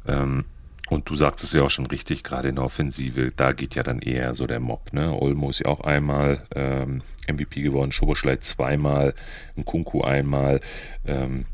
Ähm, 0.06 0.44
und 0.90 1.08
du 1.08 1.16
sagst 1.16 1.44
es 1.44 1.52
ja 1.52 1.62
auch 1.62 1.70
schon 1.70 1.86
richtig, 1.86 2.24
gerade 2.24 2.48
in 2.48 2.56
der 2.56 2.64
Offensive, 2.64 3.32
da 3.36 3.52
geht 3.52 3.74
ja 3.74 3.82
dann 3.82 4.00
eher 4.00 4.34
so 4.34 4.46
der 4.46 4.60
Mob. 4.60 4.92
Ne? 4.92 5.12
Olmo 5.12 5.50
ist 5.50 5.60
ja 5.60 5.66
auch 5.66 5.80
einmal 5.80 6.42
ähm, 6.54 7.02
MVP 7.28 7.62
geworden, 7.62 7.92
Schoboschleit 7.92 8.44
zweimal, 8.44 9.14
Nkunku 9.56 10.02
einmal. 10.02 10.60
Ähm, 11.04 11.44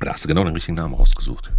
da 0.00 0.12
hast 0.12 0.24
du 0.24 0.28
genau 0.28 0.44
den 0.44 0.54
richtigen 0.54 0.76
Namen 0.76 0.94
rausgesucht. 0.94 1.52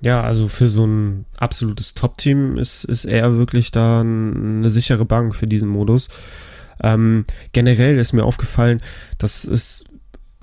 Ja, 0.00 0.22
also 0.22 0.48
für 0.48 0.68
so 0.68 0.86
ein 0.86 1.26
absolutes 1.36 1.94
Top-Team 1.94 2.56
ist, 2.56 2.84
ist 2.84 3.04
er 3.04 3.36
wirklich 3.36 3.70
da 3.70 4.00
eine 4.00 4.70
sichere 4.70 5.04
Bank 5.04 5.36
für 5.36 5.46
diesen 5.46 5.68
Modus. 5.68 6.08
Ähm, 6.82 7.26
generell 7.52 7.98
ist 7.98 8.14
mir 8.14 8.24
aufgefallen, 8.24 8.80
dass 9.18 9.44
es 9.44 9.84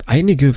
einige 0.06 0.54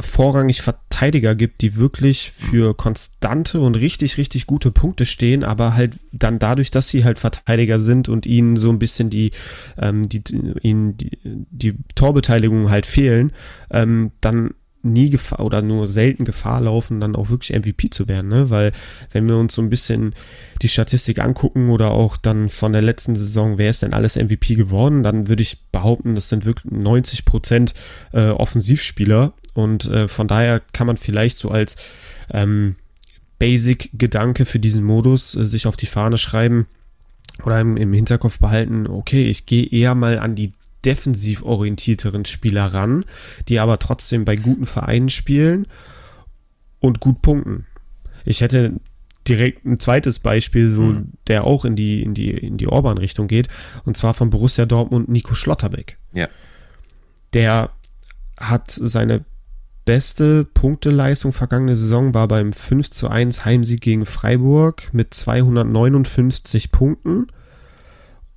vorrangig 0.00 0.62
Verteidiger 0.62 1.34
gibt, 1.34 1.60
die 1.60 1.76
wirklich 1.76 2.30
für 2.30 2.74
konstante 2.74 3.60
und 3.60 3.74
richtig, 3.74 4.16
richtig 4.18 4.46
gute 4.46 4.70
Punkte 4.70 5.04
stehen, 5.04 5.44
aber 5.44 5.74
halt 5.74 5.94
dann 6.12 6.38
dadurch, 6.38 6.70
dass 6.70 6.88
sie 6.88 7.04
halt 7.04 7.18
Verteidiger 7.18 7.78
sind 7.78 8.08
und 8.08 8.26
ihnen 8.26 8.56
so 8.56 8.70
ein 8.70 8.78
bisschen 8.78 9.10
die, 9.10 9.32
ähm, 9.78 10.08
die, 10.08 10.22
ihnen 10.62 10.96
die, 10.96 11.18
die 11.22 11.74
Torbeteiligung 11.94 12.70
halt 12.70 12.86
fehlen, 12.86 13.32
ähm, 13.70 14.12
dann 14.20 14.54
nie 14.82 15.10
Gefahr 15.10 15.40
oder 15.40 15.62
nur 15.62 15.86
selten 15.86 16.24
Gefahr 16.24 16.60
laufen, 16.60 17.00
dann 17.00 17.16
auch 17.16 17.30
wirklich 17.30 17.56
MVP 17.56 17.90
zu 17.90 18.08
werden, 18.08 18.28
ne? 18.28 18.50
Weil 18.50 18.72
wenn 19.10 19.28
wir 19.28 19.36
uns 19.36 19.54
so 19.54 19.62
ein 19.62 19.70
bisschen 19.70 20.14
die 20.60 20.68
Statistik 20.68 21.18
angucken 21.18 21.68
oder 21.68 21.92
auch 21.92 22.16
dann 22.16 22.48
von 22.48 22.72
der 22.72 22.82
letzten 22.82 23.16
Saison, 23.16 23.58
wer 23.58 23.70
ist 23.70 23.82
denn 23.82 23.94
alles 23.94 24.16
MVP 24.16 24.54
geworden, 24.54 25.02
dann 25.02 25.28
würde 25.28 25.42
ich 25.42 25.58
behaupten, 25.70 26.14
das 26.14 26.28
sind 26.28 26.44
wirklich 26.44 26.72
90 26.72 27.24
Prozent 27.24 27.74
äh, 28.12 28.30
Offensivspieler 28.30 29.32
und 29.54 29.86
äh, 29.86 30.08
von 30.08 30.28
daher 30.28 30.60
kann 30.72 30.86
man 30.86 30.96
vielleicht 30.96 31.38
so 31.38 31.50
als 31.50 31.76
ähm, 32.30 32.76
Basic-Gedanke 33.38 34.44
für 34.44 34.58
diesen 34.58 34.84
Modus 34.84 35.34
äh, 35.34 35.44
sich 35.46 35.66
auf 35.66 35.76
die 35.76 35.86
Fahne 35.86 36.18
schreiben 36.18 36.66
oder 37.44 37.60
im, 37.60 37.76
im 37.76 37.92
Hinterkopf 37.92 38.38
behalten, 38.38 38.86
okay, 38.86 39.28
ich 39.28 39.46
gehe 39.46 39.66
eher 39.66 39.94
mal 39.94 40.18
an 40.18 40.34
die 40.34 40.52
defensiv 40.84 41.42
orientierteren 41.42 42.24
Spieler 42.24 42.66
ran, 42.66 43.04
die 43.48 43.60
aber 43.60 43.78
trotzdem 43.78 44.24
bei 44.24 44.36
guten 44.36 44.66
Vereinen 44.66 45.08
spielen 45.08 45.66
und 46.80 47.00
gut 47.00 47.22
punkten. 47.22 47.66
Ich 48.24 48.40
hätte 48.40 48.80
direkt 49.28 49.64
ein 49.64 49.78
zweites 49.78 50.18
Beispiel, 50.18 50.68
so 50.68 50.82
mhm. 50.82 51.12
der 51.28 51.44
auch 51.44 51.64
in 51.64 51.76
die 51.76 52.02
in 52.02 52.14
die 52.14 52.30
in 52.30 52.56
die 52.56 52.66
Orban-Richtung 52.66 53.28
geht, 53.28 53.48
und 53.84 53.96
zwar 53.96 54.14
von 54.14 54.30
Borussia 54.30 54.66
Dortmund 54.66 55.08
Nico 55.08 55.34
Schlotterbeck. 55.34 55.98
Ja. 56.14 56.28
Der 57.32 57.70
hat 58.38 58.70
seine 58.70 59.24
beste 59.84 60.44
Punkteleistung 60.44 61.32
vergangene 61.32 61.74
Saison 61.74 62.14
war 62.14 62.28
beim 62.28 62.52
5 62.52 62.90
zu 62.90 63.08
1 63.08 63.44
Heimsieg 63.44 63.80
gegen 63.80 64.06
Freiburg 64.06 64.88
mit 64.92 65.14
259 65.14 66.70
Punkten. 66.70 67.26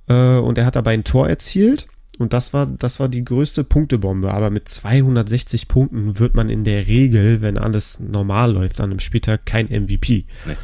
Äh, 0.08 0.38
und 0.38 0.58
er 0.58 0.66
hat 0.66 0.76
dabei 0.76 0.94
ein 0.94 1.04
Tor 1.04 1.28
erzielt. 1.28 1.86
Und 2.18 2.32
das 2.32 2.52
war, 2.52 2.66
das 2.66 2.98
war 2.98 3.08
die 3.08 3.24
größte 3.24 3.64
Punktebombe. 3.64 4.32
Aber 4.32 4.50
mit 4.50 4.68
260 4.68 5.68
Punkten 5.68 6.18
wird 6.18 6.34
man 6.34 6.48
in 6.48 6.64
der 6.64 6.86
Regel, 6.86 7.42
wenn 7.42 7.58
alles 7.58 8.00
normal 8.00 8.52
läuft, 8.52 8.80
an 8.80 8.90
einem 8.90 9.00
Spieltag 9.00 9.44
kein 9.44 9.66
MVP. 9.66 10.26
Nee. 10.46 10.56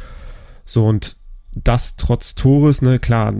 So, 0.65 0.87
und 0.87 1.17
das 1.55 1.95
trotz 1.97 2.35
Tores, 2.35 2.81
ne, 2.81 2.99
klar, 2.99 3.33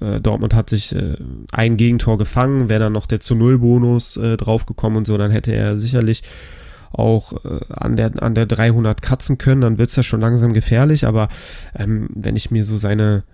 äh, 0.00 0.20
Dortmund 0.20 0.54
hat 0.54 0.70
sich 0.70 0.94
äh, 0.94 1.16
ein 1.52 1.76
Gegentor 1.76 2.18
gefangen, 2.18 2.68
wäre 2.68 2.80
dann 2.80 2.92
noch 2.92 3.06
der 3.06 3.20
zu 3.20 3.34
Null 3.34 3.58
Bonus 3.58 4.16
äh, 4.16 4.36
draufgekommen 4.36 4.98
und 4.98 5.06
so, 5.06 5.16
dann 5.18 5.30
hätte 5.30 5.52
er 5.52 5.76
sicherlich 5.76 6.22
auch 6.90 7.44
äh, 7.44 7.60
an 7.70 7.96
der 7.96 8.22
an 8.22 8.34
der 8.34 8.46
300 8.46 9.02
kratzen 9.02 9.38
können, 9.38 9.60
dann 9.60 9.78
wird's 9.78 9.96
ja 9.96 10.02
schon 10.02 10.20
langsam 10.20 10.52
gefährlich, 10.52 11.06
aber 11.06 11.28
ähm, 11.74 12.08
wenn 12.14 12.36
ich 12.36 12.50
mir 12.50 12.64
so 12.64 12.78
seine 12.78 13.24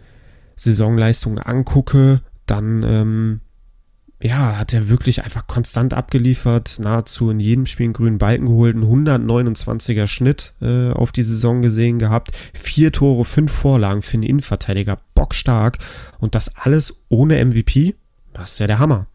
Saisonleistung 0.57 1.39
angucke, 1.39 2.21
dann 2.47 2.83
ähm, 2.83 3.41
ja, 4.25 4.57
hat 4.57 4.73
er 4.73 4.89
wirklich 4.89 5.23
einfach 5.23 5.47
konstant 5.47 5.93
abgeliefert, 5.93 6.79
nahezu 6.79 7.31
in 7.31 7.41
jedem 7.41 7.67
Spiel 7.67 7.85
einen 7.85 7.93
grünen 7.93 8.17
Balken 8.17 8.47
geholt, 8.47 8.75
einen 8.75 8.87
129er 8.87 10.07
Schnitt 10.07 10.55
äh, 10.63 10.93
auf 10.93 11.13
die 11.13 11.23
Saison 11.23 11.61
gesehen 11.61 11.99
gehabt, 11.99 12.31
vier 12.55 12.91
Tore, 12.91 13.27
fünf 13.27 13.53
Vorlagen 13.53 14.01
für 14.01 14.15
einen 14.15 14.23
Innenverteidiger, 14.23 14.99
bockstark 15.15 15.77
und 16.21 16.35
das 16.35 16.57
alles 16.57 17.03
ohne 17.11 17.45
MVP, 17.45 17.97
das 18.33 18.53
ist 18.53 18.61
ja 18.61 18.67
der 18.67 18.79
Hammer. 18.79 19.07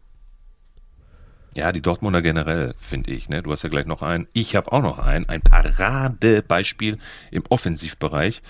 Ja, 1.56 1.72
die 1.72 1.82
Dortmunder 1.82 2.22
generell, 2.22 2.74
finde 2.78 3.10
ich. 3.10 3.28
Ne? 3.28 3.42
Du 3.42 3.50
hast 3.50 3.64
ja 3.64 3.68
gleich 3.68 3.86
noch 3.86 4.02
einen. 4.02 4.28
Ich 4.32 4.54
habe 4.54 4.70
auch 4.70 4.82
noch 4.82 5.00
einen. 5.00 5.28
Ein 5.28 5.40
Paradebeispiel 5.40 6.98
im 7.32 7.42
Offensivbereich. 7.48 8.42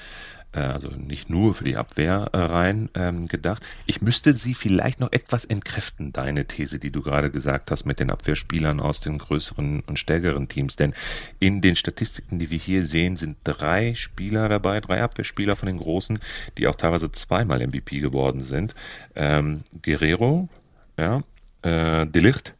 Äh, 0.52 0.60
also 0.60 0.88
nicht 0.88 1.30
nur 1.30 1.54
für 1.54 1.64
die 1.64 1.76
Abwehr 1.76 2.28
äh, 2.32 2.38
rein 2.38 2.88
ähm, 2.94 3.28
gedacht. 3.28 3.62
Ich 3.86 4.02
müsste 4.02 4.34
sie 4.34 4.54
vielleicht 4.54 5.00
noch 5.00 5.12
etwas 5.12 5.44
entkräften, 5.44 6.12
deine 6.12 6.46
These, 6.46 6.78
die 6.78 6.90
du 6.90 7.02
gerade 7.02 7.30
gesagt 7.30 7.70
hast 7.70 7.84
mit 7.84 8.00
den 8.00 8.10
Abwehrspielern 8.10 8.80
aus 8.80 9.00
den 9.00 9.18
größeren 9.18 9.80
und 9.86 9.98
stärkeren 9.98 10.48
Teams. 10.48 10.76
Denn 10.76 10.94
in 11.38 11.60
den 11.60 11.76
Statistiken, 11.76 12.38
die 12.38 12.50
wir 12.50 12.58
hier 12.58 12.84
sehen, 12.84 13.16
sind 13.16 13.38
drei 13.44 13.94
Spieler 13.94 14.48
dabei, 14.48 14.80
drei 14.80 15.02
Abwehrspieler 15.02 15.56
von 15.56 15.66
den 15.66 15.78
Großen, 15.78 16.18
die 16.58 16.66
auch 16.66 16.76
teilweise 16.76 17.12
zweimal 17.12 17.66
MVP 17.66 18.00
geworden 18.00 18.40
sind. 18.40 18.74
Ähm, 19.14 19.62
Guerrero, 19.82 20.48
ja, 20.96 21.22
äh, 21.62 22.06
Delicht 22.06 22.54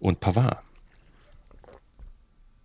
und 0.00 0.20
Pavard. 0.20 0.67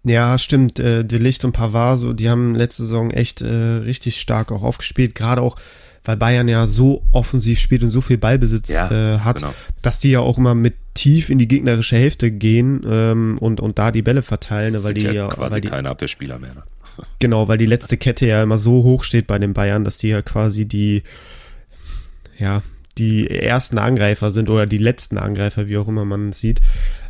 Ja, 0.03 0.37
stimmt. 0.37 0.79
Äh, 0.79 1.03
Delicht 1.05 1.45
und 1.45 1.53
Pavard, 1.53 1.97
so, 1.97 2.13
die 2.13 2.29
haben 2.29 2.55
letzte 2.55 2.83
Saison 2.83 3.11
echt 3.11 3.41
äh, 3.41 3.47
richtig 3.47 4.19
stark 4.19 4.51
auch 4.51 4.63
aufgespielt. 4.63 5.15
Gerade 5.15 5.41
auch, 5.41 5.55
weil 6.03 6.17
Bayern 6.17 6.47
ja 6.49 6.65
so 6.65 7.03
offensiv 7.11 7.59
spielt 7.59 7.83
und 7.83 7.91
so 7.91 8.01
viel 8.01 8.17
Ballbesitz 8.17 8.73
ja, 8.73 9.15
äh, 9.15 9.19
hat, 9.19 9.37
genau. 9.37 9.53
dass 9.81 9.99
die 9.99 10.11
ja 10.11 10.19
auch 10.19 10.37
immer 10.37 10.55
mit 10.55 10.75
tief 10.93 11.29
in 11.29 11.37
die 11.37 11.47
gegnerische 11.47 11.95
Hälfte 11.95 12.31
gehen 12.31 12.85
ähm, 12.85 13.37
und, 13.39 13.61
und 13.61 13.79
da 13.79 13.91
die 13.91 14.01
Bälle 14.01 14.21
verteilen, 14.21 14.83
weil 14.83 14.93
die 14.93 15.05
ja 15.05 15.29
quasi 15.29 15.53
weil 15.53 15.61
die, 15.61 15.67
keine 15.69 15.89
Abwehrspieler 15.89 16.39
mehr. 16.39 16.55
Ne? 16.55 16.63
Genau, 17.19 17.47
weil 17.47 17.57
die 17.57 17.65
letzte 17.65 17.97
Kette 17.97 18.27
ja 18.27 18.43
immer 18.43 18.59
so 18.59 18.83
hoch 18.83 19.03
steht 19.03 19.25
bei 19.25 19.39
den 19.39 19.53
Bayern, 19.53 19.83
dass 19.83 19.97
die 19.97 20.09
ja 20.09 20.21
quasi 20.21 20.65
die 20.65 21.01
ja 22.37 22.61
die 22.97 23.29
ersten 23.29 23.77
Angreifer 23.77 24.29
sind 24.29 24.49
oder 24.49 24.65
die 24.65 24.77
letzten 24.77 25.17
Angreifer, 25.17 25.67
wie 25.67 25.77
auch 25.77 25.87
immer 25.87 26.05
man 26.05 26.29
es 26.29 26.39
sieht. 26.39 26.61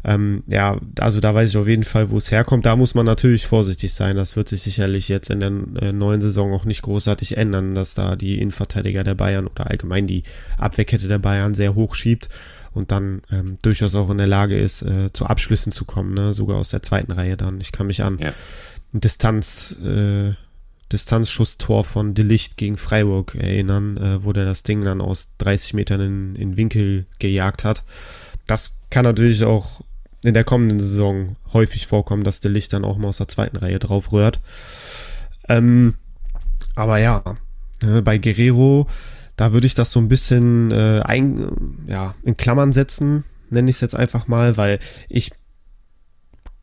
Ähm, 0.05 0.43
ja, 0.47 0.77
also 0.99 1.19
da 1.19 1.33
weiß 1.33 1.49
ich 1.49 1.57
auf 1.57 1.67
jeden 1.67 1.83
Fall, 1.83 2.09
wo 2.09 2.17
es 2.17 2.31
herkommt. 2.31 2.65
Da 2.65 2.75
muss 2.75 2.95
man 2.95 3.05
natürlich 3.05 3.47
vorsichtig 3.47 3.93
sein. 3.93 4.15
Das 4.15 4.35
wird 4.35 4.49
sich 4.49 4.61
sicherlich 4.61 5.09
jetzt 5.09 5.29
in 5.29 5.39
der 5.39 5.51
äh, 5.81 5.91
neuen 5.91 6.21
Saison 6.21 6.53
auch 6.53 6.65
nicht 6.65 6.81
großartig 6.81 7.37
ändern, 7.37 7.75
dass 7.75 7.95
da 7.95 8.15
die 8.15 8.39
Innenverteidiger 8.39 9.03
der 9.03 9.15
Bayern 9.15 9.47
oder 9.47 9.69
allgemein 9.69 10.07
die 10.07 10.23
Abwehrkette 10.57 11.07
der 11.07 11.19
Bayern 11.19 11.53
sehr 11.53 11.75
hoch 11.75 11.95
schiebt 11.95 12.29
und 12.73 12.91
dann 12.91 13.21
ähm, 13.31 13.57
durchaus 13.61 13.95
auch 13.95 14.09
in 14.09 14.17
der 14.17 14.27
Lage 14.27 14.57
ist, 14.57 14.81
äh, 14.81 15.11
zu 15.13 15.25
Abschlüssen 15.25 15.71
zu 15.71 15.85
kommen, 15.85 16.13
ne? 16.13 16.33
sogar 16.33 16.57
aus 16.57 16.69
der 16.69 16.81
zweiten 16.81 17.11
Reihe 17.11 17.37
dann. 17.37 17.61
Ich 17.61 17.71
kann 17.71 17.87
mich 17.87 18.03
an 18.03 18.17
ja. 18.19 18.33
Distanz, 18.93 19.75
äh, 19.83 20.33
Distanzschusstor 20.93 21.83
von 21.83 22.13
Delicht 22.13 22.57
gegen 22.57 22.77
Freiburg 22.77 23.35
erinnern, 23.35 23.97
äh, 23.97 24.23
wo 24.23 24.31
der 24.31 24.45
das 24.45 24.63
Ding 24.63 24.85
dann 24.85 25.01
aus 25.01 25.33
30 25.39 25.73
Metern 25.73 25.99
in, 26.01 26.35
in 26.35 26.57
Winkel 26.57 27.05
gejagt 27.19 27.63
hat. 27.63 27.83
Das 28.47 28.79
kann 28.89 29.03
natürlich 29.03 29.43
auch 29.43 29.81
in 30.23 30.33
der 30.33 30.43
kommenden 30.43 30.79
Saison 30.79 31.35
häufig 31.51 31.87
vorkommen, 31.87 32.23
dass 32.23 32.39
der 32.39 32.51
Licht 32.51 32.71
dann 32.73 32.85
auch 32.85 32.97
mal 32.97 33.09
aus 33.09 33.17
der 33.17 33.27
zweiten 33.27 33.57
Reihe 33.57 33.79
drauf 33.79 34.13
rührt. 34.13 34.39
Ähm, 35.49 35.95
aber 36.75 36.97
ja, 36.99 37.23
äh, 37.81 38.01
bei 38.01 38.17
Guerrero, 38.17 38.87
da 39.35 39.51
würde 39.51 39.67
ich 39.67 39.73
das 39.73 39.91
so 39.91 39.99
ein 39.99 40.07
bisschen 40.07 40.71
äh, 40.71 41.01
ein, 41.03 41.85
ja, 41.87 42.15
in 42.23 42.37
Klammern 42.37 42.71
setzen, 42.71 43.23
nenne 43.49 43.69
ich 43.69 43.77
es 43.77 43.81
jetzt 43.81 43.95
einfach 43.95 44.27
mal, 44.27 44.57
weil 44.57 44.79
ich 45.09 45.31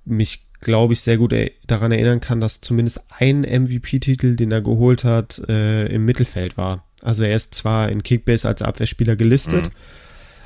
mich, 0.04 0.48
glaube 0.60 0.92
ich, 0.92 1.00
sehr 1.00 1.16
gut 1.16 1.32
er 1.32 1.50
daran 1.66 1.92
erinnern 1.92 2.20
kann, 2.20 2.40
dass 2.40 2.60
zumindest 2.60 3.00
ein 3.18 3.42
MVP-Titel, 3.42 4.36
den 4.36 4.52
er 4.52 4.60
geholt 4.60 5.04
hat, 5.04 5.38
äh, 5.48 5.86
im 5.86 6.04
Mittelfeld 6.04 6.56
war. 6.56 6.84
Also 7.02 7.24
er 7.24 7.34
ist 7.34 7.54
zwar 7.54 7.88
in 7.88 8.02
Kickbase 8.02 8.46
als 8.46 8.62
Abwehrspieler 8.62 9.16
gelistet, 9.16 9.66
mhm. 9.66 9.72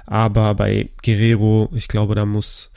aber 0.07 0.55
bei 0.55 0.91
Guerrero, 1.03 1.71
ich 1.75 1.89
glaube, 1.89 2.15
da 2.15 2.25
muss 2.25 2.73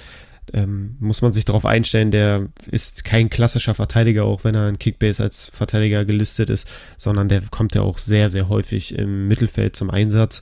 ähm, 0.53 0.95
muss 0.99 1.21
man 1.21 1.33
sich 1.33 1.45
darauf 1.45 1.65
einstellen, 1.65 2.11
der 2.11 2.47
ist 2.71 3.03
kein 3.03 3.29
klassischer 3.29 3.75
Verteidiger, 3.75 4.25
auch 4.25 4.43
wenn 4.43 4.55
er 4.55 4.69
in 4.69 4.79
Kickbase 4.79 5.23
als 5.23 5.45
Verteidiger 5.45 6.05
gelistet 6.05 6.49
ist, 6.49 6.69
sondern 6.95 7.29
der 7.29 7.41
kommt 7.51 7.75
ja 7.75 7.81
auch 7.81 7.97
sehr, 7.97 8.29
sehr 8.31 8.49
häufig 8.49 8.97
im 8.97 9.27
Mittelfeld 9.27 9.75
zum 9.75 9.89
Einsatz. 9.89 10.41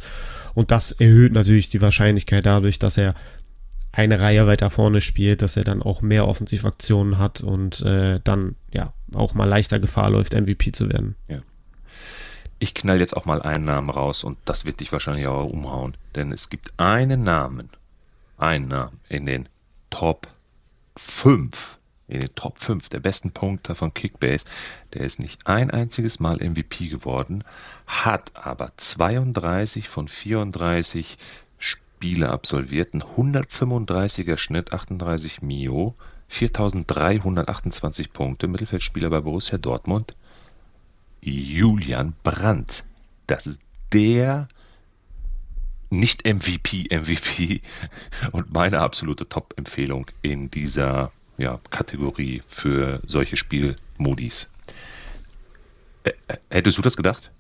Und 0.54 0.72
das 0.72 0.92
erhöht 0.92 1.34
natürlich 1.34 1.70
die 1.70 1.82
Wahrscheinlichkeit 1.82 2.46
dadurch, 2.46 2.80
dass 2.80 2.98
er 2.98 3.16
eine 3.96 4.20
Reihe 4.20 4.46
weiter 4.46 4.70
vorne 4.70 5.02
spielt, 5.02 5.42
dass 5.42 5.56
er 5.56 5.64
dann 5.64 5.82
auch 5.82 6.02
mehr 6.02 6.28
Offensivaktionen 6.28 7.18
hat 7.18 7.42
und 7.42 7.82
äh, 7.82 8.20
dann 8.24 8.56
ja 8.72 8.94
auch 9.16 9.34
mal 9.34 9.48
leichter 9.48 9.80
Gefahr 9.80 10.10
läuft, 10.10 10.34
MVP 10.34 10.74
zu 10.74 10.90
werden. 10.90 11.16
Ja. 11.28 11.40
Ich 12.60 12.74
knall 12.74 13.00
jetzt 13.00 13.16
auch 13.16 13.26
mal 13.26 13.42
einen 13.42 13.66
Namen 13.66 13.90
raus 13.90 14.24
und 14.24 14.38
das 14.46 14.66
wird 14.66 14.80
dich 14.80 14.92
wahrscheinlich 14.92 15.28
auch 15.28 15.46
umhauen, 15.46 15.96
denn 16.16 16.32
es 16.32 16.50
gibt 16.50 16.74
einen 16.78 17.24
Namen, 17.24 17.70
einen 18.38 18.68
Namen 18.68 19.00
in 19.08 19.26
den 19.26 19.50
Top 19.90 20.28
5, 20.98 21.78
in 22.08 22.20
den 22.20 22.36
Top 22.36 22.60
5 22.60 22.90
der 22.90 23.00
besten 23.00 23.32
Punkte 23.32 23.76
von 23.76 23.94
Kickbase. 23.94 24.46
Der 24.94 25.02
ist 25.02 25.20
nicht 25.20 25.48
ein 25.48 25.72
einziges 25.72 26.20
Mal 26.20 26.38
MVP 26.38 26.88
geworden, 26.88 27.44
hat 27.88 28.32
aber 28.36 28.72
32 28.78 29.88
von 29.88 30.08
34 30.08 31.18
Spiele 32.06 32.30
absolviert, 32.30 32.94
ein 32.94 33.02
135er 33.02 34.38
Schnitt, 34.38 34.74
38 34.74 35.42
Mio, 35.42 35.96
4328 36.28 38.14
Punkte, 38.14 38.48
Mittelfeldspieler 38.48 39.10
bei 39.10 39.22
Borussia 39.22 39.58
Dortmund. 39.58 40.16
Julian 41.20 42.14
Brandt. 42.22 42.84
Das 43.26 43.48
ist 43.48 43.60
der 43.92 44.48
nicht 45.90 46.28
MVP, 46.28 46.90
MVP 46.92 47.62
und 48.34 48.54
meine 48.54 48.82
absolute 48.82 49.28
Top-Empfehlung 49.28 50.06
in 50.22 50.52
dieser 50.52 51.12
ja, 51.40 51.60
Kategorie 51.72 52.44
für 52.48 53.02
solche 53.08 53.36
Spielmodis. 53.36 54.48
Hättest 56.52 56.78
du 56.78 56.84
das 56.84 56.98
gedacht? 56.98 57.32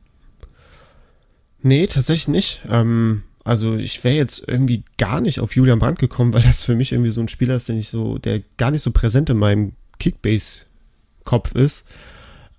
Nee, 1.61 1.85
tatsächlich 1.85 2.29
nicht. 2.29 2.63
Ähm, 2.67 3.25
also 3.45 3.75
ich 3.75 4.03
wäre 4.03 4.15
jetzt 4.15 4.43
irgendwie 4.47 4.83
gar 4.97 5.21
nicht 5.21 5.39
auf 5.39 5.55
Julian 5.55 5.77
Brandt 5.77 5.99
gekommen, 5.99 6.33
weil 6.33 6.41
das 6.41 6.63
für 6.63 6.75
mich 6.75 6.91
irgendwie 6.91 7.11
so 7.11 7.21
ein 7.21 7.27
Spieler 7.27 7.55
ist, 7.55 7.69
der 7.69 7.75
nicht 7.75 7.89
so, 7.89 8.17
der 8.17 8.41
gar 8.57 8.71
nicht 8.71 8.81
so 8.81 8.91
präsent 8.91 9.29
in 9.29 9.37
meinem 9.37 9.73
Kickbase-Kopf 9.99 11.53
ist. 11.53 11.85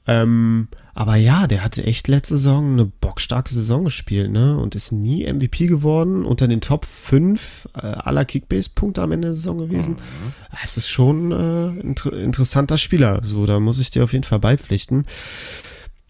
Ähm, 0.07 0.68
aber 0.94 1.16
ja, 1.16 1.49
der 1.49 1.64
hatte 1.64 1.83
echt 1.83 2.07
letzte 2.07 2.37
Saison 2.37 2.75
eine 2.75 2.85
bockstarke 2.85 3.53
Saison 3.53 3.83
gespielt, 3.83 4.31
ne? 4.31 4.57
Und 4.57 4.77
ist 4.77 4.92
nie 4.92 5.31
MVP 5.31 5.66
geworden, 5.66 6.25
unter 6.25 6.46
den 6.46 6.61
Top 6.61 6.85
5 6.85 7.68
äh, 7.75 7.81
aller 7.81 8.25
Kickbase-Punkte 8.25 9.03
am 9.03 9.11
Ende 9.11 9.27
der 9.27 9.35
Saison 9.35 9.59
gewesen. 9.59 9.94
Mhm. 9.94 10.33
Es 10.62 10.77
ist 10.77 10.88
schon 10.88 11.33
äh, 11.33 11.81
inter 11.81 12.12
interessanter 12.12 12.79
Spieler. 12.79 13.20
So, 13.25 13.44
da 13.44 13.59
muss 13.59 13.81
ich 13.81 13.90
dir 13.90 14.05
auf 14.05 14.12
jeden 14.12 14.25
Fall 14.25 14.38
beipflichten. 14.38 15.07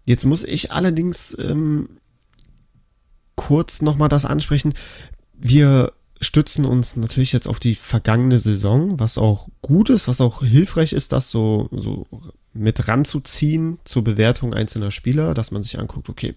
Jetzt 0.05 0.27
muss 0.27 0.45
ich 0.45 0.71
allerdings 0.71 1.35
ähm, 1.41 1.89
kurz 3.37 3.83
nochmal 3.83 4.09
das 4.09 4.25
ansprechen. 4.25 4.75
Wir 5.35 5.93
stützen 6.21 6.65
uns 6.65 6.97
natürlich 6.97 7.33
jetzt 7.33 7.47
auf 7.47 7.61
die 7.61 7.75
vergangene 7.75 8.39
Saison, 8.39 8.99
was 8.99 9.19
auch 9.19 9.49
gut 9.63 9.91
ist, 9.91 10.09
was 10.09 10.21
auch 10.21 10.43
hilfreich 10.43 10.93
ist, 10.93 11.13
das 11.13 11.31
so, 11.31 11.69
so 11.73 12.07
mit 12.53 12.89
ranzuziehen 12.89 13.79
zur 13.85 14.03
Bewertung 14.03 14.55
einzelner 14.55 14.91
Spieler, 14.91 15.35
dass 15.35 15.51
man 15.51 15.63
sich 15.63 15.79
anguckt, 15.79 16.09
okay, 16.09 16.35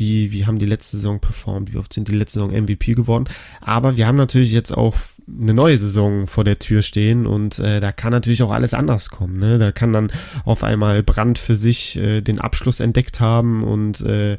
wie, 0.00 0.32
wie 0.32 0.46
haben 0.46 0.58
die 0.58 0.66
letzte 0.66 0.96
Saison 0.96 1.20
performt, 1.20 1.72
wie 1.72 1.76
oft 1.76 1.92
sind 1.92 2.08
die 2.08 2.12
letzte 2.12 2.40
Saison 2.40 2.50
MVP 2.50 2.94
geworden. 2.94 3.28
Aber 3.60 3.96
wir 3.96 4.06
haben 4.06 4.16
natürlich 4.16 4.50
jetzt 4.50 4.72
auch 4.72 4.96
eine 5.28 5.54
neue 5.54 5.78
Saison 5.78 6.26
vor 6.26 6.42
der 6.42 6.58
Tür 6.58 6.82
stehen 6.82 7.26
und 7.26 7.60
äh, 7.60 7.78
da 7.78 7.92
kann 7.92 8.10
natürlich 8.10 8.42
auch 8.42 8.50
alles 8.50 8.74
anders 8.74 9.10
kommen. 9.10 9.38
Ne? 9.38 9.58
Da 9.58 9.70
kann 9.70 9.92
dann 9.92 10.10
auf 10.44 10.64
einmal 10.64 11.04
Brand 11.04 11.38
für 11.38 11.54
sich 11.54 11.96
äh, 11.96 12.20
den 12.22 12.40
Abschluss 12.40 12.80
entdeckt 12.80 13.20
haben 13.20 13.62
und 13.62 14.00
äh, 14.00 14.38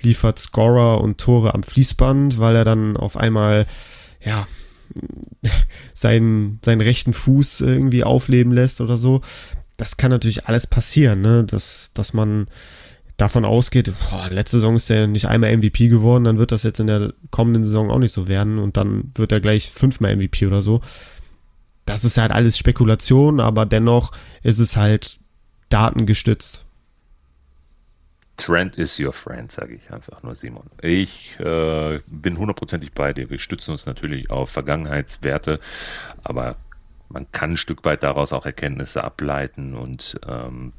liefert 0.00 0.38
Scorer 0.38 1.02
und 1.02 1.18
Tore 1.18 1.54
am 1.54 1.62
Fließband, 1.62 2.38
weil 2.38 2.56
er 2.56 2.64
dann 2.64 2.96
auf 2.96 3.16
einmal 3.16 3.66
ja 4.24 4.46
seinen, 5.92 6.58
seinen 6.64 6.80
rechten 6.80 7.12
Fuß 7.12 7.60
irgendwie 7.60 8.04
aufleben 8.04 8.52
lässt 8.52 8.80
oder 8.80 8.96
so 8.96 9.20
das 9.80 9.96
kann 9.96 10.10
natürlich 10.10 10.46
alles 10.46 10.66
passieren, 10.66 11.22
ne? 11.22 11.44
dass, 11.44 11.92
dass 11.94 12.12
man 12.12 12.48
davon 13.20 13.44
ausgeht, 13.44 13.92
boah, 14.10 14.28
letzte 14.30 14.58
Saison 14.58 14.76
ist 14.76 14.90
er 14.90 15.06
nicht 15.06 15.26
einmal 15.26 15.56
MVP 15.56 15.88
geworden, 15.88 16.24
dann 16.24 16.38
wird 16.38 16.52
das 16.52 16.62
jetzt 16.62 16.80
in 16.80 16.86
der 16.86 17.12
kommenden 17.30 17.64
Saison 17.64 17.90
auch 17.90 17.98
nicht 17.98 18.12
so 18.12 18.28
werden 18.28 18.58
und 18.58 18.76
dann 18.76 19.12
wird 19.14 19.32
er 19.32 19.40
gleich 19.40 19.70
fünfmal 19.70 20.16
MVP 20.16 20.46
oder 20.46 20.62
so. 20.62 20.80
Das 21.84 22.04
ist 22.04 22.18
halt 22.18 22.30
alles 22.32 22.56
Spekulation, 22.56 23.40
aber 23.40 23.66
dennoch 23.66 24.12
ist 24.42 24.58
es 24.58 24.76
halt 24.76 25.18
datengestützt. 25.68 26.64
Trend 28.36 28.76
is 28.76 28.98
your 28.98 29.12
friend, 29.12 29.52
sage 29.52 29.74
ich 29.74 29.92
einfach 29.92 30.22
nur, 30.22 30.34
Simon. 30.34 30.70
Ich 30.80 31.38
äh, 31.40 32.00
bin 32.06 32.38
hundertprozentig 32.38 32.92
bei 32.92 33.12
dir. 33.12 33.28
Wir 33.28 33.38
stützen 33.38 33.72
uns 33.72 33.84
natürlich 33.84 34.30
auf 34.30 34.48
Vergangenheitswerte, 34.48 35.60
aber 36.22 36.56
man 37.10 37.30
kann 37.32 37.52
ein 37.52 37.56
Stück 37.58 37.84
weit 37.84 38.02
daraus 38.02 38.32
auch 38.32 38.46
Erkenntnisse 38.46 39.04
ableiten 39.04 39.74
und 39.74 40.18
ähm, 40.26 40.72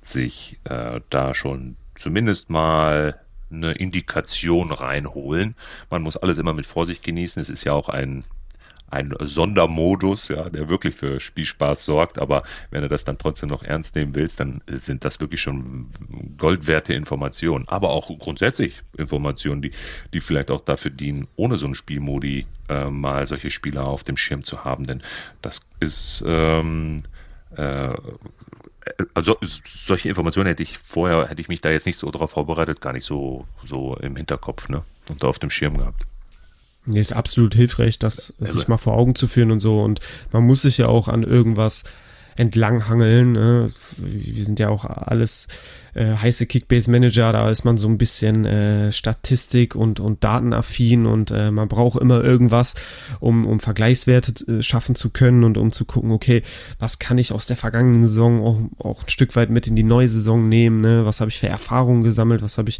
sich 0.00 0.58
äh, 0.64 1.00
da 1.10 1.34
schon 1.34 1.76
zumindest 1.98 2.50
mal 2.50 3.20
eine 3.50 3.72
Indikation 3.72 4.72
reinholen. 4.72 5.54
Man 5.90 6.02
muss 6.02 6.16
alles 6.16 6.38
immer 6.38 6.52
mit 6.52 6.66
Vorsicht 6.66 7.02
genießen. 7.02 7.40
Es 7.40 7.48
ist 7.48 7.64
ja 7.64 7.72
auch 7.72 7.88
ein 7.88 8.24
ein 8.90 9.12
Sondermodus, 9.20 10.28
ja, 10.28 10.48
der 10.48 10.68
wirklich 10.68 10.96
für 10.96 11.20
Spielspaß 11.20 11.84
sorgt. 11.84 12.18
Aber 12.18 12.42
wenn 12.70 12.82
du 12.82 12.88
das 12.88 13.04
dann 13.04 13.18
trotzdem 13.18 13.50
noch 13.50 13.62
ernst 13.62 13.94
nehmen 13.94 14.14
willst, 14.14 14.40
dann 14.40 14.62
sind 14.66 15.04
das 15.04 15.20
wirklich 15.20 15.42
schon 15.42 15.90
goldwerte 16.38 16.94
Informationen. 16.94 17.68
Aber 17.68 17.90
auch 17.90 18.08
grundsätzlich 18.18 18.82
Informationen, 18.96 19.60
die, 19.60 19.72
die 20.14 20.20
vielleicht 20.20 20.50
auch 20.50 20.62
dafür 20.62 20.90
dienen, 20.90 21.28
ohne 21.36 21.58
so 21.58 21.66
einen 21.66 21.74
Spielmodi 21.74 22.46
äh, 22.68 22.90
mal 22.90 23.26
solche 23.26 23.50
Spieler 23.50 23.86
auf 23.86 24.04
dem 24.04 24.16
Schirm 24.16 24.42
zu 24.42 24.64
haben. 24.64 24.84
Denn 24.84 25.02
das 25.42 25.60
ist 25.80 26.24
ähm, 26.26 27.02
äh, 27.56 27.92
also 29.14 29.36
solche 29.86 30.08
Informationen 30.08 30.48
hätte 30.48 30.62
ich 30.62 30.78
vorher, 30.78 31.28
hätte 31.28 31.40
ich 31.40 31.48
mich 31.48 31.60
da 31.60 31.70
jetzt 31.70 31.86
nicht 31.86 31.96
so 31.96 32.10
darauf 32.10 32.32
vorbereitet, 32.32 32.80
gar 32.80 32.92
nicht 32.92 33.04
so, 33.04 33.46
so 33.66 33.96
im 33.96 34.16
Hinterkopf, 34.16 34.68
ne? 34.68 34.82
Und 35.08 35.24
auf 35.24 35.38
dem 35.38 35.50
Schirm 35.50 35.78
gehabt. 35.78 36.02
Nee, 36.86 37.00
ist 37.00 37.12
absolut 37.12 37.54
hilfreich, 37.54 37.98
das 37.98 38.32
also, 38.40 38.58
sich 38.58 38.68
mal 38.68 38.78
vor 38.78 38.94
Augen 38.94 39.14
zu 39.14 39.26
führen 39.26 39.50
und 39.50 39.60
so. 39.60 39.82
Und 39.82 40.00
man 40.32 40.44
muss 40.44 40.62
sich 40.62 40.78
ja 40.78 40.86
auch 40.88 41.08
an 41.08 41.22
irgendwas 41.22 41.84
entlanghangeln. 42.38 43.32
Ne? 43.32 43.70
Wir 43.96 44.44
sind 44.44 44.58
ja 44.58 44.68
auch 44.68 44.84
alles 44.84 45.48
äh, 45.94 46.14
heiße 46.14 46.46
Kickbase-Manager, 46.46 47.32
da 47.32 47.50
ist 47.50 47.64
man 47.64 47.76
so 47.76 47.88
ein 47.88 47.98
bisschen 47.98 48.44
äh, 48.44 48.92
Statistik 48.92 49.74
und, 49.74 50.00
und 50.00 50.22
datenaffin 50.22 51.06
und 51.06 51.30
äh, 51.30 51.50
man 51.50 51.68
braucht 51.68 52.00
immer 52.00 52.22
irgendwas, 52.22 52.74
um, 53.20 53.46
um 53.46 53.58
Vergleichswerte 53.58 54.58
äh, 54.58 54.62
schaffen 54.62 54.94
zu 54.94 55.10
können 55.10 55.44
und 55.44 55.58
um 55.58 55.72
zu 55.72 55.84
gucken, 55.84 56.12
okay, 56.12 56.42
was 56.78 56.98
kann 56.98 57.18
ich 57.18 57.32
aus 57.32 57.46
der 57.46 57.56
vergangenen 57.56 58.04
Saison 58.04 58.42
auch, 58.42 58.84
auch 58.84 59.02
ein 59.02 59.08
Stück 59.08 59.34
weit 59.34 59.50
mit 59.50 59.66
in 59.66 59.76
die 59.76 59.82
neue 59.82 60.08
Saison 60.08 60.48
nehmen, 60.48 60.80
ne? 60.80 61.04
was 61.04 61.20
habe 61.20 61.30
ich 61.30 61.40
für 61.40 61.48
Erfahrungen 61.48 62.04
gesammelt, 62.04 62.42
was 62.42 62.58
habe 62.58 62.68
ich 62.68 62.78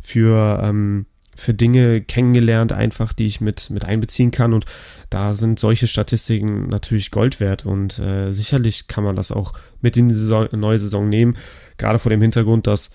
für 0.00 0.60
ähm, 0.62 1.06
für 1.36 1.54
Dinge 1.54 2.00
kennengelernt, 2.00 2.72
einfach, 2.72 3.12
die 3.12 3.26
ich 3.26 3.40
mit, 3.40 3.70
mit 3.70 3.84
einbeziehen 3.84 4.30
kann. 4.30 4.52
Und 4.52 4.64
da 5.10 5.34
sind 5.34 5.60
solche 5.60 5.86
Statistiken 5.86 6.68
natürlich 6.68 7.10
Gold 7.10 7.40
wert. 7.40 7.66
Und 7.66 7.98
äh, 7.98 8.32
sicherlich 8.32 8.88
kann 8.88 9.04
man 9.04 9.16
das 9.16 9.30
auch 9.30 9.52
mit 9.80 9.96
in 9.96 10.08
die 10.08 10.14
Saison, 10.14 10.48
neue 10.52 10.78
Saison 10.78 11.08
nehmen. 11.08 11.36
Gerade 11.78 11.98
vor 11.98 12.10
dem 12.10 12.22
Hintergrund, 12.22 12.66
dass 12.66 12.90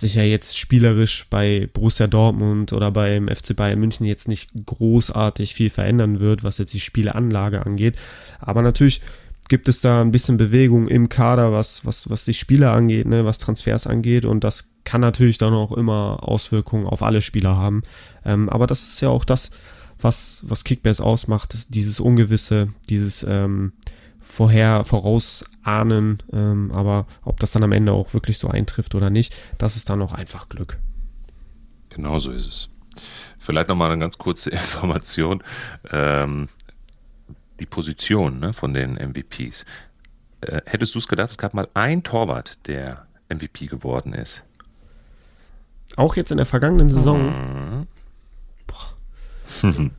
sich 0.00 0.14
ja 0.14 0.22
jetzt 0.22 0.56
spielerisch 0.56 1.26
bei 1.28 1.68
Borussia 1.72 2.06
Dortmund 2.06 2.72
oder 2.72 2.92
beim 2.92 3.26
FC 3.26 3.56
Bayern 3.56 3.80
München 3.80 4.06
jetzt 4.06 4.28
nicht 4.28 4.50
großartig 4.64 5.54
viel 5.54 5.70
verändern 5.70 6.20
wird, 6.20 6.44
was 6.44 6.58
jetzt 6.58 6.72
die 6.72 6.80
Spieleanlage 6.80 7.66
angeht. 7.66 7.96
Aber 8.38 8.62
natürlich 8.62 9.00
gibt 9.48 9.68
es 9.68 9.80
da 9.80 10.00
ein 10.02 10.12
bisschen 10.12 10.36
Bewegung 10.36 10.88
im 10.88 11.08
Kader, 11.08 11.52
was, 11.52 11.84
was, 11.84 12.08
was 12.10 12.24
die 12.24 12.34
Spieler 12.34 12.72
angeht, 12.72 13.06
ne, 13.06 13.24
was 13.24 13.38
Transfers 13.38 13.86
angeht. 13.86 14.24
Und 14.24 14.44
das 14.44 14.70
kann 14.84 15.00
natürlich 15.00 15.38
dann 15.38 15.54
auch 15.54 15.72
immer 15.72 16.18
Auswirkungen 16.22 16.86
auf 16.86 17.02
alle 17.02 17.20
Spieler 17.20 17.56
haben. 17.56 17.82
Ähm, 18.24 18.48
aber 18.48 18.66
das 18.66 18.82
ist 18.82 19.00
ja 19.00 19.08
auch 19.08 19.24
das, 19.24 19.50
was, 20.00 20.42
was 20.42 20.64
Kickbase 20.64 21.02
ausmacht, 21.02 21.74
dieses 21.74 21.98
Ungewisse, 21.98 22.68
dieses 22.88 23.22
ähm, 23.22 23.72
vorher 24.20 24.84
vorausahnen. 24.84 26.22
Ähm, 26.32 26.70
aber 26.72 27.06
ob 27.22 27.40
das 27.40 27.50
dann 27.50 27.64
am 27.64 27.72
Ende 27.72 27.92
auch 27.92 28.14
wirklich 28.14 28.38
so 28.38 28.48
eintrifft 28.48 28.94
oder 28.94 29.10
nicht, 29.10 29.34
das 29.56 29.76
ist 29.76 29.90
dann 29.90 30.02
auch 30.02 30.12
einfach 30.12 30.48
Glück. 30.48 30.78
Genau 31.90 32.18
so 32.18 32.30
ist 32.30 32.46
es. 32.46 32.68
Vielleicht 33.38 33.68
nochmal 33.68 33.90
eine 33.90 34.00
ganz 34.00 34.18
kurze 34.18 34.50
Information. 34.50 35.42
Ähm, 35.90 36.48
die 37.60 37.66
Position 37.66 38.38
ne, 38.38 38.52
von 38.52 38.74
den 38.74 38.94
MVPs. 38.94 39.64
Äh, 40.40 40.62
hättest 40.66 40.94
du 40.94 40.98
es 40.98 41.08
gedacht, 41.08 41.30
es 41.30 41.38
gab 41.38 41.54
mal 41.54 41.68
ein 41.74 42.02
Torwart, 42.02 42.66
der 42.66 43.06
MVP 43.28 43.66
geworden 43.66 44.12
ist? 44.12 44.44
Auch 45.96 46.16
jetzt 46.16 46.30
in 46.30 46.36
der 46.36 46.46
vergangenen 46.46 46.88
Saison. 46.88 47.86
Mhm. 49.62 49.90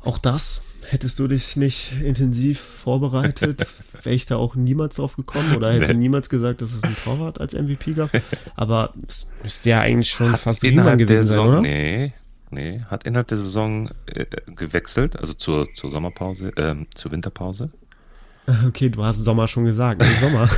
auch 0.00 0.18
das 0.18 0.62
hättest 0.88 1.18
du 1.18 1.26
dich 1.26 1.56
nicht 1.56 1.92
intensiv 2.00 2.60
vorbereitet, 2.60 3.66
wäre 4.02 4.14
ich 4.14 4.26
da 4.26 4.36
auch 4.36 4.54
niemals 4.54 4.96
drauf 4.96 5.16
gekommen 5.16 5.56
oder 5.56 5.72
hätte 5.72 5.92
nee. 5.92 6.00
niemals 6.00 6.28
gesagt, 6.28 6.62
dass 6.62 6.72
es 6.72 6.82
ein 6.84 6.96
Torwart 7.02 7.40
als 7.40 7.54
MVP 7.54 7.94
gab. 7.94 8.10
Aber 8.54 8.94
es 9.06 9.26
müsste 9.42 9.70
ja 9.70 9.80
eigentlich 9.80 10.10
schon 10.10 10.32
Hat 10.32 10.40
fast 10.40 10.62
Riemann 10.62 10.98
gewesen 10.98 11.24
sein, 11.24 11.38
oder? 11.40 11.60
Nee, 11.60 12.12
Nee, 12.56 12.80
hat 12.90 13.04
innerhalb 13.04 13.28
der 13.28 13.36
Saison 13.36 13.90
äh, 14.06 14.24
gewechselt, 14.46 15.20
also 15.20 15.34
zur, 15.34 15.68
zur 15.74 15.90
Sommerpause, 15.90 16.52
ähm, 16.56 16.86
zur 16.94 17.12
Winterpause. 17.12 17.70
Okay, 18.68 18.90
du 18.90 19.04
hast 19.04 19.16
Sommer 19.16 19.48
schon 19.48 19.64
gesagt. 19.64 20.00
Nee, 20.00 20.06
Sommer. 20.20 20.48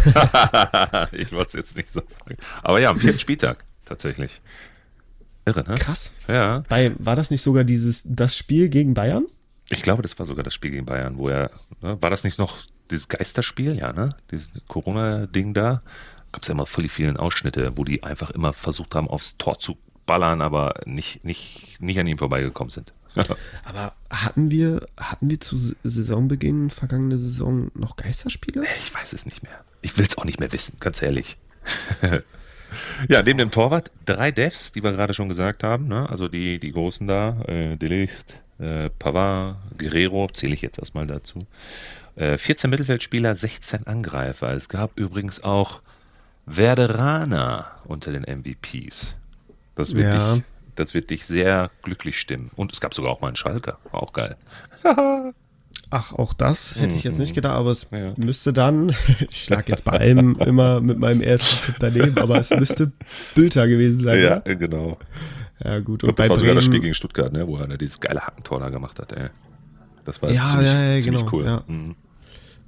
ich 1.13 1.33
wollte 1.33 1.49
es 1.49 1.53
jetzt 1.55 1.75
nicht 1.75 1.89
so 1.91 2.01
sagen. 2.01 2.37
Aber 2.63 2.83
ja, 2.83 2.91
am 2.91 2.99
vierten 2.99 3.19
Spieltag 3.19 3.65
tatsächlich. 3.87 4.43
Irre, 5.47 5.65
ne? 5.67 5.75
Krass. 5.77 6.13
Ja. 6.29 6.65
Bei, 6.69 6.93
war 6.99 7.17
das 7.17 7.31
nicht 7.31 7.41
sogar 7.41 7.65
dieses 7.65 8.03
das 8.05 8.37
Spiel 8.37 8.69
gegen 8.69 8.93
Bayern? 8.93 9.25
Ich 9.71 9.81
glaube, 9.81 10.03
das 10.03 10.19
war 10.19 10.27
sogar 10.27 10.45
das 10.45 10.53
Spiel 10.53 10.73
gegen 10.73 10.85
Bayern, 10.85 11.17
wo 11.17 11.31
er, 11.31 11.51
ne, 11.81 11.97
war 12.03 12.11
das 12.11 12.25
nicht 12.25 12.39
noch 12.39 12.59
dieses 12.91 13.09
Geisterspiel, 13.09 13.79
ja, 13.79 13.95
ne? 13.95 14.11
Dieses 14.31 14.51
Corona-Ding 14.69 15.55
da. 15.55 15.81
Gab 16.31 16.43
es 16.43 16.49
ja 16.49 16.53
immer 16.53 16.67
voll 16.67 16.83
die 16.83 16.91
vielen 16.91 17.17
Ausschnitte, 17.17 17.73
wo 17.77 17.85
die 17.85 18.03
einfach 18.03 18.29
immer 18.29 18.53
versucht 18.53 18.95
haben, 18.95 19.09
aufs 19.09 19.39
Tor 19.39 19.61
zu 19.61 19.79
ballern, 20.09 20.41
aber 20.41 20.75
nicht, 20.87 21.25
nicht, 21.25 21.81
nicht 21.81 22.01
an 22.01 22.09
ihm 22.09 22.19
vorbeigekommen 22.19 22.73
sind. 22.73 22.93
aber 23.65 23.93
hatten 24.11 24.51
wir, 24.51 24.89
hatten 24.97 25.31
wir 25.31 25.41
zu 25.41 25.57
Saisonbeginn, 25.85 26.71
vergangene 26.71 27.19
Saison, 27.19 27.71
noch 27.75 27.95
Geisterspiele? 27.97 28.65
Ich 28.81 28.93
weiß 28.93 29.13
es 29.13 29.25
nicht 29.25 29.45
mehr. 29.45 29.65
Ich 29.83 29.97
will 29.97 30.07
es 30.07 30.19
auch 30.19 30.25
nicht 30.25 30.41
mehr 30.41 30.53
wissen, 30.53 30.79
ganz 30.81 31.01
ehrlich. 31.03 31.37
ja, 33.09 33.23
neben 33.23 33.39
dem 33.39 33.51
Torwart 33.51 33.93
drei 34.07 34.33
Devs, 34.33 34.75
wie 34.75 34.83
wir 34.83 34.93
gerade 34.93 35.15
schon 35.15 35.29
gesagt 35.29 35.63
haben. 35.63 35.87
Ne? 35.87 36.09
Also 36.09 36.29
die, 36.29 36.59
die 36.59 36.73
Großen 36.73 37.07
da, 37.07 37.41
äh, 37.47 37.77
Delicht, 37.77 38.41
äh, 38.59 38.91
Pavard, 38.91 39.57
Guerrero, 39.79 40.29
zähle 40.33 40.55
ich 40.55 40.63
jetzt 40.63 40.79
erstmal 40.79 41.07
dazu. 41.07 41.47
Äh, 42.17 42.39
14 42.39 42.71
Mittelfeldspieler, 42.71 43.37
16 43.37 43.87
Angreifer. 43.87 44.53
Es 44.53 44.69
gab 44.69 44.99
übrigens 44.99 45.43
auch 45.43 45.81
Werderaner 46.47 47.71
unter 47.85 48.13
den 48.13 48.23
MVPs. 48.23 49.15
Das 49.79 49.95
wird, 49.95 50.13
ja. 50.13 50.35
dich, 50.35 50.43
das 50.75 50.93
wird 50.93 51.11
dich 51.11 51.25
sehr 51.25 51.71
glücklich 51.83 52.19
stimmen. 52.19 52.51
Und 52.57 52.73
es 52.73 52.81
gab 52.81 52.95
sogar 52.95 53.13
auch 53.13 53.21
mal 53.21 53.29
einen 53.29 53.37
Schalker. 53.37 53.79
Auch 53.93 54.13
geil. 54.13 54.37
Ach, 55.91 56.13
auch 56.13 56.35
das 56.35 56.77
hätte 56.77 56.95
ich 56.95 57.05
jetzt 57.05 57.19
nicht 57.19 57.31
mhm. 57.31 57.37
gedacht, 57.37 57.55
aber 57.55 57.71
es 57.71 57.89
ja. 57.91 58.13
müsste 58.17 58.53
dann, 58.53 58.95
ich 59.31 59.49
lag 59.49 59.69
jetzt 59.69 59.85
bei 59.85 59.93
allem 59.93 60.37
immer 60.41 60.81
mit 60.81 60.99
meinem 60.99 61.23
ersten 61.23 61.67
Tipp 61.67 61.77
daneben, 61.79 62.19
aber 62.19 62.39
es 62.39 62.51
müsste 62.51 62.93
Bülter 63.35 63.69
gewesen 63.69 64.03
sein. 64.03 64.21
Ja, 64.21 64.43
oder? 64.43 64.57
genau. 64.57 64.99
Ja, 65.65 65.79
gut. 65.79 66.03
Und, 66.03 66.11
und 66.11 66.19
das 66.19 66.29
war 66.29 66.37
Bremen, 66.37 66.41
sogar 66.41 66.55
das 66.57 66.65
Spiel 66.65 66.81
gegen 66.81 66.95
Stuttgart, 66.95 67.33
ne, 67.33 67.47
wo 67.47 67.57
er 67.57 67.79
dieses 67.79 68.01
geile 68.01 68.21
Hackentor 68.21 68.61
da 68.61 68.69
gemacht 68.69 68.99
hat, 68.99 69.13
ey. 69.13 69.29
Das 70.05 70.21
war 70.21 70.31
ja, 70.31 70.43
ziemlich, 70.43 70.67
ja, 70.67 70.93
ja, 70.95 71.01
ziemlich 71.01 71.21
genau, 71.23 71.33
cool. 71.33 71.45
Ja. 71.45 71.63
Mhm. 71.67 71.97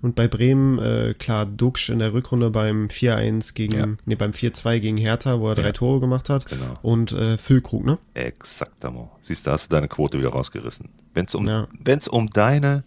Und 0.02 0.14
bei 0.14 0.28
Bremen, 0.28 0.78
äh, 0.78 1.14
klar, 1.18 1.44
Duxch 1.44 1.90
in 1.90 1.98
der 1.98 2.14
Rückrunde 2.14 2.50
beim 2.50 2.88
4-1 2.88 3.54
gegen, 3.54 3.76
ja. 3.76 3.86
nee, 4.06 4.14
beim 4.14 4.30
4-2 4.30 4.80
gegen 4.80 4.96
Hertha, 4.96 5.40
wo 5.40 5.48
er 5.48 5.54
drei 5.54 5.66
ja. 5.66 5.72
Tore 5.72 6.00
gemacht 6.00 6.30
hat. 6.30 6.46
Genau. 6.46 6.78
Und 6.82 7.12
äh, 7.12 7.36
Füllkrug, 7.36 7.84
ne? 7.84 7.98
Exaktamo. 8.14 9.10
Siehst 9.20 9.46
du, 9.46 9.50
hast 9.50 9.70
du 9.70 9.76
deine 9.76 9.88
Quote 9.88 10.18
wieder 10.18 10.30
rausgerissen. 10.30 10.88
Wenn 11.12 11.26
es 11.26 11.34
um, 11.34 11.46
ja. 11.46 11.68
Wenn's 11.78 12.08
um 12.08 12.28
deine 12.28 12.84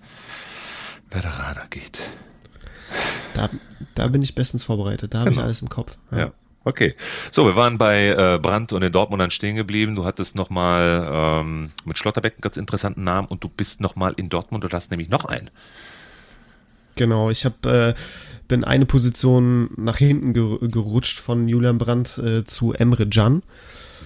Veteraner 1.12 1.67
geht. 1.69 1.99
Da, 3.36 3.49
da 3.95 4.08
bin 4.08 4.21
ich 4.21 4.34
bestens 4.34 4.63
vorbereitet. 4.63 5.13
Da 5.13 5.19
habe 5.19 5.30
genau. 5.30 5.41
ich 5.41 5.45
alles 5.45 5.62
im 5.62 5.69
Kopf. 5.69 5.97
Ja. 6.12 6.17
ja. 6.17 6.32
Okay, 6.65 6.95
so 7.30 7.45
wir 7.45 7.58
waren 7.58 7.78
bei 7.78 8.08
äh, 8.08 8.39
Brandt 8.41 8.71
und 8.71 8.82
den 8.82 8.93
Dortmundern 8.93 9.32
stehen 9.32 9.58
geblieben. 9.58 9.95
Du 9.95 10.06
hattest 10.06 10.36
nochmal 10.36 11.10
ähm, 11.12 11.71
mit 11.84 11.97
Schlotterbeck 11.97 12.36
einen 12.36 12.41
ganz 12.41 12.56
interessanten 12.56 13.04
Namen 13.04 13.28
und 13.28 13.43
du 13.43 13.49
bist 13.49 13.82
nochmal 13.82 14.13
in 14.15 14.30
Dortmund 14.30 14.63
und 14.63 14.73
hast 14.73 14.89
nämlich 14.89 15.10
noch 15.10 15.26
einen. 15.26 15.49
Genau, 16.95 17.29
ich 17.29 17.45
habe 17.45 17.95
äh, 17.97 17.99
bin 18.47 18.63
eine 18.63 18.86
Position 18.86 19.69
nach 19.77 19.97
hinten 19.97 20.34
ger 20.34 20.60
gerutscht 20.62 21.19
von 21.19 21.47
Julian 21.47 21.77
Brandt 21.77 22.17
äh, 22.17 22.43
zu 22.43 22.73
Emre 22.73 23.08
Can. 23.08 23.41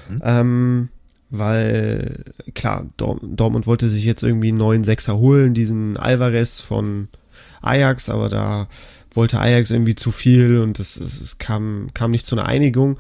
Mhm. 0.10 0.22
Ähm, 0.24 0.90
weil, 1.30 2.24
klar, 2.56 2.86
Dor 2.96 3.20
Dortmund 3.22 3.68
wollte 3.68 3.90
sich 3.90 4.06
jetzt 4.06 4.24
irgendwie 4.24 4.50
einen 4.50 4.58
neuen 4.58 4.84
Sechser 4.86 5.18
holen, 5.18 5.54
diesen 5.54 5.98
Alvarez 5.98 6.62
von 6.62 7.10
Ajax, 7.62 8.10
aber 8.10 8.30
da 8.30 8.68
wollte 9.12 9.40
Ajax 9.40 9.72
irgendwie 9.72 9.96
zu 9.96 10.12
viel 10.12 10.60
und 10.60 10.80
es, 10.80 10.96
es, 10.98 11.20
es 11.20 11.38
kam, 11.38 11.90
kam 11.94 12.12
nicht 12.12 12.26
zu 12.26 12.36
einer 12.36 12.46
Einigung. 12.46 12.98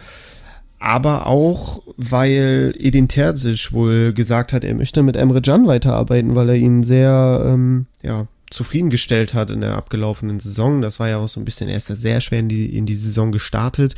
Aber 0.80 1.26
auch, 1.26 1.82
weil 1.96 2.74
Edin 2.78 3.08
Terzic 3.08 3.72
wohl 3.72 4.14
gesagt 4.14 4.54
hat, 4.54 4.64
er 4.64 4.76
möchte 4.76 5.02
mit 5.02 5.16
Emre 5.16 5.42
Can 5.42 5.66
weiterarbeiten, 5.66 6.36
weil 6.36 6.50
er 6.50 6.56
ihn 6.56 6.84
sehr, 6.84 7.44
ähm, 7.46 7.88
ja, 8.04 8.28
zufriedengestellt 8.50 9.34
hat 9.34 9.52
in 9.52 9.62
der 9.62 9.76
abgelaufenen 9.76 10.40
Saison. 10.40 10.82
Das 10.82 11.00
war 11.00 11.10
ja 11.10 11.18
auch 11.18 11.28
so 11.28 11.40
ein 11.40 11.46
bisschen 11.46 11.70
erst 11.70 11.88
sehr 11.88 12.22
schwer 12.22 12.40
in 12.40 12.50
die, 12.50 12.78
in 12.78 12.86
die 12.86 12.96
Saison 12.96 13.32
gestartet 13.32 13.96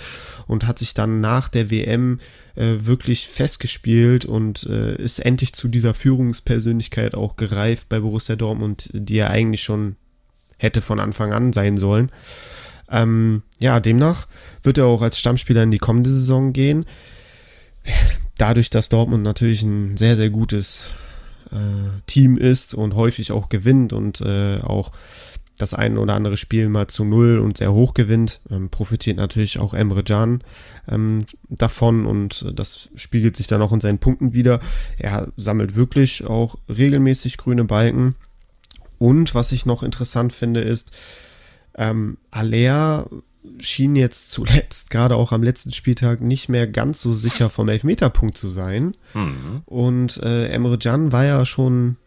und 0.48 0.66
hat 0.66 0.80
sich 0.80 0.94
dann 0.94 1.22
nach 1.22 1.50
der 1.50 1.70
WM 1.70 2.20
äh, 2.56 2.76
wirklich 2.80 3.28
festgespielt 3.28 4.26
und 4.26 4.64
äh, 4.64 4.96
ist 4.96 5.20
endlich 5.20 5.54
zu 5.54 5.68
dieser 5.68 5.94
Führungspersönlichkeit 5.94 7.14
auch 7.14 7.36
gereift 7.36 7.90
bei 7.90 8.00
Borussia 8.00 8.36
Dortmund, 8.36 8.90
die 8.94 9.18
er 9.18 9.30
eigentlich 9.30 9.64
schon 9.64 9.96
hätte 10.58 10.82
von 10.82 11.00
Anfang 11.00 11.32
an 11.32 11.54
sein 11.54 11.78
sollen. 11.78 12.12
Ähm, 12.92 13.44
ja, 13.60 13.80
demnach 13.80 14.28
wird 14.64 14.80
er 14.80 14.86
auch 14.86 15.02
als 15.02 15.20
Stammspieler 15.20 15.64
in 15.64 15.72
die 15.72 15.78
kommende 15.78 16.10
Saison 16.10 16.54
gehen. 16.54 16.86
Dadurch, 18.38 18.70
dass 18.70 18.90
Dortmund 18.90 19.24
natürlich 19.24 19.62
ein 19.62 19.96
sehr, 19.98 20.16
sehr 20.16 20.30
gutes 20.30 20.90
Team 22.08 22.38
ist 22.38 22.74
und 22.74 22.96
häufig 22.96 23.32
auch 23.32 23.50
gewinnt 23.50 23.94
und 23.94 24.22
äh, 24.22 24.60
auch 24.62 24.92
das 25.60 25.74
ein 25.74 25.98
oder 25.98 26.14
andere 26.14 26.38
Spiel 26.38 26.70
mal 26.70 26.88
zu 26.88 27.04
null 27.04 27.40
und 27.40 27.58
sehr 27.58 27.74
hoch 27.74 27.94
gewinnt, 27.94 28.40
ähm, 28.50 28.70
profitiert 28.70 29.18
natürlich 29.18 29.60
auch 29.60 29.74
Emre 29.74 30.04
Can 30.04 30.42
ähm, 30.88 31.26
davon 31.50 32.06
und 32.06 32.46
das 32.54 32.90
spiegelt 32.96 33.36
sich 33.36 33.48
dann 33.48 33.62
auch 33.62 33.74
in 33.74 33.82
seinen 33.82 34.00
Punkten 34.00 34.34
wieder. 34.34 34.62
Er 34.98 35.28
sammelt 35.36 35.76
wirklich 35.76 36.26
auch 36.26 36.58
regelmäßig 36.70 37.38
grüne 37.38 37.66
Balken. 37.66 38.16
Und 38.98 39.36
was 39.36 39.52
ich 39.52 39.66
noch 39.66 39.84
interessant 39.84 40.34
finde, 40.34 40.62
ist, 40.62 40.92
ähm, 41.76 42.18
Alea 42.32 43.08
schien 43.60 43.96
jetzt 43.96 44.32
zuletzt, 44.32 44.90
gerade 44.90 45.16
auch 45.16 45.32
am 45.32 45.44
letzten 45.44 45.72
Spieltag, 45.72 46.22
nicht 46.22 46.50
mehr 46.50 46.68
ganz 46.68 47.02
so 47.02 47.14
sicher 47.14 47.50
vom 47.50 47.70
Elfmeterpunkt 47.70 48.38
zu 48.38 48.48
sein. 48.48 48.96
Mhm. 49.14 49.62
Und 49.66 50.18
äh, 50.18 50.48
Emre 50.50 50.78
Can 50.78 51.12
war 51.12 51.26
ja 51.26 51.46
schon 51.46 51.98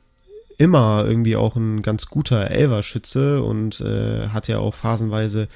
immer 0.58 1.04
irgendwie 1.06 1.36
auch 1.36 1.56
ein 1.56 1.82
ganz 1.82 2.06
guter 2.06 2.50
Elverschütze 2.50 3.42
und 3.42 3.80
äh, 3.80 4.28
hat 4.28 4.48
ja 4.48 4.58
auch 4.58 4.74
phasenweise 4.74 5.48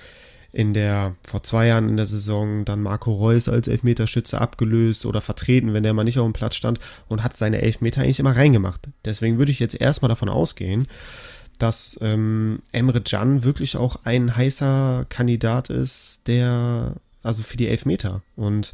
in 0.53 0.73
der, 0.73 1.15
vor 1.23 1.43
zwei 1.43 1.67
Jahren 1.67 1.91
in 1.91 1.99
der 1.99 2.07
Saison 2.07 2.65
dann 2.65 2.81
Marco 2.81 3.13
Reus 3.13 3.47
als 3.47 3.69
Elfmeterschütze 3.69 4.41
abgelöst 4.41 5.05
oder 5.05 5.21
vertreten, 5.21 5.75
wenn 5.75 5.83
der 5.83 5.93
mal 5.93 6.05
nicht 6.05 6.19
auf 6.19 6.25
dem 6.25 6.33
Platz 6.33 6.57
stand 6.57 6.81
und 7.09 7.23
hat 7.23 7.37
seine 7.37 7.61
Elfmeter 7.61 8.01
eigentlich 8.01 8.21
immer 8.21 8.35
reingemacht. 8.35 8.89
Deswegen 9.05 9.37
würde 9.37 9.53
ich 9.53 9.61
jetzt 9.61 9.79
erstmal 9.79 10.09
davon 10.09 10.31
ausgehen, 10.31 10.87
dass 11.59 11.99
ähm, 12.03 12.61
Emre 12.73 13.01
Can 13.01 13.45
wirklich 13.45 13.77
auch 13.77 14.01
ein 14.05 14.37
heißer 14.37 15.07
Kandidat 15.09 15.71
ist, 15.71 16.23
der, 16.27 16.97
also 17.23 17.43
für 17.43 17.57
die 17.57 17.69
Elfmeter. 17.69 18.23
Und 18.37 18.73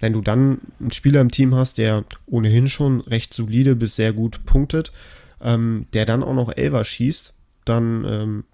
wenn 0.00 0.12
du 0.12 0.20
dann 0.20 0.58
einen 0.80 0.92
Spieler 0.92 1.20
im 1.20 1.30
Team 1.30 1.54
hast, 1.54 1.78
der 1.78 2.04
ohnehin 2.26 2.68
schon 2.68 3.00
recht 3.02 3.34
solide 3.34 3.76
bis 3.76 3.96
sehr 3.96 4.12
gut 4.12 4.44
punktet, 4.44 4.92
ähm, 5.40 5.86
der 5.92 6.06
dann 6.06 6.22
auch 6.22 6.34
noch 6.34 6.56
Elver 6.56 6.84
schießt, 6.84 7.34
dann 7.64 8.04
ähm, 8.04 8.44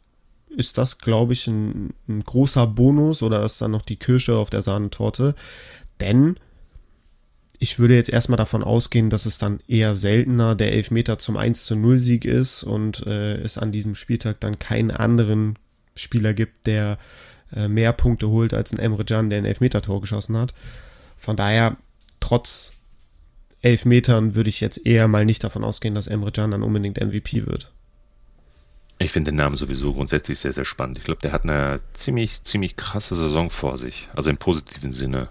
ist 0.51 0.79
das, 0.79 0.99
glaube 0.99 1.33
ich, 1.33 1.47
ein, 1.47 1.95
ein, 2.09 2.25
großer 2.25 2.67
Bonus 2.67 3.23
oder 3.23 3.43
ist 3.45 3.61
dann 3.61 3.71
noch 3.71 3.83
die 3.83 3.97
Kirsche 3.97 4.37
auf 4.37 4.51
der 4.51 4.63
Sahnetorte. 4.63 5.35
Denn 6.01 6.37
ich 7.59 7.79
würde 7.79 7.95
jetzt 7.95 8.11
erstmal 8.11 8.37
davon 8.37 8.63
ausgehen, 8.63 9.11
dass 9.11 9.27
es 9.27 9.39
dann 9.39 9.61
eher 9.67 9.97
seltener 9.97 10.55
der 10.55 10.73
Elfmeter 10.73 11.19
zum 11.19 11.37
1 11.37 11.65
zu 11.65 11.75
0 11.75 11.99
Sieg 11.99 12.25
ist 12.25 12.63
und 12.63 13.05
äh, 13.07 13.35
es 13.37 13.59
an 13.59 13.73
diesem 13.73 13.95
Spieltag 13.97 14.41
dann 14.41 14.59
keinen 14.59 14.91
anderen 14.93 15.59
Spieler 15.97 16.35
gibt, 16.35 16.67
der 16.67 16.99
äh, 17.53 17.67
mehr 17.67 17.93
Punkte 17.93 18.29
holt 18.29 18.55
als 18.55 18.73
ein 18.73 18.79
Emre 18.79 19.05
Can, 19.05 19.31
der 19.31 19.39
ein 19.39 19.45
Elfmeter-Tor 19.45 20.01
geschossen 20.01 20.37
hat. 20.37 20.55
Von 21.17 21.37
daher, 21.37 21.77
trotz 22.21 22.75
Elfmetern 23.61 24.37
würde 24.37 24.51
ich 24.51 24.61
jetzt 24.61 24.87
eher 24.87 25.09
mal 25.09 25.25
nicht 25.25 25.43
davon 25.43 25.65
ausgehen, 25.65 25.97
dass 25.97 26.07
Emre 26.07 26.31
Can 26.31 26.53
dann 26.53 26.63
unbedingt 26.63 27.01
MVP 27.01 27.47
wird. 27.47 27.73
Ich 29.01 29.11
finde 29.11 29.33
den 29.33 29.37
Namen 29.37 29.57
sowieso 29.57 29.95
grundsätzlich 29.95 30.39
sehr, 30.39 30.53
sehr 30.53 30.65
spannend. 30.65 30.99
Ich 30.99 31.05
glaube, 31.05 31.23
der 31.23 31.33
hat 31.33 31.45
eine 31.45 31.81
ziemlich, 31.95 32.43
ziemlich 32.45 32.77
krasse 32.77 33.17
Saison 33.17 33.51
vor 33.51 33.79
sich. 33.79 34.09
Also 34.15 34.31
im 34.31 34.39
positiven 34.39 34.93
Sinne 34.93 35.29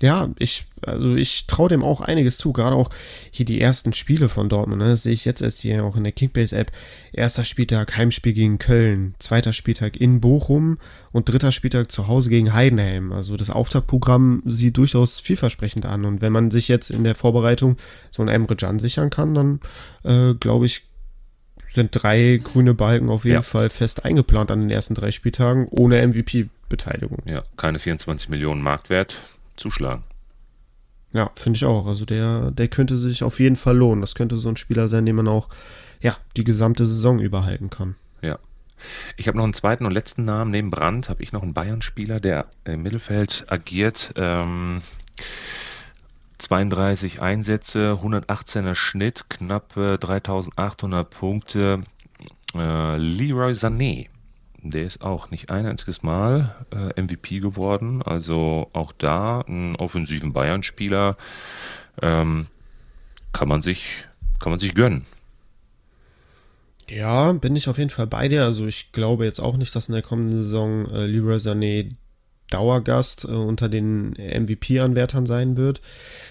ja, 0.00 0.30
ich, 0.38 0.66
also 0.86 1.16
ich 1.16 1.46
traue 1.46 1.68
dem 1.68 1.82
auch 1.82 2.00
einiges 2.00 2.38
zu, 2.38 2.52
gerade 2.52 2.76
auch 2.76 2.90
hier 3.30 3.44
die 3.44 3.60
ersten 3.60 3.92
Spiele 3.92 4.28
von 4.28 4.48
Dortmund, 4.48 4.80
ne? 4.80 4.90
das 4.90 5.02
sehe 5.02 5.12
ich 5.12 5.24
jetzt 5.24 5.42
erst 5.42 5.60
hier 5.60 5.84
auch 5.84 5.96
in 5.96 6.04
der 6.04 6.12
Kickbase-App. 6.12 6.70
Erster 7.12 7.44
Spieltag 7.44 7.96
Heimspiel 7.96 8.32
gegen 8.32 8.58
Köln, 8.58 9.14
zweiter 9.18 9.52
Spieltag 9.52 9.96
in 9.96 10.20
Bochum 10.20 10.78
und 11.10 11.28
dritter 11.28 11.50
Spieltag 11.50 11.90
zu 11.90 12.06
Hause 12.06 12.30
gegen 12.30 12.52
Heidenheim. 12.52 13.12
Also 13.12 13.36
das 13.36 13.50
Auftaktprogramm 13.50 14.42
sieht 14.44 14.76
durchaus 14.76 15.18
vielversprechend 15.18 15.84
an 15.84 16.04
und 16.04 16.20
wenn 16.20 16.32
man 16.32 16.50
sich 16.50 16.68
jetzt 16.68 16.90
in 16.90 17.02
der 17.02 17.16
Vorbereitung 17.16 17.76
so 18.10 18.22
ein 18.22 18.28
Emre 18.28 18.54
Can 18.54 18.78
sichern 18.78 19.10
kann, 19.10 19.34
dann 19.34 19.60
äh, 20.04 20.34
glaube 20.34 20.66
ich, 20.66 20.82
sind 21.70 21.90
drei 21.92 22.40
grüne 22.42 22.72
Balken 22.72 23.10
auf 23.10 23.24
jeden 23.24 23.34
ja. 23.34 23.42
Fall 23.42 23.68
fest 23.68 24.04
eingeplant 24.04 24.50
an 24.50 24.60
den 24.60 24.70
ersten 24.70 24.94
drei 24.94 25.10
Spieltagen 25.10 25.66
ohne 25.70 26.06
MVP-Beteiligung. 26.06 27.18
Ja, 27.26 27.42
keine 27.56 27.78
24 27.78 28.30
Millionen 28.30 28.62
Marktwert 28.62 29.16
zuschlagen. 29.58 30.04
Ja, 31.12 31.30
finde 31.34 31.56
ich 31.56 31.64
auch. 31.64 31.86
Also 31.86 32.04
der, 32.04 32.50
der 32.50 32.68
könnte 32.68 32.96
sich 32.96 33.22
auf 33.22 33.40
jeden 33.40 33.56
Fall 33.56 33.76
lohnen. 33.76 34.00
Das 34.00 34.14
könnte 34.14 34.36
so 34.36 34.48
ein 34.48 34.56
Spieler 34.56 34.88
sein, 34.88 35.06
den 35.06 35.16
man 35.16 35.28
auch 35.28 35.48
ja, 36.00 36.16
die 36.36 36.44
gesamte 36.44 36.86
Saison 36.86 37.18
überhalten 37.18 37.70
kann. 37.70 37.96
Ja. 38.22 38.38
Ich 39.16 39.26
habe 39.26 39.36
noch 39.36 39.44
einen 39.44 39.54
zweiten 39.54 39.86
und 39.86 39.92
letzten 39.92 40.24
Namen. 40.24 40.50
Neben 40.50 40.70
Brandt 40.70 41.08
habe 41.08 41.22
ich 41.22 41.32
noch 41.32 41.42
einen 41.42 41.54
Bayern-Spieler, 41.54 42.20
der 42.20 42.46
im 42.64 42.82
Mittelfeld 42.82 43.46
agiert. 43.48 44.12
Ähm, 44.16 44.82
32 46.38 47.20
Einsätze, 47.20 47.98
118er 48.00 48.76
Schnitt, 48.76 49.24
knapp 49.28 49.74
3800 49.74 51.10
Punkte. 51.10 51.82
Äh, 52.54 52.96
Leroy 52.96 53.52
Sané 53.52 54.08
der 54.70 54.84
ist 54.84 55.02
auch 55.02 55.30
nicht 55.30 55.50
ein 55.50 55.66
einziges 55.66 56.02
Mal 56.02 56.54
äh, 56.70 57.00
MVP 57.00 57.40
geworden. 57.40 58.02
Also 58.02 58.70
auch 58.72 58.92
da 58.92 59.40
einen 59.40 59.76
offensiven 59.76 60.32
Bayern-Spieler 60.32 61.16
ähm, 62.02 62.46
kann 63.32 63.48
man 63.48 63.62
sich 63.62 64.04
kann 64.40 64.50
man 64.50 64.60
sich 64.60 64.74
gönnen. 64.74 65.04
Ja, 66.88 67.32
bin 67.32 67.56
ich 67.56 67.68
auf 67.68 67.78
jeden 67.78 67.90
Fall 67.90 68.06
bei 68.06 68.28
dir. 68.28 68.44
Also 68.44 68.66
ich 68.66 68.92
glaube 68.92 69.24
jetzt 69.24 69.40
auch 69.40 69.56
nicht, 69.56 69.74
dass 69.74 69.88
in 69.88 69.94
der 69.94 70.02
kommenden 70.02 70.42
Saison 70.42 70.90
äh, 70.90 71.06
Leroy 71.06 71.36
Sané 71.36 71.94
Dauergast 72.50 73.24
äh, 73.24 73.32
unter 73.32 73.68
den 73.68 74.12
MVP-Anwärtern 74.12 75.26
sein 75.26 75.56
wird. 75.56 75.82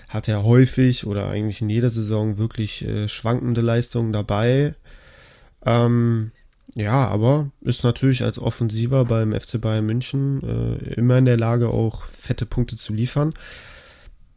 Hat 0.10 0.28
er 0.28 0.44
häufig 0.44 1.06
oder 1.06 1.30
eigentlich 1.30 1.62
in 1.62 1.70
jeder 1.70 1.90
Saison 1.90 2.38
wirklich 2.38 2.84
äh, 2.86 3.08
schwankende 3.08 3.62
Leistungen 3.62 4.14
dabei. 4.14 4.74
Ähm, 5.66 6.32
Ja, 6.78 7.08
aber 7.08 7.50
ist 7.62 7.84
natürlich 7.84 8.24
als 8.24 8.38
Offensiver 8.38 9.04
beim 9.04 9.34
FC 9.34 9.60
Bayern 9.60 9.88
München 9.88 10.44
äh, 10.44 10.94
immer 10.94 11.18
in 11.18 11.26
der 11.26 11.38
Lage, 11.38 11.70
auch 11.70 12.04
fette 12.04 12.46
Punkte 12.46 12.76
zu 12.76 12.94
liefern. 12.94 13.34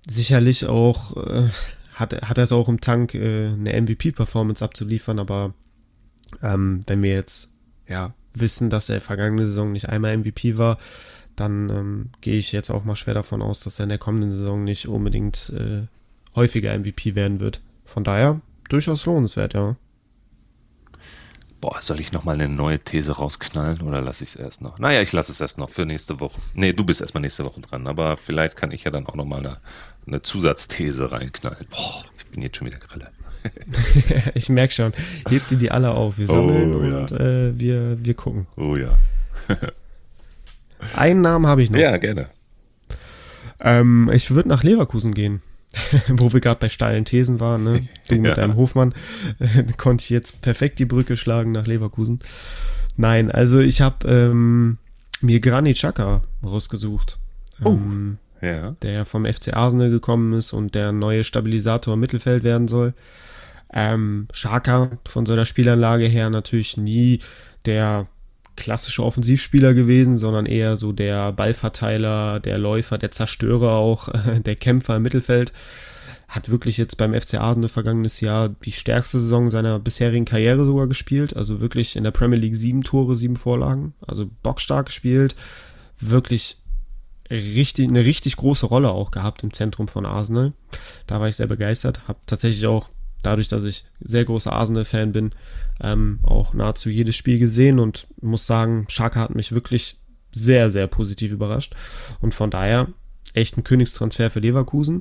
Sicherlich 0.08 0.64
auch 0.64 1.18
äh, 1.18 1.50
hat, 1.92 2.14
hat 2.22 2.38
er 2.38 2.44
es 2.44 2.52
auch 2.52 2.70
im 2.70 2.80
Tank, 2.80 3.14
äh, 3.14 3.48
eine 3.48 3.78
MVP-Performance 3.78 4.64
abzuliefern, 4.64 5.18
aber 5.18 5.52
ähm, 6.42 6.80
wenn 6.86 7.02
wir 7.02 7.12
jetzt 7.12 7.52
ja, 7.86 8.14
wissen, 8.32 8.70
dass 8.70 8.88
er 8.88 9.02
vergangene 9.02 9.44
Saison 9.44 9.70
nicht 9.70 9.90
einmal 9.90 10.16
MVP 10.16 10.56
war, 10.56 10.78
dann 11.36 11.68
ähm, 11.68 12.08
gehe 12.22 12.38
ich 12.38 12.52
jetzt 12.52 12.70
auch 12.70 12.84
mal 12.84 12.96
schwer 12.96 13.12
davon 13.12 13.42
aus, 13.42 13.60
dass 13.60 13.78
er 13.78 13.82
in 13.82 13.90
der 13.90 13.98
kommenden 13.98 14.30
Saison 14.30 14.64
nicht 14.64 14.88
unbedingt 14.88 15.52
äh, 15.54 15.82
häufiger 16.34 16.72
MVP 16.78 17.14
werden 17.14 17.38
wird. 17.38 17.60
Von 17.84 18.02
daher 18.02 18.40
durchaus 18.70 19.04
lohnenswert, 19.04 19.52
ja. 19.52 19.76
Boah, 21.60 21.78
soll 21.82 22.00
ich 22.00 22.12
nochmal 22.12 22.36
eine 22.36 22.48
neue 22.48 22.78
These 22.78 23.12
rausknallen 23.12 23.82
oder 23.82 24.00
lasse 24.00 24.24
ich 24.24 24.30
es 24.30 24.36
erst 24.36 24.62
noch? 24.62 24.78
Naja, 24.78 25.02
ich 25.02 25.12
lasse 25.12 25.32
es 25.32 25.40
erst 25.40 25.58
noch 25.58 25.68
für 25.68 25.84
nächste 25.84 26.18
Woche. 26.18 26.40
Nee, 26.54 26.72
du 26.72 26.84
bist 26.84 27.02
erstmal 27.02 27.20
nächste 27.20 27.44
Woche 27.44 27.60
dran, 27.60 27.86
aber 27.86 28.16
vielleicht 28.16 28.56
kann 28.56 28.70
ich 28.70 28.84
ja 28.84 28.90
dann 28.90 29.06
auch 29.06 29.14
nochmal 29.14 29.40
eine, 29.40 29.58
eine 30.06 30.22
Zusatzthese 30.22 31.12
reinknallen. 31.12 31.66
Boah, 31.70 32.04
ich 32.18 32.26
bin 32.26 32.40
jetzt 32.40 32.56
schon 32.56 32.66
wieder 32.66 32.78
grille. 32.78 33.10
ich 34.34 34.48
merke 34.48 34.72
schon. 34.72 34.92
Hebt 35.28 35.50
ihr 35.50 35.58
die 35.58 35.70
alle 35.70 35.90
auf. 35.90 36.18
Wir 36.18 36.26
sammeln 36.26 36.74
oh, 36.74 36.82
ja. 36.82 36.98
und 37.00 37.12
äh, 37.12 37.58
wir, 37.58 38.04
wir 38.04 38.14
gucken. 38.14 38.46
Oh 38.56 38.76
ja. 38.76 38.98
Einen 40.96 41.20
Namen 41.20 41.46
habe 41.46 41.62
ich 41.62 41.70
noch. 41.70 41.78
Ja, 41.78 41.96
gerne. 41.98 42.30
Ähm, 43.60 44.10
ich 44.12 44.30
würde 44.30 44.48
nach 44.48 44.62
Leverkusen 44.62 45.12
gehen. 45.12 45.42
Wo 46.08 46.32
wir 46.32 46.40
gerade 46.40 46.60
bei 46.60 46.68
steilen 46.68 47.04
Thesen 47.04 47.40
waren, 47.40 47.64
ne? 47.64 47.88
Du 48.08 48.16
mit 48.16 48.26
ja. 48.26 48.34
deinem 48.34 48.56
Hofmann 48.56 48.94
äh, 49.38 49.64
konnte 49.76 50.02
ich 50.02 50.10
jetzt 50.10 50.40
perfekt 50.40 50.78
die 50.78 50.84
Brücke 50.84 51.16
schlagen 51.16 51.52
nach 51.52 51.66
Leverkusen. 51.66 52.20
Nein, 52.96 53.30
also 53.30 53.60
ich 53.60 53.80
habe 53.80 54.08
ähm, 54.08 54.78
mir 55.20 55.40
Granit 55.40 55.76
Xhaka 55.76 56.22
rausgesucht. 56.44 57.18
Oh. 57.62 57.70
Ähm, 57.70 58.18
ja. 58.40 58.74
Der 58.82 59.04
vom 59.04 59.26
FC 59.26 59.54
Arsenal 59.54 59.90
gekommen 59.90 60.32
ist 60.32 60.52
und 60.52 60.74
der 60.74 60.92
neue 60.92 61.24
Stabilisator 61.24 61.94
im 61.94 62.00
Mittelfeld 62.00 62.42
werden 62.42 62.68
soll. 62.68 62.94
Ähm, 63.72 64.26
Schaka 64.32 64.90
von 65.06 65.26
seiner 65.26 65.46
Spielanlage 65.46 66.06
her 66.06 66.30
natürlich 66.30 66.76
nie 66.76 67.20
der 67.66 68.06
klassische 68.60 69.02
Offensivspieler 69.02 69.74
gewesen, 69.74 70.16
sondern 70.16 70.46
eher 70.46 70.76
so 70.76 70.92
der 70.92 71.32
Ballverteiler, 71.32 72.38
der 72.38 72.58
Läufer, 72.58 72.98
der 72.98 73.10
Zerstörer 73.10 73.72
auch, 73.72 74.08
der 74.44 74.54
Kämpfer 74.54 74.96
im 74.96 75.02
Mittelfeld. 75.02 75.52
Hat 76.28 76.48
wirklich 76.48 76.76
jetzt 76.76 76.96
beim 76.96 77.12
FC 77.12 77.34
Arsenal 77.34 77.68
vergangenes 77.68 78.20
Jahr 78.20 78.50
die 78.50 78.70
stärkste 78.70 79.18
Saison 79.18 79.50
seiner 79.50 79.80
bisherigen 79.80 80.26
Karriere 80.26 80.64
sogar 80.64 80.86
gespielt. 80.86 81.34
Also 81.34 81.60
wirklich 81.60 81.96
in 81.96 82.04
der 82.04 82.12
Premier 82.12 82.38
League 82.38 82.54
sieben 82.54 82.84
Tore, 82.84 83.16
sieben 83.16 83.34
Vorlagen. 83.34 83.94
Also 84.06 84.30
bockstark 84.44 84.86
gespielt. 84.86 85.34
Wirklich 85.98 86.58
richtig, 87.30 87.88
eine 87.88 88.04
richtig 88.04 88.36
große 88.36 88.66
Rolle 88.66 88.90
auch 88.90 89.10
gehabt 89.10 89.42
im 89.42 89.52
Zentrum 89.52 89.88
von 89.88 90.06
Arsenal. 90.06 90.52
Da 91.08 91.18
war 91.18 91.28
ich 91.28 91.36
sehr 91.36 91.48
begeistert. 91.48 92.06
Hab 92.06 92.24
tatsächlich 92.28 92.66
auch 92.66 92.90
dadurch, 93.22 93.48
dass 93.48 93.64
ich 93.64 93.84
sehr 94.00 94.24
großer 94.24 94.52
Arsenal-Fan 94.52 95.12
bin, 95.12 95.32
ähm, 95.82 96.20
auch 96.22 96.54
nahezu 96.54 96.90
jedes 96.90 97.16
Spiel 97.16 97.38
gesehen 97.38 97.78
und 97.78 98.06
muss 98.20 98.46
sagen, 98.46 98.86
Schaka 98.88 99.20
hat 99.20 99.34
mich 99.34 99.52
wirklich 99.52 99.96
sehr, 100.32 100.70
sehr 100.70 100.86
positiv 100.86 101.32
überrascht. 101.32 101.74
Und 102.20 102.34
von 102.34 102.50
daher 102.50 102.88
echt 103.34 103.56
ein 103.56 103.64
Königstransfer 103.64 104.30
für 104.30 104.40
Leverkusen. 104.40 105.00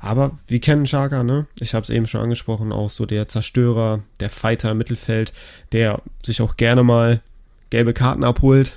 Aber 0.00 0.38
wir 0.46 0.60
kennen 0.60 0.86
Schaka, 0.86 1.22
ne? 1.22 1.46
Ich 1.60 1.74
habe 1.74 1.84
es 1.84 1.90
eben 1.90 2.06
schon 2.06 2.22
angesprochen, 2.22 2.72
auch 2.72 2.90
so 2.90 3.06
der 3.06 3.28
Zerstörer, 3.28 4.02
der 4.20 4.30
Fighter 4.30 4.70
im 4.70 4.78
Mittelfeld, 4.78 5.32
der 5.72 6.02
sich 6.24 6.40
auch 6.40 6.56
gerne 6.56 6.82
mal 6.82 7.20
gelbe 7.70 7.92
Karten 7.92 8.22
abholt, 8.22 8.74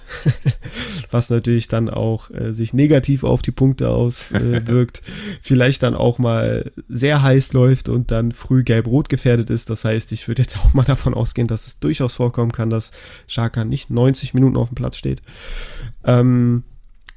was 1.11 1.29
natürlich 1.29 1.67
dann 1.67 1.89
auch 1.89 2.31
äh, 2.31 2.53
sich 2.53 2.73
negativ 2.73 3.23
auf 3.23 3.41
die 3.41 3.51
Punkte 3.51 3.89
auswirkt, 3.89 4.99
äh, 4.99 5.11
vielleicht 5.41 5.83
dann 5.83 5.93
auch 5.95 6.17
mal 6.17 6.71
sehr 6.87 7.21
heiß 7.21 7.53
läuft 7.53 7.87
und 7.87 8.11
dann 8.11 8.31
früh 8.31 8.63
gelb-rot 8.63 9.09
gefährdet 9.09 9.49
ist. 9.49 9.69
Das 9.69 9.85
heißt, 9.85 10.11
ich 10.11 10.27
würde 10.27 10.41
jetzt 10.41 10.57
auch 10.57 10.73
mal 10.73 10.83
davon 10.83 11.13
ausgehen, 11.13 11.47
dass 11.47 11.67
es 11.67 11.79
durchaus 11.79 12.15
vorkommen 12.15 12.51
kann, 12.51 12.69
dass 12.69 12.91
Shaka 13.27 13.63
nicht 13.63 13.91
90 13.91 14.33
Minuten 14.33 14.57
auf 14.57 14.69
dem 14.69 14.75
Platz 14.75 14.97
steht, 14.97 15.21
ähm, 16.03 16.63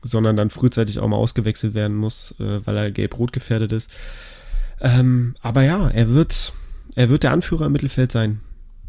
sondern 0.03 0.37
dann 0.37 0.51
frühzeitig 0.51 0.99
auch 0.99 1.09
mal 1.09 1.17
ausgewechselt 1.17 1.75
werden 1.75 1.97
muss, 1.97 2.35
äh, 2.39 2.67
weil 2.67 2.77
er 2.77 2.91
gelb-rot 2.91 3.33
gefährdet 3.33 3.73
ist. 3.73 3.91
Ähm, 4.83 5.37
aber 5.41 5.63
ja, 5.63 5.89
er 5.89 6.11
wird, 6.11 6.53
er 6.97 7.09
wird 7.09 7.23
der 7.23 7.31
Anführer 7.31 7.67
im 7.67 7.73
Mittelfeld 7.73 8.13
sein. 8.13 8.41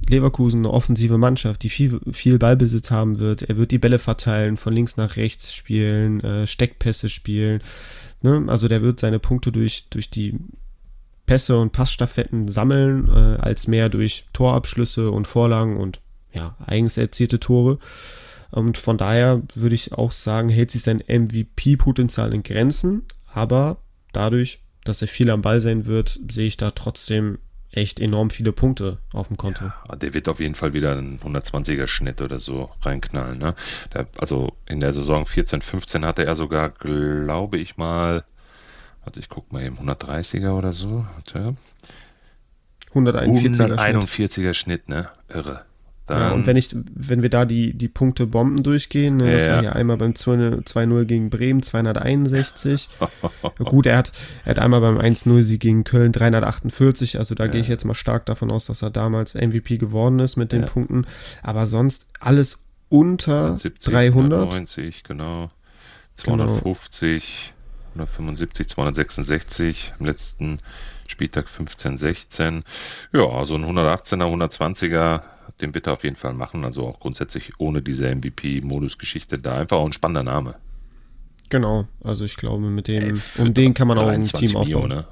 Leverkusen 0.10 0.62
eine 0.62 0.74
offensive 0.74 1.18
Mannschaft, 1.18 1.64
die 1.64 1.70
viel, 1.70 2.00
viel 2.12 2.38
Ballbesitz 2.38 2.92
haben 2.92 3.20
wird. 3.20 3.44
Er 3.44 3.58
wird 3.58 3.72
die 3.72 3.78
Bälle 3.78 4.00
verteilen, 4.00 4.58
von 4.58 4.74
links 4.74 4.98
nach 4.98 5.16
rechts 5.16 5.54
spielen, 5.54 6.22
äh, 6.22 6.48
Steckpässe 6.48 7.10
spielen. 7.10 7.62
Ne? 8.22 8.46
Also 8.48 8.68
der 8.68 8.82
wird 8.82 9.00
seine 9.00 9.20
Punkte 9.20 9.52
durch, 9.52 9.90
durch 9.90 10.10
die 10.10 10.36
Pässe 11.26 11.58
und 11.58 11.72
Passstaffetten 11.72 12.48
sammeln, 12.48 13.08
äh, 13.08 13.42
als 13.42 13.68
mehr 13.68 13.90
durch 13.90 14.26
Torabschlüsse 14.34 15.10
und 15.12 15.28
Vorlagen 15.28 15.78
und 15.78 16.02
ja, 16.34 16.56
eigens 16.66 16.98
erzielte 16.98 17.40
Tore. 17.40 17.80
Und 18.52 18.78
von 18.78 18.98
daher 18.98 19.42
würde 19.56 19.76
ich 19.76 19.94
auch 19.94 20.12
sagen, 20.12 20.50
hält 20.50 20.72
sich 20.72 20.84
sein 20.84 21.02
MVP-Potenzial 21.08 22.34
in 22.34 22.44
Grenzen, 22.44 23.04
aber 23.34 23.78
dadurch, 24.12 24.60
dass 24.84 25.02
er 25.02 25.08
viel 25.08 25.32
am 25.32 25.42
Ball 25.42 25.60
sein 25.60 25.86
wird, 25.86 26.20
sehe 26.30 26.46
ich 26.46 26.58
da 26.58 26.72
trotzdem 26.72 27.40
echt 27.74 28.00
enorm 28.00 28.30
viele 28.30 28.52
Punkte 28.52 29.00
auf 29.14 29.28
dem 29.28 29.38
Konto. 29.38 29.66
Ja, 29.66 29.96
der 29.96 30.14
wird 30.14 30.30
auf 30.30 30.40
jeden 30.40 30.56
Fall 30.56 30.74
wieder 30.74 30.92
einen 30.94 31.20
120er 31.20 31.88
Schnitt 31.88 32.22
oder 32.22 32.40
so 32.40 32.70
reinknallen. 32.82 33.40
Ne? 33.40 33.56
Der, 33.94 34.08
also 34.18 34.54
in 34.68 34.80
der 34.80 34.94
Saison 34.94 35.26
14, 35.26 35.62
15 35.62 36.06
hatte 36.06 36.26
er 36.26 36.36
sogar, 36.36 36.70
glaube 36.70 37.58
ich 37.58 37.78
mal, 37.78 38.24
warte, 39.04 39.20
ich 39.20 39.30
guck 39.30 39.52
mal 39.52 39.64
eben, 39.64 39.78
130er 39.78 40.52
oder 40.52 40.74
so. 40.74 41.06
141er, 42.94 43.76
141er 43.76 44.54
Schnitt. 44.54 44.56
Schnitt, 44.56 44.90
ne? 44.90 45.10
Irre. 45.30 45.66
Ja, 46.10 46.32
und 46.34 46.46
wenn 46.46 46.58
ich, 46.58 46.76
wenn 46.94 47.24
wir 47.24 47.30
da 47.30 47.46
die, 47.46 47.74
die 47.74 47.88
Punkte 47.88 48.28
Bomben 48.28 48.62
durchgehen, 48.62 49.18
ne, 49.18 49.32
das 49.32 49.46
ja, 49.46 49.56
war 49.56 49.64
ja 49.64 49.72
einmal 49.72 49.96
beim 49.96 50.12
2-0 50.12 51.06
gegen 51.06 51.30
Bremen 51.30 51.64
261. 51.64 52.90
Gut, 53.60 53.86
er 53.86 53.98
hat, 53.98 54.12
er 54.44 54.52
hat 54.52 54.60
einmal 54.60 54.82
beim 54.82 54.98
1-0-Sieg 54.98 55.62
gegen 55.62 55.86
Köln 55.86 56.12
348, 56.12 57.20
also 57.20 57.36
da 57.36 57.46
ja. 57.46 57.52
gehe 57.52 57.62
ich 57.62 57.70
jetzt 57.70 57.86
mal 57.86 57.94
stark 57.94 58.26
davon 58.26 58.52
aus, 58.52 58.66
dass 58.66 58.82
er 58.82 58.90
damals 58.90 59.34
MVP 59.34 59.78
geworden 59.78 60.20
ist 60.20 60.36
mit 60.36 60.52
den 60.52 60.66
Punkten. 60.66 61.06
Aber 61.42 61.68
sonst 61.68 62.10
alles 62.20 62.66
unter 62.90 63.58
70, 63.58 63.94
300. 63.94 64.40
190, 64.40 65.04
genau. 65.04 65.50
250, 66.16 67.53
genau. 67.53 67.53
175, 67.94 68.68
266 68.68 69.94
im 70.00 70.06
letzten 70.06 70.58
Spieltag 71.08 71.50
15, 71.50 71.98
16. 71.98 72.64
Ja, 73.12 73.28
also 73.28 73.56
ein 73.56 73.66
118er, 73.66 74.26
120er 74.26 75.22
den 75.62 75.74
er 75.74 75.94
auf 75.94 76.04
jeden 76.04 76.16
Fall 76.16 76.34
machen. 76.34 76.66
Also 76.66 76.88
auch 76.88 77.00
grundsätzlich 77.00 77.60
ohne 77.60 77.82
diese 77.82 78.14
MVP-Modus-Geschichte 78.14 79.40
da 79.40 79.56
einfach 79.56 79.78
auch 79.78 79.86
ein 79.86 79.94
spannender 79.94 80.24
Name. 80.24 80.56
Genau, 81.50 81.86
also 82.04 82.26
ich 82.26 82.36
glaube, 82.36 82.68
mit 82.68 82.88
dem, 82.88 83.16
Ey, 83.16 83.22
um 83.38 83.54
den 83.54 83.74
kann 83.74 83.88
man 83.88 84.00
auch 84.00 84.08
ein 84.08 84.24
Team 84.24 84.56
aufbauen. 84.56 84.90
Ne? 84.90 85.06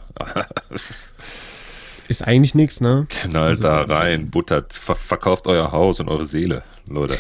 Ist 2.07 2.27
eigentlich 2.27 2.55
nichts, 2.55 2.81
ne? 2.81 3.05
Knallt 3.09 3.63
also, 3.63 3.63
da 3.63 3.81
rein, 3.83 4.29
buttert, 4.29 4.73
ver 4.73 4.95
verkauft 4.95 5.47
euer 5.47 5.71
Haus 5.71 5.99
und 5.99 6.09
eure 6.09 6.25
Seele, 6.25 6.63
Leute. 6.87 7.17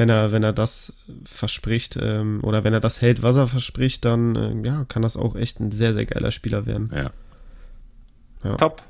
Wenn 0.00 0.08
er, 0.08 0.32
wenn 0.32 0.42
er 0.42 0.54
das 0.54 0.94
verspricht 1.26 1.98
ähm, 2.00 2.40
oder 2.42 2.64
wenn 2.64 2.72
er 2.72 2.80
das 2.80 3.02
hält, 3.02 3.22
was 3.22 3.36
er 3.36 3.48
verspricht, 3.48 4.06
dann 4.06 4.34
äh, 4.34 4.66
ja, 4.66 4.86
kann 4.86 5.02
das 5.02 5.18
auch 5.18 5.36
echt 5.36 5.60
ein 5.60 5.72
sehr, 5.72 5.92
sehr 5.92 6.06
geiler 6.06 6.30
Spieler 6.30 6.64
werden. 6.64 6.90
Ja. 6.94 7.10
ja. 8.42 8.56
Top 8.56 8.82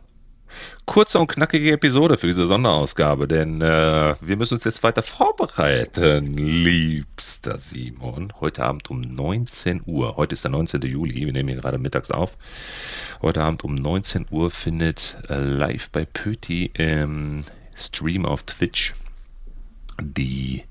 kurze 0.84 1.20
und 1.20 1.28
knackige 1.28 1.72
Episode 1.72 2.16
für 2.16 2.26
diese 2.26 2.46
Sonderausgabe, 2.46 3.28
denn 3.28 3.60
äh, 3.60 4.16
wir 4.20 4.36
müssen 4.36 4.54
uns 4.54 4.64
jetzt 4.64 4.82
weiter 4.82 5.02
vorbereiten, 5.02 6.36
liebster 6.36 7.60
Simon. 7.60 8.32
Heute 8.40 8.64
Abend 8.64 8.90
um 8.90 9.00
19 9.00 9.82
Uhr, 9.86 10.16
heute 10.16 10.32
ist 10.32 10.42
der 10.42 10.50
19. 10.50 10.80
Juli, 10.82 11.26
wir 11.26 11.32
nehmen 11.32 11.50
hier 11.50 11.60
gerade 11.60 11.78
mittags 11.78 12.10
auf. 12.10 12.36
Heute 13.22 13.42
Abend 13.42 13.62
um 13.62 13.76
19 13.76 14.26
Uhr 14.30 14.50
findet 14.50 15.16
äh, 15.28 15.38
live 15.38 15.90
bei 15.90 16.04
Pöti 16.04 16.72
im 16.74 17.44
Stream 17.76 18.26
auf 18.26 18.42
Twitch 18.42 18.94
die, 20.02 20.64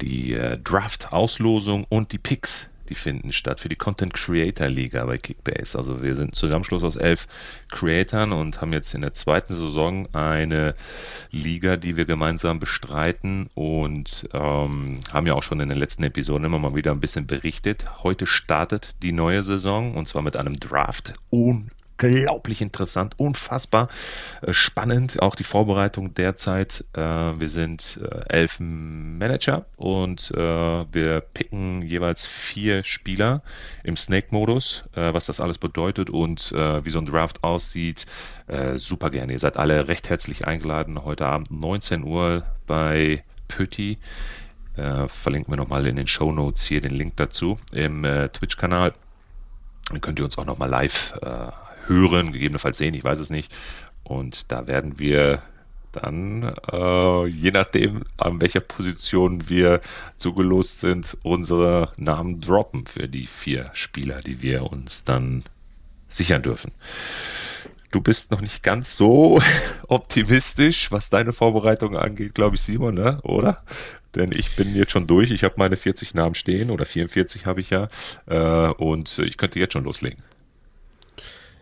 die 0.00 0.34
äh, 0.34 0.58
Draft-Auslosung 0.58 1.86
und 1.88 2.12
die 2.12 2.18
Picks 2.18 2.68
die 2.88 2.94
finden 2.94 3.32
statt 3.32 3.60
für 3.60 3.68
die 3.68 3.76
Content 3.76 4.14
Creator 4.14 4.68
Liga 4.68 5.04
bei 5.04 5.18
Kickbase. 5.18 5.76
Also 5.76 6.02
wir 6.02 6.14
sind 6.16 6.34
Zusammenschluss 6.34 6.84
aus 6.84 6.96
elf 6.96 7.26
Creatoren 7.68 8.32
und 8.32 8.60
haben 8.60 8.72
jetzt 8.72 8.94
in 8.94 9.00
der 9.00 9.14
zweiten 9.14 9.54
Saison 9.54 10.08
eine 10.14 10.74
Liga, 11.30 11.76
die 11.76 11.96
wir 11.96 12.04
gemeinsam 12.04 12.60
bestreiten 12.60 13.48
und 13.54 14.28
ähm, 14.32 15.00
haben 15.12 15.26
ja 15.26 15.34
auch 15.34 15.42
schon 15.42 15.60
in 15.60 15.68
den 15.68 15.78
letzten 15.78 16.04
Episoden 16.04 16.44
immer 16.44 16.58
mal 16.58 16.74
wieder 16.74 16.92
ein 16.92 17.00
bisschen 17.00 17.26
berichtet. 17.26 18.02
Heute 18.02 18.26
startet 18.26 18.94
die 19.02 19.12
neue 19.12 19.42
Saison 19.42 19.94
und 19.94 20.08
zwar 20.08 20.22
mit 20.22 20.36
einem 20.36 20.56
Draft. 20.56 21.14
Un 21.32 21.70
unglaublich 22.02 22.60
interessant, 22.60 23.14
unfassbar 23.18 23.88
äh, 24.42 24.52
spannend. 24.52 25.22
Auch 25.22 25.34
die 25.34 25.44
Vorbereitung 25.44 26.14
derzeit. 26.14 26.84
Äh, 26.92 27.00
wir 27.00 27.48
sind 27.48 27.98
äh, 28.02 28.28
elf 28.28 28.56
Manager 28.60 29.66
und 29.76 30.30
wir 30.36 31.20
picken 31.20 31.82
jeweils 31.82 32.26
vier 32.26 32.84
Spieler 32.84 33.42
im 33.84 33.96
Snake-Modus, 33.96 34.84
was 34.94 35.26
das 35.26 35.40
alles 35.40 35.58
bedeutet 35.58 36.10
und 36.10 36.52
wie 36.52 36.90
so 36.90 36.98
ein 36.98 37.06
Draft 37.06 37.42
aussieht. 37.44 38.06
super 38.76 39.10
gerne. 39.10 39.32
Ihr 39.32 39.38
seid 39.38 39.56
alle 39.56 39.88
recht 39.88 40.08
herzlich 40.08 40.46
eingeladen. 40.46 41.04
Heute 41.04 41.26
Abend 41.26 41.50
19 41.50 42.04
Uhr 42.04 42.44
bei 42.66 43.22
Pötti. 43.48 43.98
Verlinken 44.74 45.52
wir 45.52 45.56
nochmal 45.56 45.86
in 45.86 45.96
den 45.96 46.08
Show 46.08 46.32
Notes 46.32 46.66
hier 46.66 46.80
den 46.80 46.94
Link 46.94 47.16
dazu 47.16 47.58
im 47.72 48.02
Twitch-Kanal. 48.32 48.92
Dann 49.90 50.00
könnt 50.00 50.18
ihr 50.18 50.24
uns 50.24 50.38
auch 50.38 50.46
nochmal 50.46 50.68
live 50.68 51.14
äh, 51.22 51.50
hören, 51.88 52.32
gegebenenfalls 52.32 52.78
sehen, 52.78 52.94
ich 52.94 53.04
weiß 53.04 53.18
es 53.18 53.30
nicht. 53.30 53.54
Und 54.04 54.52
da 54.52 54.66
werden 54.66 54.98
wir 54.98 55.42
dann, 55.92 56.54
äh, 56.70 57.26
je 57.26 57.50
nachdem, 57.50 58.04
an 58.16 58.40
welcher 58.40 58.60
Position 58.60 59.48
wir 59.48 59.80
zugelost 60.16 60.80
sind, 60.80 61.16
unsere 61.22 61.92
Namen 61.96 62.40
droppen 62.40 62.86
für 62.86 63.08
die 63.08 63.26
vier 63.26 63.70
Spieler, 63.72 64.20
die 64.20 64.42
wir 64.42 64.70
uns 64.70 65.04
dann 65.04 65.44
sichern 66.08 66.42
dürfen. 66.42 66.72
Du 67.90 68.00
bist 68.00 68.30
noch 68.30 68.40
nicht 68.40 68.62
ganz 68.62 68.96
so 68.96 69.40
optimistisch, 69.88 70.92
was 70.92 71.08
deine 71.08 71.32
Vorbereitung 71.32 71.96
angeht, 71.96 72.34
glaube 72.34 72.56
ich, 72.56 72.62
Simon, 72.62 72.94
ne? 72.94 73.20
oder? 73.22 73.62
Denn 74.14 74.32
ich 74.32 74.56
bin 74.56 74.74
jetzt 74.74 74.92
schon 74.92 75.06
durch. 75.06 75.30
Ich 75.30 75.44
habe 75.44 75.54
meine 75.58 75.76
40 75.76 76.14
Namen 76.14 76.34
stehen 76.34 76.70
oder 76.70 76.86
44 76.86 77.46
habe 77.46 77.60
ich 77.60 77.70
ja. 77.70 77.88
Äh, 78.26 78.72
und 78.72 79.18
ich 79.18 79.36
könnte 79.36 79.58
jetzt 79.58 79.74
schon 79.74 79.84
loslegen. 79.84 80.22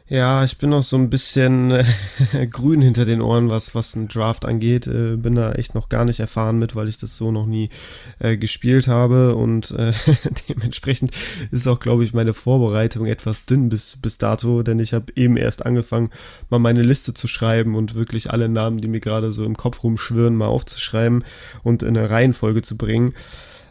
Ja, 0.07 0.45
ich 0.45 0.59
bin 0.59 0.69
noch 0.69 0.83
so 0.83 0.99
ein 0.99 1.09
bisschen 1.09 1.71
äh, 1.71 1.85
grün 2.51 2.83
hinter 2.83 3.07
den 3.07 3.23
Ohren, 3.23 3.49
was, 3.49 3.75
was 3.75 3.97
ein 3.97 4.07
Draft 4.07 4.45
angeht. 4.45 4.87
Äh, 4.87 5.17
bin 5.17 5.35
da 5.35 5.53
echt 5.53 5.75
noch 5.75 5.89
gar 5.89 6.05
nicht 6.05 6.21
erfahren 6.21 6.59
mit, 6.59 6.77
weil 6.77 6.91
ich 6.91 6.99
das 6.99 7.17
so 7.17 7.33
noch 7.33 7.47
nie 7.47 7.71
äh, 8.19 8.37
gespielt 8.37 8.87
habe. 8.87 9.35
Und 9.35 9.71
äh, 9.71 9.95
dementsprechend 10.51 11.13
ist 11.51 11.67
auch, 11.67 11.81
glaube 11.81 12.05
ich, 12.05 12.13
meine 12.13 12.35
Vorbereitung 12.35 13.07
etwas 13.07 13.47
dünn 13.47 13.71
bis, 13.71 13.97
bis 13.97 14.19
dato, 14.19 14.63
denn 14.63 14.79
ich 14.79 14.93
habe 14.93 15.11
eben 15.17 15.39
erst 15.39 15.65
angefangen, 15.65 16.11
mal 16.51 16.59
meine 16.59 16.83
Liste 16.83 17.15
zu 17.15 17.27
schreiben 17.27 17.75
und 17.75 17.95
wirklich 17.95 18.31
alle 18.31 18.51
Namen, 18.51 18.83
die 18.83 18.89
mir 18.89 19.01
gerade 19.01 19.33
so 19.33 19.43
im 19.47 19.57
Kopf 19.57 19.83
rumschwirren, 19.83 20.37
mal 20.37 20.49
aufzuschreiben 20.49 21.25
und 21.63 21.83
in 21.83 21.97
eine 21.97 22.11
Reihenfolge 22.11 22.61
zu 22.61 22.77
bringen. 22.77 23.15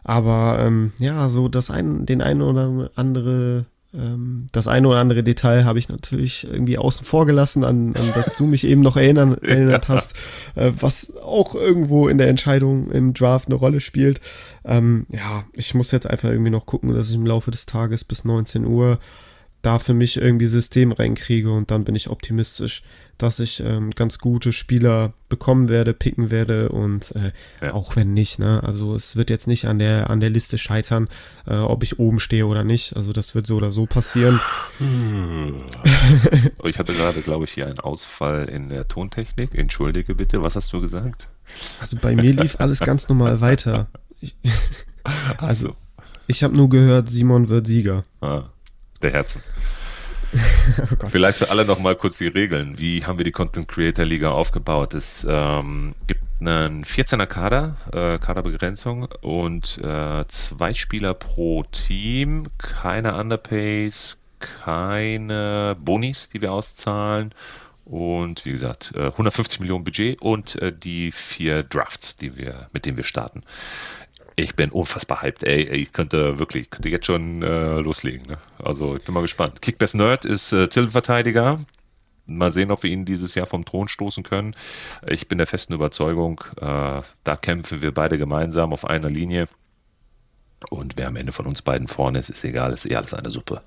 Aber 0.04 0.58
ähm, 0.60 0.94
ja, 0.98 1.30
so 1.30 1.48
das 1.48 1.70
ein, 1.70 2.08
den 2.08 2.24
einen 2.24 2.42
oder 2.42 2.90
andere 2.96 3.68
das 4.52 4.68
eine 4.68 4.88
oder 4.88 5.00
andere 5.00 5.22
Detail 5.24 5.66
habe 5.66 5.78
ich 5.78 5.88
natürlich 5.88 6.48
irgendwie 6.50 6.80
außen 6.80 7.06
vor 7.06 7.28
gelassen, 7.28 7.64
an, 7.64 7.96
an 7.96 8.12
das 8.16 8.36
du 8.36 8.48
mich 8.48 8.64
eben 8.64 8.82
noch 8.82 8.98
erinnern, 8.98 9.38
erinnert 9.42 9.88
ja. 9.88 9.94
hast, 9.94 10.16
äh, 10.56 10.72
was 10.80 11.16
auch 11.18 11.54
irgendwo 11.54 12.08
in 12.08 12.18
der 12.18 12.28
Entscheidung 12.28 12.90
im 12.90 13.14
Draft 13.14 13.48
eine 13.48 13.56
Rolle 13.56 13.82
spielt. 13.82 14.20
Ähm, 14.66 15.06
ja, 15.10 15.44
ich 15.54 15.76
muss 15.76 15.92
jetzt 15.92 16.10
einfach 16.10 16.30
irgendwie 16.30 16.50
noch 16.50 16.66
gucken, 16.66 16.92
dass 16.94 17.10
ich 17.10 17.16
im 17.16 17.28
Laufe 17.28 17.52
des 17.52 17.68
Tages 17.68 18.04
bis 18.04 18.26
19 18.26 18.66
Uhr 18.66 18.98
da 19.62 19.78
für 19.78 19.94
mich 19.94 20.18
irgendwie 20.18 20.48
System 20.48 20.92
reinkriege 20.92 21.52
und 21.52 21.70
dann 21.70 21.84
bin 21.84 21.96
ich 21.96 22.10
optimistisch, 22.10 22.82
dass 23.18 23.40
ich 23.40 23.60
ähm, 23.62 23.92
ganz 23.92 24.20
gute 24.20 24.54
Spieler 24.54 25.14
bekommen 25.30 25.70
werde, 25.70 25.94
picken 25.94 26.32
werde 26.32 26.70
und 26.70 27.16
äh, 27.16 27.32
ja. 27.62 27.74
auch 27.74 27.96
wenn 27.96 28.14
nicht, 28.14 28.40
ne? 28.40 28.62
Also 28.64 28.96
es 28.96 29.16
wird 29.16 29.30
jetzt 29.30 29.48
nicht 29.48 29.66
an 29.66 29.80
der 29.80 30.10
an 30.10 30.20
der 30.20 30.30
Liste 30.30 30.58
scheitern, 30.58 31.08
äh, 31.48 31.56
ob 31.56 31.84
ich 31.84 32.00
oben 32.00 32.20
stehe 32.20 32.46
oder 32.46 32.64
nicht. 32.64 32.96
Also 32.96 33.14
das 33.14 33.36
wird 33.36 33.48
so 33.48 33.56
oder 33.56 33.70
so 33.70 33.86
passieren. 33.86 34.40
Hm. 34.80 35.64
ich 36.64 36.80
hatte 36.80 36.94
gerade, 36.94 37.22
glaube 37.22 37.46
ich, 37.46 37.54
hier 37.54 37.68
einen 37.68 37.80
Ausfall 37.80 38.46
in 38.50 38.70
der 38.70 38.88
Tontechnik. 38.88 39.56
Entschuldige 39.56 40.16
bitte, 40.16 40.42
was 40.44 40.56
hast 40.56 40.74
du 40.74 40.82
gesagt? 40.82 41.28
Also 41.80 41.98
bei 42.02 42.16
mir 42.16 42.34
lief 42.34 42.60
alles 42.60 42.80
ganz 42.80 43.10
normal 43.10 43.42
weiter. 43.42 43.88
Ich, 44.22 44.36
also 45.38 45.76
ich 46.28 46.44
habe 46.44 46.56
nur 46.56 46.70
gehört, 46.70 47.10
Simon 47.10 47.50
wird 47.50 47.68
Sieger. 47.68 48.04
Ah, 48.22 48.50
der 49.02 49.12
Herzen. 49.12 49.42
oh 51.04 51.08
Vielleicht 51.08 51.38
für 51.38 51.50
alle 51.50 51.66
noch 51.66 51.80
mal 51.80 51.96
kurz 51.96 52.18
die 52.18 52.28
Regeln. 52.28 52.78
Wie 52.78 53.06
haben 53.06 53.18
wir 53.18 53.26
die 53.26 53.32
Content 53.32 53.68
Creator 53.68 54.06
Liga 54.06 54.32
aufgebaut? 54.32 54.94
Es 54.94 55.26
ähm, 55.30 55.96
gibt 56.08 56.22
einen 56.40 56.84
14er 56.84 57.26
Kader, 57.26 57.76
äh, 57.92 58.18
Kaderbegrenzung 58.18 59.08
und 59.22 59.78
äh, 59.80 60.26
zwei 60.28 60.74
Spieler 60.74 61.14
pro 61.14 61.64
Team, 61.64 62.48
keine 62.58 63.16
Underpays, 63.16 64.20
keine 64.40 65.76
Bonis, 65.80 66.30
die 66.30 66.42
wir 66.42 66.52
auszahlen 66.52 67.34
und 67.86 68.46
wie 68.46 68.52
gesagt 68.52 68.94
150 68.96 69.60
äh, 69.60 69.62
Millionen 69.62 69.84
Budget 69.84 70.22
und 70.22 70.56
äh, 70.62 70.72
die 70.72 71.12
vier 71.12 71.64
Drafts, 71.64 72.16
die 72.16 72.38
wir 72.38 72.68
mit 72.74 72.86
denen 72.86 72.98
wir 72.98 73.04
starten. 73.04 73.44
Ich 74.36 74.56
bin 74.56 74.72
unfassbar 74.72 75.22
hyped, 75.22 75.44
ey. 75.44 75.64
Ich 75.64 75.94
könnte 75.94 76.40
wirklich, 76.40 76.70
könnte 76.70 76.90
jetzt 76.90 77.06
schon 77.06 77.44
äh, 77.44 77.80
loslegen. 77.80 78.28
Ne? 78.28 78.38
Also 78.58 78.96
ich 78.96 79.04
bin 79.04 79.14
mal 79.14 79.22
gespannt. 79.22 79.62
Kickbass 79.62 79.94
Nerd 79.94 80.26
ist 80.26 80.52
äh, 80.52 80.68
Titelverteidiger. 80.68 81.60
Mal 82.26 82.52
sehen, 82.52 82.72
ob 82.72 82.84
wir 82.84 82.90
ihn 82.90 83.06
dieses 83.06 83.36
Jahr 83.36 83.48
vom 83.48 83.66
Thron 83.66 83.90
stoßen 83.90 84.24
können. 84.24 84.56
Ich 85.06 85.28
bin 85.28 85.38
der 85.38 85.48
festen 85.48 85.74
Überzeugung, 85.74 86.42
äh, 86.56 87.02
da 87.24 87.36
kämpfen 87.36 87.82
wir 87.82 87.94
beide 87.94 88.18
gemeinsam 88.18 88.72
auf 88.72 88.86
einer 88.86 89.10
Linie. 89.10 89.48
Und 90.70 90.96
wer 90.96 91.08
am 91.08 91.18
Ende 91.18 91.34
von 91.34 91.46
uns 91.46 91.62
beiden 91.62 91.90
vorne 91.90 92.20
ist, 92.20 92.30
ist 92.30 92.46
egal, 92.46 92.72
ist 92.72 92.86
eh 92.86 92.96
alles 92.96 93.14
eine 93.14 93.30
Suppe. 93.30 93.62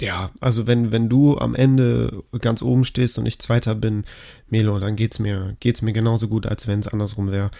Ja, 0.00 0.30
also 0.40 0.66
wenn, 0.66 0.90
wenn 0.92 1.08
du 1.08 1.38
am 1.38 1.54
Ende 1.54 2.22
ganz 2.40 2.62
oben 2.62 2.84
stehst 2.84 3.18
und 3.18 3.26
ich 3.26 3.38
Zweiter 3.38 3.74
bin, 3.74 4.04
Melo, 4.48 4.78
dann 4.78 4.96
geht's 4.96 5.18
mir, 5.18 5.56
geht's 5.60 5.82
mir 5.82 5.92
genauso 5.92 6.28
gut, 6.28 6.46
als 6.46 6.66
wenn 6.66 6.80
es 6.80 6.88
andersrum 6.88 7.30
wäre. 7.30 7.50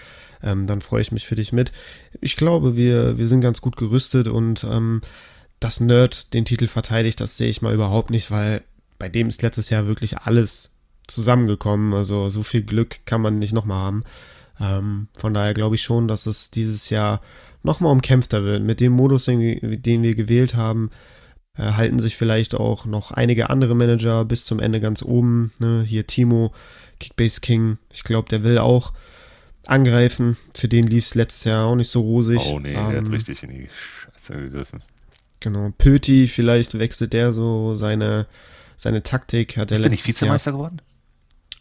Ähm, 0.43 0.67
dann 0.67 0.81
freue 0.81 1.03
ich 1.03 1.13
mich 1.13 1.27
für 1.27 1.37
dich 1.37 1.53
mit. 1.53 1.73
Ich 2.21 2.37
glaube, 2.37 2.77
wir, 2.77 3.19
wir 3.19 3.29
sind 3.29 3.41
ganz 3.41 3.61
gut 3.61 3.77
gerüstet 3.77 4.29
und 4.29 4.65
ähm, 4.65 5.01
dass 5.61 5.81
Nerd 5.81 6.35
den 6.35 6.45
Titel 6.45 6.67
verteidigt, 6.67 7.21
das 7.21 7.37
sehe 7.37 7.49
ich 7.49 7.63
mal 7.63 7.73
überhaupt 7.73 8.11
nicht, 8.11 8.31
weil 8.31 8.63
bei 8.99 9.09
dem 9.09 9.29
ist 9.29 9.43
letztes 9.43 9.71
Jahr 9.71 9.87
wirklich 9.87 10.19
alles 10.19 10.77
zusammengekommen. 11.07 11.95
Also 11.95 12.29
so 12.29 12.43
viel 12.43 12.63
Glück 12.63 13.07
kann 13.07 13.21
man 13.21 13.39
nicht 13.39 13.53
nochmal 13.53 13.81
haben. 13.81 14.05
Ähm, 14.61 15.09
von 15.15 15.35
daher 15.35 15.55
glaube 15.55 15.77
ich 15.77 15.83
schon, 15.83 16.09
dass 16.09 16.27
es 16.27 16.51
dieses 16.51 16.91
Jahr 16.91 17.21
nochmal 17.63 17.93
umkämpfter 17.93 18.45
wird. 18.45 18.63
Mit 18.63 18.81
dem 18.81 18.93
Modus, 18.93 19.25
den 19.25 19.41
wir, 19.41 19.79
den 19.79 20.03
wir 20.03 20.15
gewählt 20.15 20.55
haben, 20.55 20.91
halten 21.63 21.99
sich 21.99 22.17
vielleicht 22.17 22.55
auch 22.55 22.85
noch 22.85 23.13
einige 23.13 23.51
andere 23.51 23.75
Manager 23.75 24.25
bis 24.25 24.45
zum 24.45 24.59
Ende 24.61 24.81
ganz 24.81 25.03
oben. 25.03 25.53
Ne? 25.59 25.85
Hier 25.87 26.07
Timo, 26.07 26.53
Kickbase 26.99 27.41
King, 27.41 27.79
ich 27.93 28.05
glaube, 28.05 28.29
der 28.29 28.43
will 28.43 28.59
auch 28.59 28.93
angreifen. 29.67 30.37
Für 30.55 30.69
den 30.69 30.87
lief 30.87 31.07
es 31.07 31.15
letztes 31.15 31.45
Jahr 31.45 31.67
auch 31.67 31.77
nicht 31.77 31.91
so 31.91 32.01
rosig. 32.01 32.41
Oh 32.47 32.59
nee, 32.59 32.71
ähm, 32.71 32.75
der 32.75 32.87
hat 32.87 32.95
ähm, 32.95 33.07
richtig 33.13 33.43
in 33.43 33.51
die 33.51 33.69
Scheiße 33.69 34.35
gegriffen. 34.35 34.83
Genau, 35.41 35.73
Pöti, 35.77 36.27
vielleicht 36.29 36.79
wechselt 36.79 37.13
der 37.13 37.33
so 37.33 37.77
seine, 37.77 38.27
seine 38.77 39.03
Taktik. 39.03 39.57
Hat 39.57 39.71
er 39.71 39.77
ist 39.77 39.83
der 39.83 39.91
nicht 39.91 40.07
Vizemeister 40.07 40.51
Jahr, 40.51 40.59
geworden? 40.59 40.81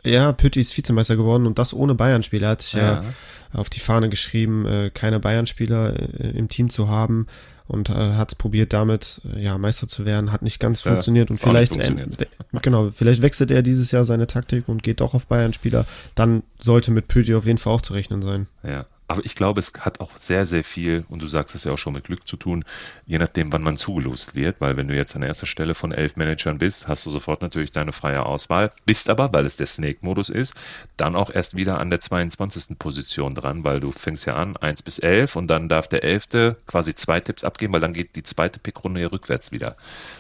Ja, 0.04 0.32
Pötti 0.34 0.60
ist 0.60 0.76
Vizemeister 0.76 1.16
geworden 1.16 1.46
und 1.46 1.60
das 1.60 1.74
ohne 1.74 1.96
Bayern-Spieler. 1.96 2.48
Er 2.48 2.52
hat 2.52 2.62
sich 2.62 2.74
ja. 2.74 3.04
ja, 3.04 3.14
auf 3.54 3.70
die 3.70 3.80
Fahne 3.80 4.10
geschrieben, 4.10 4.66
äh, 4.66 4.90
keine 4.94 5.20
Bayern-Spieler 5.20 5.94
äh, 6.00 6.30
im 6.32 6.50
Team 6.50 6.70
zu 6.70 6.90
haben 6.90 7.28
und 7.74 7.90
äh, 7.90 8.14
hat 8.14 8.30
es 8.30 8.36
probiert, 8.36 8.72
damit 8.72 9.20
äh, 9.36 9.44
ja 9.44 9.58
Meister 9.58 9.88
zu 9.88 10.06
werden, 10.06 10.32
hat 10.32 10.44
nicht 10.44 10.60
ganz 10.60 10.84
ja, 10.84 10.92
funktioniert 10.92 11.32
und 11.32 11.40
vielleicht 11.40 11.74
funktioniert. 11.74 12.22
Äh, 12.22 12.26
genau, 12.62 12.92
vielleicht 12.92 13.22
wechselt 13.22 13.52
er 13.52 13.64
dieses 13.64 13.92
Jahr 13.92 14.06
seine 14.06 14.28
Taktik 14.28 14.70
und 14.70 14.84
geht 14.84 15.02
doch 15.02 15.14
auf 15.14 15.26
Bayern-Spieler. 15.26 15.86
Dann 16.16 16.44
sollte 16.60 16.92
mit 16.92 17.08
Pöti 17.08 17.34
auf 17.34 17.46
jeden 17.46 17.58
Fall 17.58 17.74
auch 17.74 17.82
zu 17.82 17.94
rechnen 17.94 18.22
sein. 18.22 18.48
Ja, 18.64 18.86
aber 19.08 19.26
ich 19.26 19.36
glaube, 19.36 19.60
es 19.60 19.72
hat 19.80 20.00
auch 20.00 20.12
sehr, 20.20 20.46
sehr 20.46 20.64
viel, 20.64 21.06
und 21.10 21.22
du 21.22 21.28
sagst 21.28 21.56
es 21.56 21.66
ja 21.66 21.72
auch 21.74 21.78
schon 21.78 21.94
mit 21.94 22.06
Glück 22.06 22.28
zu 22.28 22.38
tun, 22.38 22.64
je 23.06 23.18
nachdem, 23.18 23.52
wann 23.52 23.64
man 23.64 23.78
zugelost 23.78 24.36
wird, 24.36 24.62
weil 24.62 24.78
wenn 24.78 24.88
du 24.88 24.96
jetzt 24.96 25.16
an 25.16 25.24
erster 25.24 25.46
Stelle 25.46 25.76
von 25.76 25.92
elf 25.92 26.16
Managern 26.16 26.58
bist, 26.58 26.88
hast 26.88 27.06
du 27.06 27.10
sofort 27.10 27.42
natürlich 27.42 27.72
deine 27.72 27.92
freie 27.92 28.26
Auswahl, 28.26 28.72
bist 28.86 29.10
aber, 29.10 29.34
weil 29.34 29.46
es 29.46 29.58
der 29.58 29.68
Snake-Modus 29.68 30.30
ist, 30.30 30.54
dann 30.98 31.16
auch 31.16 31.30
erst 31.30 31.56
wieder 31.56 31.80
an 31.80 31.90
der 31.90 32.00
22. 32.00 32.80
Position 32.80 33.36
dran, 33.36 33.64
weil 33.64 33.80
du 33.80 33.92
fängst 33.92 34.26
ja 34.26 34.36
an, 34.36 34.58
1 34.58 34.84
bis 34.84 35.00
11 35.00 35.36
und 35.36 35.48
dann 35.48 35.70
darf 35.70 35.88
der 35.88 36.04
Elfte 36.04 36.58
quasi 36.68 36.96
zwei 36.96 37.20
Tipps 37.20 37.44
abgeben, 37.44 37.74
weil 37.74 37.82
dann 37.82 37.94
geht 37.94 38.16
die 38.16 38.24
zweite 38.24 38.60
Pickrunde 38.60 39.02
ja 39.02 39.08
rückwärts 39.08 39.52
wieder. 39.52 39.76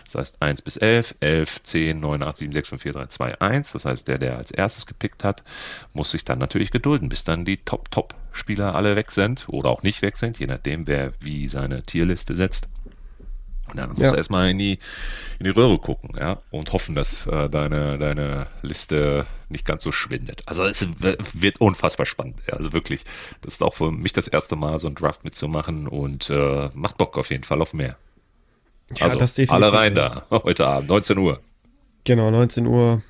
Das 0.05 0.15
heißt 0.15 0.41
1 0.41 0.61
bis 0.61 0.77
11, 0.77 1.15
11, 1.19 1.63
10, 1.63 1.99
9, 1.99 2.23
8, 2.23 2.38
7, 2.38 2.53
6, 2.53 2.69
5, 2.69 2.81
4, 2.81 2.93
3, 2.93 3.05
2, 3.07 3.41
1. 3.41 3.71
Das 3.71 3.86
heißt, 3.86 4.07
der, 4.07 4.17
der 4.17 4.38
als 4.38 4.51
erstes 4.51 4.86
gepickt 4.86 5.23
hat, 5.23 5.43
muss 5.93 6.11
sich 6.11 6.25
dann 6.25 6.39
natürlich 6.39 6.71
gedulden, 6.71 7.09
bis 7.09 7.23
dann 7.23 7.45
die 7.45 7.57
Top-Top-Spieler 8.34 8.75
alle 8.75 8.95
weg 8.95 9.11
sind 9.11 9.47
oder 9.47 9.69
auch 9.69 9.84
nicht 9.84 10.01
weg 10.01 10.17
sind, 10.17 10.39
je 10.39 10.47
nachdem, 10.47 10.88
wer 10.88 11.13
wie 11.19 11.47
seine 11.47 11.84
Tierliste 11.84 12.36
setzt. 12.36 12.67
Und 13.69 13.77
dann 13.77 13.89
musst 13.89 14.01
ja. 14.01 14.11
du 14.11 14.17
erstmal 14.17 14.49
in 14.49 14.59
die, 14.59 14.77
in 15.39 15.45
die 15.45 15.49
Röhre 15.49 15.77
gucken, 15.77 16.17
ja, 16.19 16.41
und 16.51 16.73
hoffen, 16.73 16.95
dass 16.95 17.25
äh, 17.27 17.49
deine, 17.49 17.97
deine 17.97 18.47
Liste 18.61 19.25
nicht 19.47 19.65
ganz 19.65 19.84
so 19.84 19.91
schwindet. 19.91 20.43
Also 20.45 20.65
es 20.65 20.86
wird 21.34 21.61
unfassbar 21.61 22.05
spannend. 22.05 22.36
Also 22.51 22.73
wirklich, 22.73 23.05
das 23.41 23.55
ist 23.55 23.63
auch 23.63 23.73
für 23.73 23.89
mich 23.89 24.11
das 24.11 24.27
erste 24.27 24.57
Mal, 24.57 24.79
so 24.79 24.88
ein 24.88 24.95
Draft 24.95 25.23
mitzumachen 25.23 25.88
und 25.88 26.29
äh, 26.29 26.69
macht 26.73 26.97
Bock 26.97 27.17
auf 27.17 27.29
jeden 27.29 27.45
Fall 27.45 27.61
auf 27.61 27.73
mehr. 27.73 27.95
Ja, 28.97 29.05
also, 29.05 29.17
das 29.17 29.34
definitiv. 29.34 29.53
Alle 29.53 29.73
rein 29.73 29.95
da, 29.95 30.25
heute 30.29 30.67
Abend, 30.67 30.89
19 30.89 31.17
Uhr. 31.17 31.39
Genau, 32.03 32.31
19 32.31 32.67
Uhr 32.67 33.01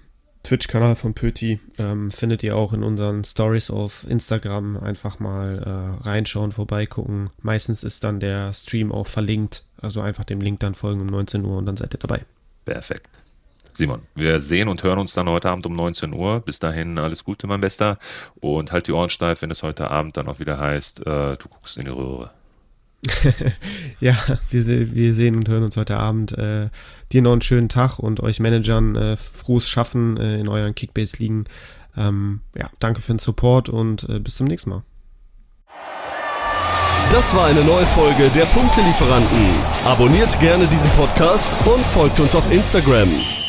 Twitch-Kanal 0.43 0.95
von 0.97 1.13
Pöti 1.13 1.59
ähm, 1.79 2.11
findet 2.11 2.43
ihr 2.43 2.57
auch 2.57 2.73
in 2.73 2.83
unseren 2.83 3.23
Stories 3.23 3.69
auf 3.69 4.05
Instagram. 4.07 4.77
Einfach 4.77 5.19
mal 5.19 5.63
äh, 6.03 6.03
reinschauen, 6.03 6.51
vorbeigucken. 6.51 7.29
Meistens 7.41 7.83
ist 7.83 8.03
dann 8.03 8.19
der 8.19 8.51
Stream 8.51 8.91
auch 8.91 9.07
verlinkt. 9.07 9.63
Also 9.81 10.01
einfach 10.01 10.25
dem 10.25 10.41
Link 10.41 10.59
dann 10.59 10.75
folgen 10.75 11.01
um 11.01 11.07
19 11.07 11.45
Uhr 11.45 11.57
und 11.57 11.65
dann 11.65 11.77
seid 11.77 11.95
ihr 11.95 11.99
dabei. 11.99 12.25
Perfekt. 12.65 13.09
Simon, 13.73 14.01
wir 14.15 14.39
sehen 14.39 14.67
und 14.67 14.83
hören 14.83 14.99
uns 14.99 15.13
dann 15.13 15.27
heute 15.27 15.49
Abend 15.49 15.65
um 15.65 15.75
19 15.75 16.13
Uhr. 16.13 16.41
Bis 16.41 16.59
dahin 16.59 16.99
alles 16.99 17.23
Gute, 17.23 17.47
mein 17.47 17.61
Bester. 17.61 17.97
Und 18.35 18.71
halt 18.71 18.87
die 18.87 18.91
Ohren 18.91 19.09
steif, 19.09 19.41
wenn 19.41 19.49
es 19.49 19.63
heute 19.63 19.89
Abend 19.89 20.17
dann 20.17 20.27
auch 20.27 20.39
wieder 20.39 20.59
heißt, 20.59 20.99
äh, 20.99 21.37
du 21.37 21.49
guckst 21.49 21.77
in 21.77 21.85
die 21.85 21.91
Röhre. 21.91 22.31
ja, 23.99 24.15
wir, 24.49 24.63
se 24.63 24.93
wir, 24.93 25.13
sehen 25.13 25.35
und 25.35 25.47
hören 25.49 25.63
uns 25.63 25.77
heute 25.77 25.97
Abend. 25.97 26.37
Äh, 26.37 26.69
dir 27.11 27.21
noch 27.21 27.31
einen 27.31 27.41
schönen 27.41 27.69
Tag 27.69 27.99
und 27.99 28.21
euch 28.21 28.39
Managern 28.39 28.95
äh, 28.95 29.17
frohes 29.17 29.67
Schaffen 29.67 30.17
äh, 30.17 30.39
in 30.39 30.47
euren 30.47 30.75
Kickbase-Ligen. 30.75 31.45
Ähm, 31.97 32.41
ja, 32.57 32.69
danke 32.79 33.01
für 33.01 33.13
den 33.13 33.19
Support 33.19 33.69
und 33.69 34.07
äh, 34.09 34.19
bis 34.19 34.35
zum 34.35 34.47
nächsten 34.47 34.69
Mal. 34.69 34.83
Das 37.11 37.35
war 37.35 37.45
eine 37.45 37.63
neue 37.63 37.85
Folge 37.85 38.29
der 38.29 38.45
Punktelieferanten. 38.45 39.45
Abonniert 39.85 40.39
gerne 40.39 40.67
diesen 40.67 40.89
Podcast 40.91 41.49
und 41.65 41.85
folgt 41.85 42.19
uns 42.19 42.33
auf 42.33 42.51
Instagram. 42.51 43.42